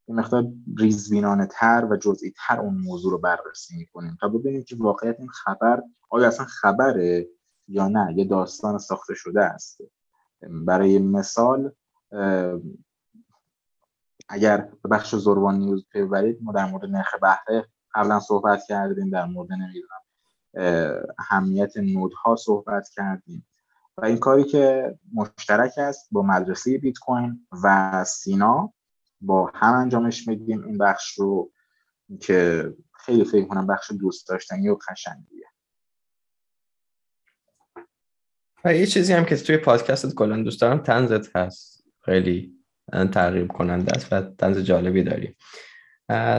یه 0.07 0.15
مقدار 0.15 0.47
ریزبینانه 0.77 1.47
تر 1.51 1.87
و 1.91 1.97
جزئی 1.97 2.33
تر 2.47 2.59
اون 2.59 2.73
موضوع 2.73 3.11
رو 3.11 3.17
بررسی 3.17 3.77
می‌کنیم 3.77 4.17
تا 4.21 4.27
ببینیم 4.27 4.63
که 4.63 4.75
واقعیت 4.75 5.19
این 5.19 5.29
خبر 5.29 5.81
آیا 6.09 6.27
اصلا 6.27 6.45
خبره 6.45 7.27
یا 7.67 7.87
نه. 7.87 8.13
یه 8.17 8.25
داستان 8.25 8.77
ساخته 8.77 9.13
شده 9.13 9.41
است. 9.41 9.81
برای 10.65 10.99
مثال 10.99 11.71
اگر 14.31 14.57
به 14.57 14.89
بخش 14.89 15.15
زروان 15.15 15.57
نیوز 15.57 15.85
ببرید 15.93 16.37
ما 16.41 16.51
در 16.51 16.65
مورد 16.65 16.85
نرخ 16.85 17.15
بهره 17.21 17.67
قبلا 17.95 18.19
صحبت 18.19 18.63
کردیم 18.67 19.09
در 19.09 19.25
مورد 19.25 19.49
نمی‌دونم 19.51 20.01
اهمیت 21.19 21.77
نودها 21.77 22.35
صحبت 22.35 22.89
کردیم. 22.89 23.47
و 23.97 24.05
این 24.05 24.17
کاری 24.17 24.43
که 24.43 24.95
مشترک 25.13 25.73
است 25.77 26.07
با 26.11 26.21
مدرسه 26.21 26.77
بیت 26.77 26.97
کوین 26.97 27.47
و 27.63 28.03
سینا 28.03 28.73
با 29.21 29.51
هم 29.55 29.73
انجامش 29.73 30.27
میدیم 30.27 30.63
این 30.63 30.77
بخش 30.77 31.13
رو 31.13 31.51
که 32.21 32.69
خیلی 32.93 33.25
فکر 33.25 33.45
کنم 33.45 33.67
بخش 33.67 33.91
دوست 33.91 34.29
داشتنی 34.29 34.69
و 34.69 34.77
قشنگیه. 34.89 35.45
و 38.65 38.75
یه 38.75 38.85
چیزی 38.85 39.13
هم 39.13 39.25
که 39.25 39.35
توی 39.35 39.57
پادکستت 39.57 40.15
کلا 40.15 40.43
دوست 40.43 40.61
دارم 40.61 40.79
تنزت 40.79 41.35
هست. 41.35 41.83
خیلی 42.01 42.60
تغییر 42.91 43.47
کننده 43.47 43.95
است 43.95 44.13
و 44.13 44.21
تنز 44.21 44.57
جالبی 44.57 45.03
داری. 45.03 45.35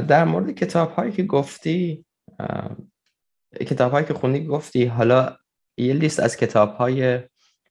در 0.09 0.25
مورد 0.25 0.51
کتاب 0.51 0.91
هایی 0.91 1.13
که 1.13 1.23
گفتی 1.23 2.05
کتاب 3.61 3.93
هایی 3.93 4.07
که 4.07 4.15
خوندی 4.15 4.45
گفتی 4.45 4.85
حالا 4.85 5.37
یه 5.77 5.95
لیست 5.95 6.21
از 6.21 6.37
کتاب 6.37 6.75
های 6.75 7.21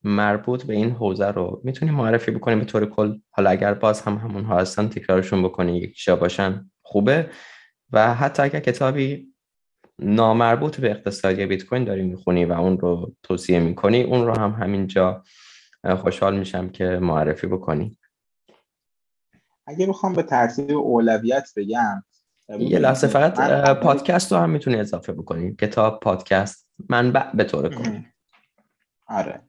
مربوط 0.04 0.64
به 0.64 0.74
این 0.74 0.90
حوزه 0.90 1.26
رو 1.26 1.60
می‌تونی 1.64 1.90
معرفی 1.90 2.30
بکنی 2.30 2.56
به 2.56 2.64
طور 2.64 2.86
کل؟ 2.86 3.18
حالا 3.30 3.50
اگر 3.50 3.74
باز 3.74 4.00
هم 4.00 4.16
همون 4.16 4.44
ها 4.44 4.58
هستن 4.58 4.88
تکرارشون 4.88 5.42
بکنی 5.42 5.78
یکیشا 5.78 6.16
باشن 6.16 6.70
خوبه. 6.82 7.30
و 7.92 8.14
حتی 8.14 8.42
اگر 8.42 8.60
کتابی 8.60 9.28
نامربوط 9.98 10.80
به 10.80 10.90
اقتصادی 10.90 11.46
بیت 11.46 11.64
کوین 11.64 11.84
داری 11.84 12.02
می‌خونی 12.02 12.44
و 12.44 12.52
اون 12.52 12.78
رو 12.78 13.14
توصیه 13.22 13.60
می‌کنی 13.60 14.02
اون 14.02 14.26
رو 14.26 14.38
هم 14.38 14.50
همینجا 14.50 15.24
خوشحال 15.96 16.38
میشم 16.38 16.68
که 16.68 16.84
معرفی 16.84 17.46
بکنی. 17.46 17.98
اگه 19.66 19.86
بخوام 19.86 20.12
به 20.12 20.22
ترتیب 20.22 20.76
اولویت 20.76 21.48
بگم 21.56 22.04
یه 22.58 22.78
لحظه 22.78 23.06
فقط 23.06 23.34
پادکست 23.80 24.32
رو 24.32 24.38
هم 24.38 24.50
می‌تونی 24.50 24.76
اضافه 24.76 25.12
بکنی. 25.12 25.56
کتاب 25.56 26.00
پادکست 26.00 26.68
منبع 26.88 27.32
به 27.34 27.44
طور 27.44 27.74
کلی. 27.74 28.06
آره. 29.06 29.42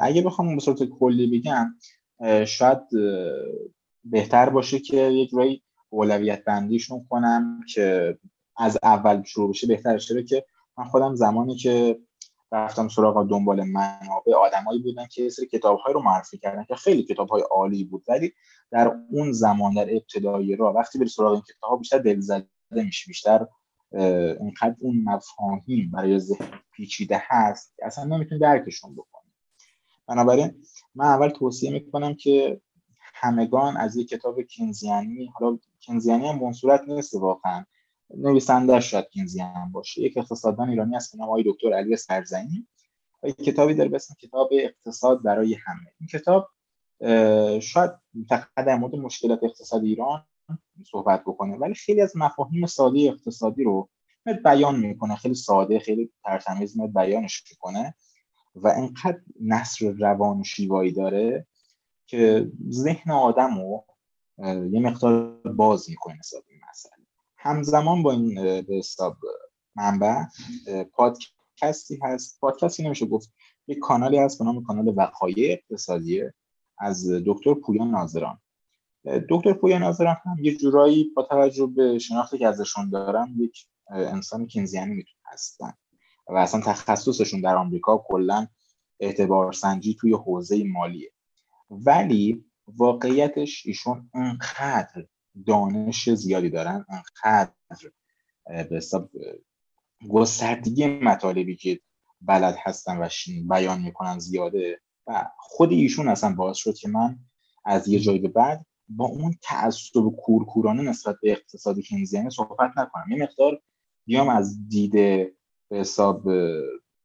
اگه 0.00 0.22
بخوام 0.22 0.54
به 0.54 0.60
صورت 0.60 0.84
کلی 0.84 1.38
بگم 1.38 1.74
شاید 2.44 2.78
بهتر 4.04 4.48
باشه 4.48 4.78
که 4.78 4.96
یک 4.96 5.30
رای 5.32 5.60
اولویت 5.88 6.44
بندیشون 6.44 7.06
کنم 7.10 7.60
که 7.74 8.18
از 8.56 8.78
اول 8.82 9.22
شروع 9.22 9.50
بشه. 9.50 9.66
بهتر 9.66 9.98
چرا 9.98 10.22
که 10.22 10.44
من 10.78 10.84
خودم 10.84 11.14
زمانی 11.14 11.56
که 11.56 11.98
رفتم 12.52 12.88
سراغ 12.88 13.28
دنبال 13.28 13.64
منابع 13.64 14.34
آدمایی 14.34 14.82
بودن 14.82 15.06
که 15.06 15.28
سری 15.28 15.46
کتاب‌های 15.46 15.94
رو 15.94 16.02
معرفی 16.02 16.38
کردن 16.38 16.64
که 16.64 16.74
خیلی 16.74 17.02
کتاب‌های 17.02 17.42
عالی 17.50 17.84
بود. 17.84 18.04
ولی 18.08 18.32
در 18.70 18.92
اون 19.10 19.32
زمان 19.32 19.74
در 19.74 19.94
ابتدای 19.94 20.56
راه 20.56 20.74
وقتی 20.74 20.98
بری 20.98 21.08
سراغ 21.08 21.32
این 21.32 21.42
کتاب‌ها 21.42 21.76
بیشتر 21.76 21.98
دلزده 21.98 22.46
میشه 22.70 23.04
بیشتر 23.08 23.46
اینقدر 24.40 24.76
اون 24.80 25.04
مفاهیم 25.04 25.90
برای 25.90 26.18
ذهن 26.18 26.60
پیچیده 26.72 27.22
هست 27.26 27.74
که 27.76 27.86
اصلا 27.86 28.04
نمی‌تونی 28.04 28.40
درکشون 28.40 28.94
بکنی. 28.94 29.30
بنابراین 30.06 30.62
من 30.94 31.06
اول 31.06 31.28
توصیه 31.28 31.70
می‌کنم 31.70 32.14
که 32.14 32.60
همگان 33.14 33.76
از 33.76 33.96
یک 33.96 34.08
کتاب 34.08 34.42
کینزیانی 34.42 35.30
حالا 35.34 35.58
کینزیانی 35.80 36.28
هم 36.28 36.52
صورت 36.52 36.82
نیست 36.88 37.14
واقعا 37.14 37.64
نویسنده 38.14 38.80
شاید 38.80 39.08
کینزیان 39.08 39.72
باشه. 39.72 40.02
یک 40.02 40.16
اقتصاددان 40.16 40.68
ایرانی 40.68 40.96
هست 40.96 41.12
به 41.12 41.18
نام 41.18 41.28
آقای 41.28 41.44
دکتر 41.46 41.72
علی 41.72 41.96
سرزنی. 41.96 42.66
و 43.22 43.28
یک 43.28 43.36
کتابی 43.36 43.74
داره 43.74 43.88
به 43.88 43.96
اسم 43.96 44.14
کتاب 44.14 44.48
اقتصاد 44.52 45.22
برای 45.22 45.56
همه. 45.66 45.92
این 46.00 46.08
کتاب 46.08 46.48
شاید 47.60 47.90
فقط 48.28 48.50
در 48.56 48.76
مورد 48.76 48.94
مشکلات 48.94 49.44
اقتصاد 49.44 49.84
ایران 49.84 50.26
صحبت 50.90 51.22
بکنه 51.22 51.56
ولی 51.56 51.74
خیلی 51.74 52.00
از 52.00 52.16
مفاهیم 52.16 52.66
ساده 52.66 52.98
اقتصادی 52.98 53.64
رو 53.64 53.88
بیان 54.44 54.80
می‌کنه. 54.80 55.16
خیلی 55.16 55.34
ساده 55.34 55.78
خیلی 55.78 56.10
ترتمیز 56.24 56.80
بیانش 56.80 57.44
می‌کنه. 57.50 57.94
و 58.54 58.68
انقدر 58.68 59.20
نصر 59.40 59.90
روان 59.90 60.40
و 60.40 60.44
شیوایی 60.44 60.92
داره 60.92 61.46
که 62.06 62.50
ذهن 62.70 63.12
آدم 63.12 63.60
رو 63.60 63.84
یه 64.70 64.80
مقدار 64.80 65.40
باز 65.56 65.90
می‌کنه 65.90 66.18
نسبت 66.18 66.42
همزمان 67.46 68.02
با 68.02 68.12
این 68.12 68.34
به 68.62 68.74
حساب 68.74 69.16
منبع 69.74 70.22
پادکستی 70.92 71.98
هست. 72.02 72.40
پادکستی 72.40 72.82
نمیشه 72.82 73.06
گفت. 73.06 73.32
یک 73.66 73.78
کانالی 73.78 74.18
هست 74.18 74.38
به 74.38 74.44
نام 74.44 74.64
کانال 74.64 74.92
وقایع 74.96 75.52
اقتصادیه 75.52 76.34
از 76.78 77.10
دکتر 77.26 77.54
پویا 77.54 77.84
ناظران. 77.84 78.40
دکتر 79.30 79.52
پویا 79.52 79.78
ناظران 79.78 80.16
هم 80.24 80.36
یه 80.40 80.56
جورایی 80.56 81.04
با 81.16 81.22
توجه 81.22 81.66
به 81.66 81.98
شناختی 81.98 82.38
که 82.38 82.46
ازشون 82.46 82.90
دارم 82.90 83.34
یک 83.38 83.66
انسان 83.90 84.46
کینزیانی 84.46 84.94
می‌تونه 84.94 85.22
هستن. 85.32 85.72
و 86.28 86.36
اصلا 86.36 86.60
تخصصشون 86.60 87.40
در 87.40 87.56
آمریکا 87.56 88.04
کلا 88.08 88.46
اعتبار 89.00 89.52
سنجی 89.52 89.94
توی 90.00 90.12
حوزه 90.12 90.64
مالیه. 90.64 91.10
ولی 91.70 92.44
واقعیتش 92.66 93.66
ایشون 93.66 94.10
انقدر 94.14 95.06
دانش 95.46 96.10
زیادی 96.10 96.50
دارن 96.50 96.86
انقدر 96.88 97.52
به 98.46 98.76
حساب 98.76 99.10
گستردگی 100.10 100.86
مطالبی 100.86 101.56
که 101.56 101.80
بلد 102.20 102.56
هستن 102.62 102.98
و 102.98 103.08
بیان 103.48 103.82
می‌کنن 103.82 104.18
زیاده 104.18 104.80
و 105.06 105.30
خود 105.38 105.72
ایشون 105.72 106.08
اصلا 106.08 106.34
باعث 106.34 106.56
شد 106.56 106.74
که 106.74 106.88
من 106.88 107.18
از 107.64 107.88
یه 107.88 107.98
جایی 107.98 108.18
به 108.18 108.28
بعد 108.28 108.66
با 108.88 109.04
اون 109.04 109.34
تعصب 109.42 110.10
کورکورانه 110.24 110.82
نسبت 110.82 111.16
به 111.22 111.32
اقتصاد 111.32 111.80
کینزیانی 111.80 112.30
صحبت 112.30 112.70
نکنم. 112.76 113.04
یه 113.10 113.22
مقدار 113.22 113.62
بیام 114.04 114.28
از 114.28 114.68
دید 114.68 114.92
به 115.68 115.78
حساب 115.78 116.24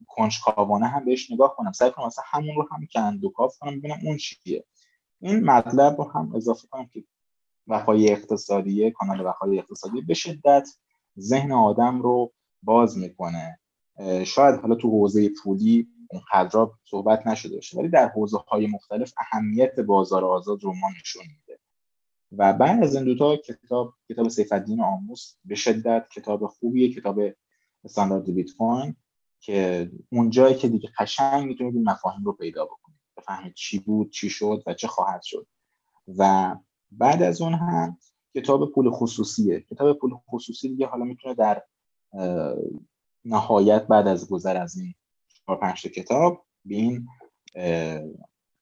کنجکاوانه 0.08 0.88
هم 0.88 1.06
بهش 1.06 1.32
نگاه 1.32 1.56
کنم. 1.56 1.72
سعی 1.72 1.92
کنم 1.92 2.06
مثلا 2.06 2.24
همون 2.28 2.56
رو 2.56 2.68
هم 2.72 2.88
کندوکاف 2.94 3.58
کنم 3.58 3.80
ببینم 3.80 4.00
اون 4.04 4.18
چیه. 4.18 4.66
این 5.20 5.40
مطلب 5.40 5.98
رو 5.98 6.12
هم 6.12 6.36
اضافه 6.36 6.68
کنم 6.68 6.88
که 6.88 7.04
وقای 7.68 8.12
اقتصادی 8.12 8.92
کانال 8.92 9.26
وقای 9.26 9.60
اقتصادی 9.60 10.02
به 10.02 10.14
شدت 10.14 10.68
ذهن 11.20 11.52
آدم 11.52 12.02
رو 12.02 12.34
باز 12.64 12.98
می‌کنه. 12.98 13.60
شاید 14.26 14.60
حالا 14.60 14.76
تو 14.76 14.90
حوزه 14.90 15.30
پولی 15.44 15.88
اونقدر 16.10 16.68
صحبت 16.84 17.28
نشده 17.28 17.56
باشه 17.56 17.78
ولی 17.80 17.90
در 17.90 18.08
حوزه 18.08 18.38
های 18.38 18.68
مختلف 18.68 19.14
اهمیت 19.18 19.80
بازار 19.80 20.26
آزاد 20.26 20.64
رو 20.64 20.74
ما 20.74 20.88
نشون 21.00 21.24
میده. 21.24 21.60
و 22.32 22.54
بعد 22.54 22.84
از 22.84 22.96
این 22.96 23.04
دوتا 23.04 23.38
کتاب 23.38 23.94
کتاب 24.10 24.30
سیف 24.30 24.52
الدین 24.52 24.82
آموز 24.82 25.38
به 25.46 25.56
شدت 25.56 26.08
کتاب 26.16 26.48
خوبیه 26.48 26.94
کتاب 26.94 27.20
استاندارد 27.84 28.34
بیت 28.34 28.52
کوین 28.58 28.96
که 29.40 29.92
اونجایی 30.12 30.56
که 30.56 30.68
دیگه 30.68 30.90
قشنگ 31.00 31.48
می‌تونید 31.48 31.90
مفاهیم 31.90 32.24
رو 32.26 32.34
پیدا 32.34 32.66
بکنید. 32.66 33.00
بفهمید 33.18 33.54
چی 33.54 33.80
بود 33.80 34.12
چی 34.12 34.30
شد 34.30 34.64
و 34.68 34.74
چه 34.74 34.88
خواهد 34.88 35.22
شد. 35.24 35.48
و 36.18 36.56
بعد 36.92 37.24
از 37.24 37.42
اون 37.42 37.54
هم 37.54 37.98
کتاب 38.36 38.72
پول 38.72 38.92
خصوصیه. 38.92 39.60
کتاب 39.60 39.98
پول 39.98 40.12
خصوصی 40.30 40.70
دیگه 40.70 40.88
حالا 40.88 41.04
می‌تونه 41.04 41.36
در 41.36 41.64
نهایت 43.26 43.88
بعد 43.88 44.08
از 44.08 44.30
گذر 44.30 44.58
از 44.58 44.78
این 44.78 44.94
چهار 45.46 45.58
پنج 45.60 45.82
کتاب 45.82 46.46
به 46.66 46.76
این 46.76 47.08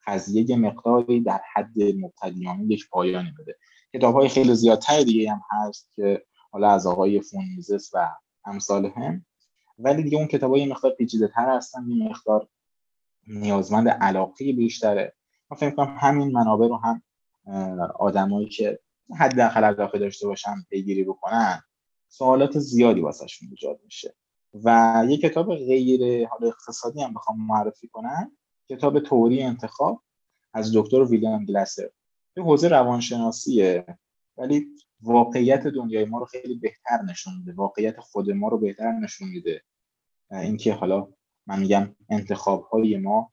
قضیه 0.08 0.58
مقداری 0.58 1.22
در 1.22 1.42
حد 1.54 1.82
مبتدیانه 2.00 2.64
یک 2.64 2.90
پایانی 2.90 3.32
بده. 3.40 3.56
کتاب 3.94 4.14
های 4.16 4.30
خیلی 4.30 4.56
زیادتر 4.56 5.02
دیگه 5.02 5.32
هم 5.32 5.42
هست 5.50 5.90
که 5.96 6.24
حالا 6.52 6.70
از 6.70 6.88
آقای 6.88 7.22
فونیزس 7.22 7.92
و 7.94 8.10
امثال 8.46 8.86
هم. 8.86 9.26
ولی 9.80 10.04
دیگه 10.04 10.18
اون 10.18 10.28
کتاب 10.28 10.52
های 10.52 10.66
مقدار 10.66 10.92
پیچیده 10.92 11.28
تر 11.28 11.56
هستن 11.58 11.90
یه 11.90 12.10
مقدار 12.10 12.48
نیازمند 13.28 13.90
علاقه 13.90 14.54
بیشتره. 14.54 15.14
من 15.52 15.58
فکر 15.58 15.76
کنم 15.76 15.98
همین 16.00 16.32
منابع 16.32 16.68
رو 16.68 16.78
هم 16.78 17.02
آدمایی 18.00 18.50
که 18.50 18.80
حداقل 19.20 19.64
علاقه 19.64 20.00
داشته 20.00 20.28
باشن 20.28 20.56
پیگیری 20.70 21.04
بکنن 21.04 21.62
سوالات 22.08 22.60
زیادی 22.60 23.02
واسهشون 23.02 23.50
ایجاد 23.52 23.80
میشه. 23.84 24.16
و 24.64 25.04
یه 25.10 25.18
کتاب 25.18 25.56
غیر 25.56 26.28
حال 26.28 26.46
اقتصادی 26.46 27.02
هم 27.02 27.14
بخوام 27.14 27.48
معرفی 27.48 27.88
کنم 27.88 28.32
کتاب 28.70 29.00
توری 29.00 29.44
انتخاب 29.44 30.02
از 30.54 30.72
دکتر 30.76 31.04
ویلیام 31.04 31.46
گلاسر. 31.46 31.90
یه 32.38 32.44
حوزه 32.44 32.68
روانشناسیه 32.68 33.86
ولی 34.38 34.68
واقعیت 35.02 35.68
دنیای 35.68 36.06
ما 36.06 36.20
رو 36.20 36.26
خیلی 36.26 36.56
بهتر 36.56 37.02
نشون 37.10 37.34
میده. 37.38 37.54
واقعیت 37.54 38.00
خود 38.00 38.32
ما 38.32 38.48
رو 38.48 38.58
بهتر 38.58 38.92
نشون 38.92 39.28
میده. 39.28 39.62
اینکه 40.32 40.74
حالا 40.74 41.08
من 41.48 41.60
میگم 41.60 41.96
انتخاب 42.10 42.64
های 42.64 42.98
ما 42.98 43.32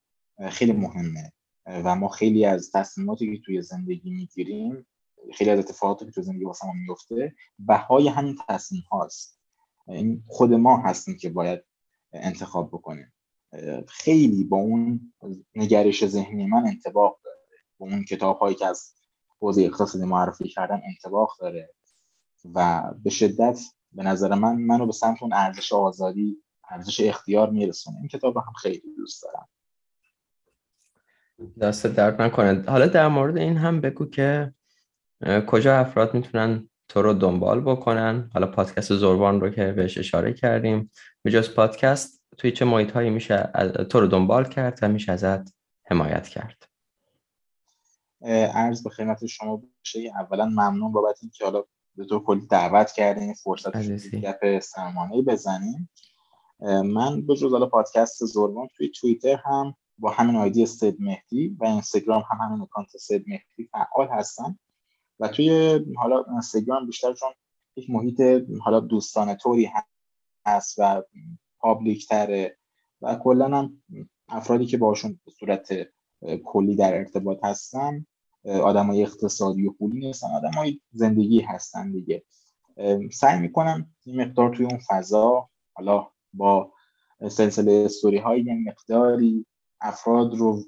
خیلی 0.49 0.73
مهمه. 0.73 1.33
و 1.67 1.97
ما 1.97 2.09
خیلی 2.09 2.45
از 2.45 2.71
تصمیماتی 2.71 3.37
که 3.37 3.43
توی 3.43 3.63
زندگی 3.63 4.11
می‌گیریم 4.11 4.87
خیلی 5.35 5.51
از 5.51 5.59
اتفاقاتی 5.59 6.05
که 6.05 6.11
توی 6.11 6.23
زندگی 6.23 6.45
واسه 6.45 6.67
ما 6.67 6.73
میفته 6.73 7.35
بهای 7.59 8.09
همین 8.09 8.39
تصمیم 8.49 8.85
هاست 8.91 9.41
این 9.89 10.25
خود 10.27 10.53
ما 10.53 10.77
هستیم 10.77 11.17
که 11.17 11.31
باید 11.31 11.61
انتخاب 12.13 12.69
بکنیم. 12.69 13.13
خیلی 13.89 14.45
با 14.45 14.57
اون 14.57 15.13
نگرش 15.55 16.07
ذهنی 16.07 16.47
من 16.47 16.67
انتباق 16.67 17.21
داره. 17.25 17.37
با 17.79 17.87
اون 17.87 18.05
کتاب 18.05 18.39
هایی 18.39 18.55
که 18.55 18.67
از 18.67 18.93
حوزه 19.41 19.63
اقتصادی 19.63 20.05
معرفی 20.05 20.49
کردن 20.49 20.81
انتباق 20.89 21.31
داره. 21.41 21.71
و 22.55 22.85
به 23.03 23.11
شدت 23.11 23.61
به 23.93 24.03
نظر 24.03 24.35
من 24.35 24.57
منو 24.57 24.87
به 24.87 24.93
سمت 24.93 25.23
اون 25.23 25.33
ارزش 25.33 25.73
آزادی 25.73 26.43
ارزش 26.71 27.01
اختیار 27.01 27.51
میرسونه. 27.51 27.99
این 27.99 28.09
کتاب 28.09 28.35
رو 28.35 28.41
هم 28.41 28.53
خیلی 28.53 28.95
دوست 28.97 29.23
دارم. 29.23 29.49
دست 31.61 31.87
درد 31.87 32.23
نکنه. 32.23 32.65
حالا 32.69 32.87
در 32.87 33.09
مورد 33.09 33.37
این 33.37 33.57
هم 33.57 33.81
بگو 33.81 34.07
که 34.07 34.55
کجا 35.47 35.79
افراد 35.79 36.15
می‌تونن 36.15 36.69
تو 36.89 37.03
رو 37.03 37.13
دنبال 37.13 37.61
بکنن؟ 37.61 38.31
حالا 38.35 38.47
پادکست 38.47 38.95
زربان 38.95 39.41
رو 39.41 39.51
که 39.51 39.73
بهش 39.73 39.99
اشاره 39.99 40.33
کردیم. 40.33 40.91
به 41.23 41.31
جز 41.31 41.55
پادکست 41.55 42.23
توی 42.39 42.53
چه 42.53 42.65
محیط 42.65 42.91
هایی 42.91 43.11
میشه 43.11 43.51
تو 43.91 44.01
رو 44.01 44.07
دنبال 44.07 44.45
کرد 44.45 44.79
و 44.83 44.89
میشه 44.89 45.13
ازت 45.13 45.55
حمایت 45.85 46.29
کرد؟ 46.29 46.63
عرض 48.55 48.83
به 48.83 48.91
خدمت 48.91 49.27
شما 49.27 49.63
بشه 49.85 50.13
اولا 50.19 50.45
ممنون 50.45 50.93
بابت 50.93 51.19
اینکه 51.23 51.45
حالا 51.45 51.65
به 51.97 52.05
تو 52.05 52.19
کلی 52.19 52.47
دعوت 52.47 52.93
کردیم 52.93 53.35
فرصت 53.35 53.77
گپ 54.15 54.59
سرمانه 54.59 55.23
بزنیم 55.23 55.91
من 56.85 57.27
به 57.27 57.37
جز 57.37 57.53
حالا 57.53 57.67
پادکست 57.67 58.25
زربان 58.25 58.69
توی 58.77 58.89
توییتر 58.89 59.41
هم 59.45 59.75
با 59.98 60.10
همین 60.10 60.36
آیدی 60.36 60.66
سید 60.66 60.97
مهدی 61.01 61.56
و 61.60 61.64
اینستاگرام 61.64 62.23
هم 62.31 62.39
همین 62.47 62.62
اکانت 62.62 62.97
سید 62.97 63.24
مهدی 63.27 63.70
فعال 63.73 64.09
هستم 64.10 64.59
و 65.20 65.28
توی 65.28 65.81
حالا 65.97 66.24
اینستاگرام 66.31 66.86
بیشتر 66.86 67.14
چون 67.14 67.31
یک 67.77 67.90
محیط 67.90 68.20
حالا 68.60 68.81
دوستانه 68.81 69.35
طوری 69.35 69.70
هست 70.47 70.74
و 70.78 71.02
پابلیک 71.59 72.09
تره 72.09 72.56
و 73.02 73.14
کلا 73.14 73.59
هم 73.59 73.82
افرادی 74.28 74.66
که 74.66 74.77
باشون 74.77 75.20
به 75.24 75.31
صورت 75.31 75.68
کلی 76.44 76.77
در 76.77 76.94
ارتباط 76.94 77.44
هستم 77.44 78.06
های 78.44 79.02
اقتصادی 79.02 79.66
و 79.66 79.73
پولی 79.73 79.98
نیستن 79.98 80.28
های 80.55 80.81
زندگی 80.90 81.40
هستن 81.40 81.93
دیگه. 81.93 82.23
سعی 83.12 83.40
می‌کنم 83.40 83.94
این 84.05 84.20
مقدار 84.20 84.55
توی 84.56 84.66
اون 84.66 84.78
فضا 84.89 85.48
حالا 85.74 86.09
با 86.32 86.73
سلسله 87.28 87.73
استوری 87.73 88.18
های 88.18 88.43
مقداری 88.43 89.47
افراد 89.81 90.35
رو 90.35 90.62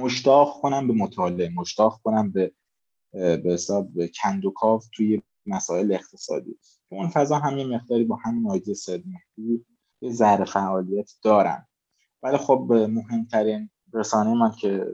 مشتاق 0.00 0.60
کنم 0.62 0.88
به 0.88 0.92
مطالعه 0.92 1.48
مشتاق 1.48 2.00
کنم 2.02 2.32
به 2.32 2.52
به 3.12 3.42
حساب 3.44 3.88
کندوکاف 4.06 4.86
توی 4.92 5.22
مسائل 5.46 5.92
اقتصادی. 5.92 6.58
اون 6.88 7.08
فضا 7.08 7.38
همین 7.38 7.74
مقداری 7.74 8.04
با 8.04 8.16
همین 8.16 8.50
آیدی 8.50 8.74
سید 8.74 9.04
مهدی 9.06 9.64
یه 10.00 10.12
ذره 10.12 10.44
فعالیت 10.44 11.12
دارم 11.22 11.68
ولی 12.22 12.36
خب 12.36 12.66
مهمترین 12.70 13.70
رسانه 13.94 14.34
من 14.34 14.50
که 14.50 14.86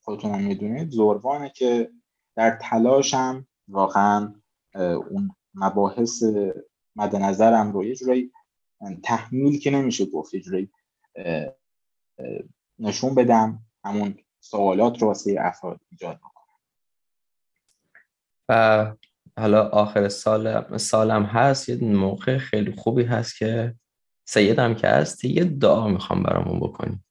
خودتون 0.00 0.30
هم 0.30 0.40
می‌دونید 0.40 0.90
زوروانه 0.90 1.52
که 1.56 1.90
در 2.36 2.58
تلاشم 2.62 3.46
واقعا 3.68 4.34
اون 4.74 5.30
مباحث 5.54 6.22
مد 6.96 7.16
نظرم 7.16 7.72
رو 7.72 7.84
یه 7.84 7.94
جورایی 7.94 8.32
تحمیل 9.02 9.58
که 9.58 9.70
نمیشه 9.70 10.06
گفت 10.06 10.34
یه 10.34 10.40
جورایی 10.40 10.70
نشون 12.80 13.14
بدم 13.14 13.58
همون 13.84 14.14
سوالات 14.40 15.02
رو 15.02 15.08
واسه 15.08 15.36
افراد 15.40 15.80
ایجاد 15.90 16.16
بکنم. 16.16 16.30
و 18.48 18.94
حالا 19.38 19.68
آخر 19.68 20.08
سال 20.08 20.76
سالم 20.78 21.22
هست 21.22 21.68
یه 21.68 21.84
موقع 21.84 22.38
خیلی 22.38 22.72
خوبی 22.72 23.04
هست 23.04 23.38
که 23.38 23.74
سیدم 24.24 24.74
که 24.74 24.88
هست 24.88 25.24
یه 25.24 25.44
دعا 25.44 25.88
می‌خوام 25.88 26.22
برامون 26.22 26.60
بکنیم 26.60 27.04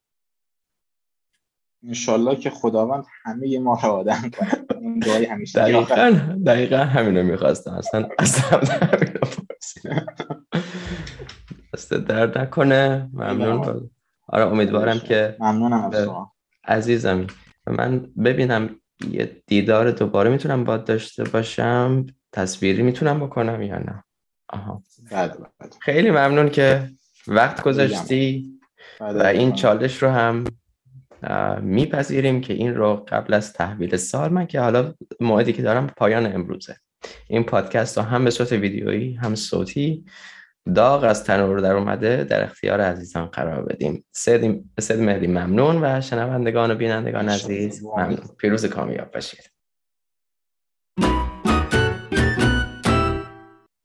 انشالله 1.83 2.35
که 2.35 2.49
خداوند 2.49 3.05
همه 3.23 3.59
ما 3.59 3.79
رو 3.83 3.89
آدم 3.89 4.29
کنه. 4.29 4.51
دعای 4.99 5.25
همیشه 5.25 5.59
دقیقا 5.59 6.35
دقیقا 6.45 6.77
همین 6.77 7.17
رو 7.17 7.23
می‌خواستم. 7.23 7.71
اصلا 7.71 8.09
اصلا 8.19 8.59
همین 8.59 9.13
رو 9.13 9.19
دست 11.73 11.93
درد 11.93 12.37
نکنه. 12.37 13.09
ممنون. 13.13 13.89
آره 14.29 14.45
امیدوارم 14.45 14.99
که 14.99 15.35
ممنونم 15.39 15.83
از 15.85 15.95
شما. 15.95 16.33
عزیزم. 16.63 17.27
من 17.67 18.07
ببینم 18.23 18.69
یه 19.11 19.41
دیدار 19.47 19.91
دوباره 19.91 20.29
می‌تونم 20.29 20.63
با 20.63 20.77
داشته 20.77 21.23
باشم 21.23 22.05
تصویری 22.33 22.83
می‌تونم 22.83 23.19
بکنم 23.19 23.61
یا 23.61 23.77
نه؟ 23.77 24.03
آها. 24.49 24.83
بله 25.11 25.27
بله. 25.27 25.69
خیلی 25.81 26.11
ممنون 26.11 26.49
که 26.49 26.89
وقت 27.27 27.61
گذاشتی 27.61 28.53
و 28.99 29.23
این 29.23 29.53
چالش 29.53 30.03
رو 30.03 30.09
هم 30.09 30.43
میپذیریم 31.61 32.41
که 32.41 32.53
این 32.53 32.75
رو 32.75 33.05
قبل 33.07 33.33
از 33.33 33.53
تحویل 33.53 33.97
سال 33.97 34.33
من 34.33 34.47
که 34.47 34.59
حالا 34.59 34.93
موعدی 35.19 35.53
که 35.53 35.61
دارم 35.61 35.87
پایان 35.87 36.33
امروزه. 36.33 36.75
این 37.27 37.43
پادکست 37.43 37.97
رو 37.97 38.03
هم 38.03 38.23
به 38.25 38.31
صورت 38.31 38.51
ویدیویی 38.51 39.13
هم 39.13 39.35
صوتی 39.35 40.05
داغ 40.73 41.03
از 41.03 41.23
تنور 41.23 41.59
در 41.59 41.75
اومده 41.75 42.23
در 42.23 42.43
اختیار 42.43 42.81
عزیزان 42.81 43.25
قرار 43.25 43.65
بدیم. 43.65 44.05
سید, 44.11 44.65
سید 44.79 44.99
مهدی 44.99 45.27
ممنون 45.27 45.83
و 45.83 46.01
شنوندگان 46.01 46.71
و 46.71 46.75
بینندگان 46.75 47.29
عزیز 47.29 47.83
ممنون. 47.83 48.19
پیروز 48.37 48.65
کامیاب 48.65 49.11
باشید. 49.11 49.51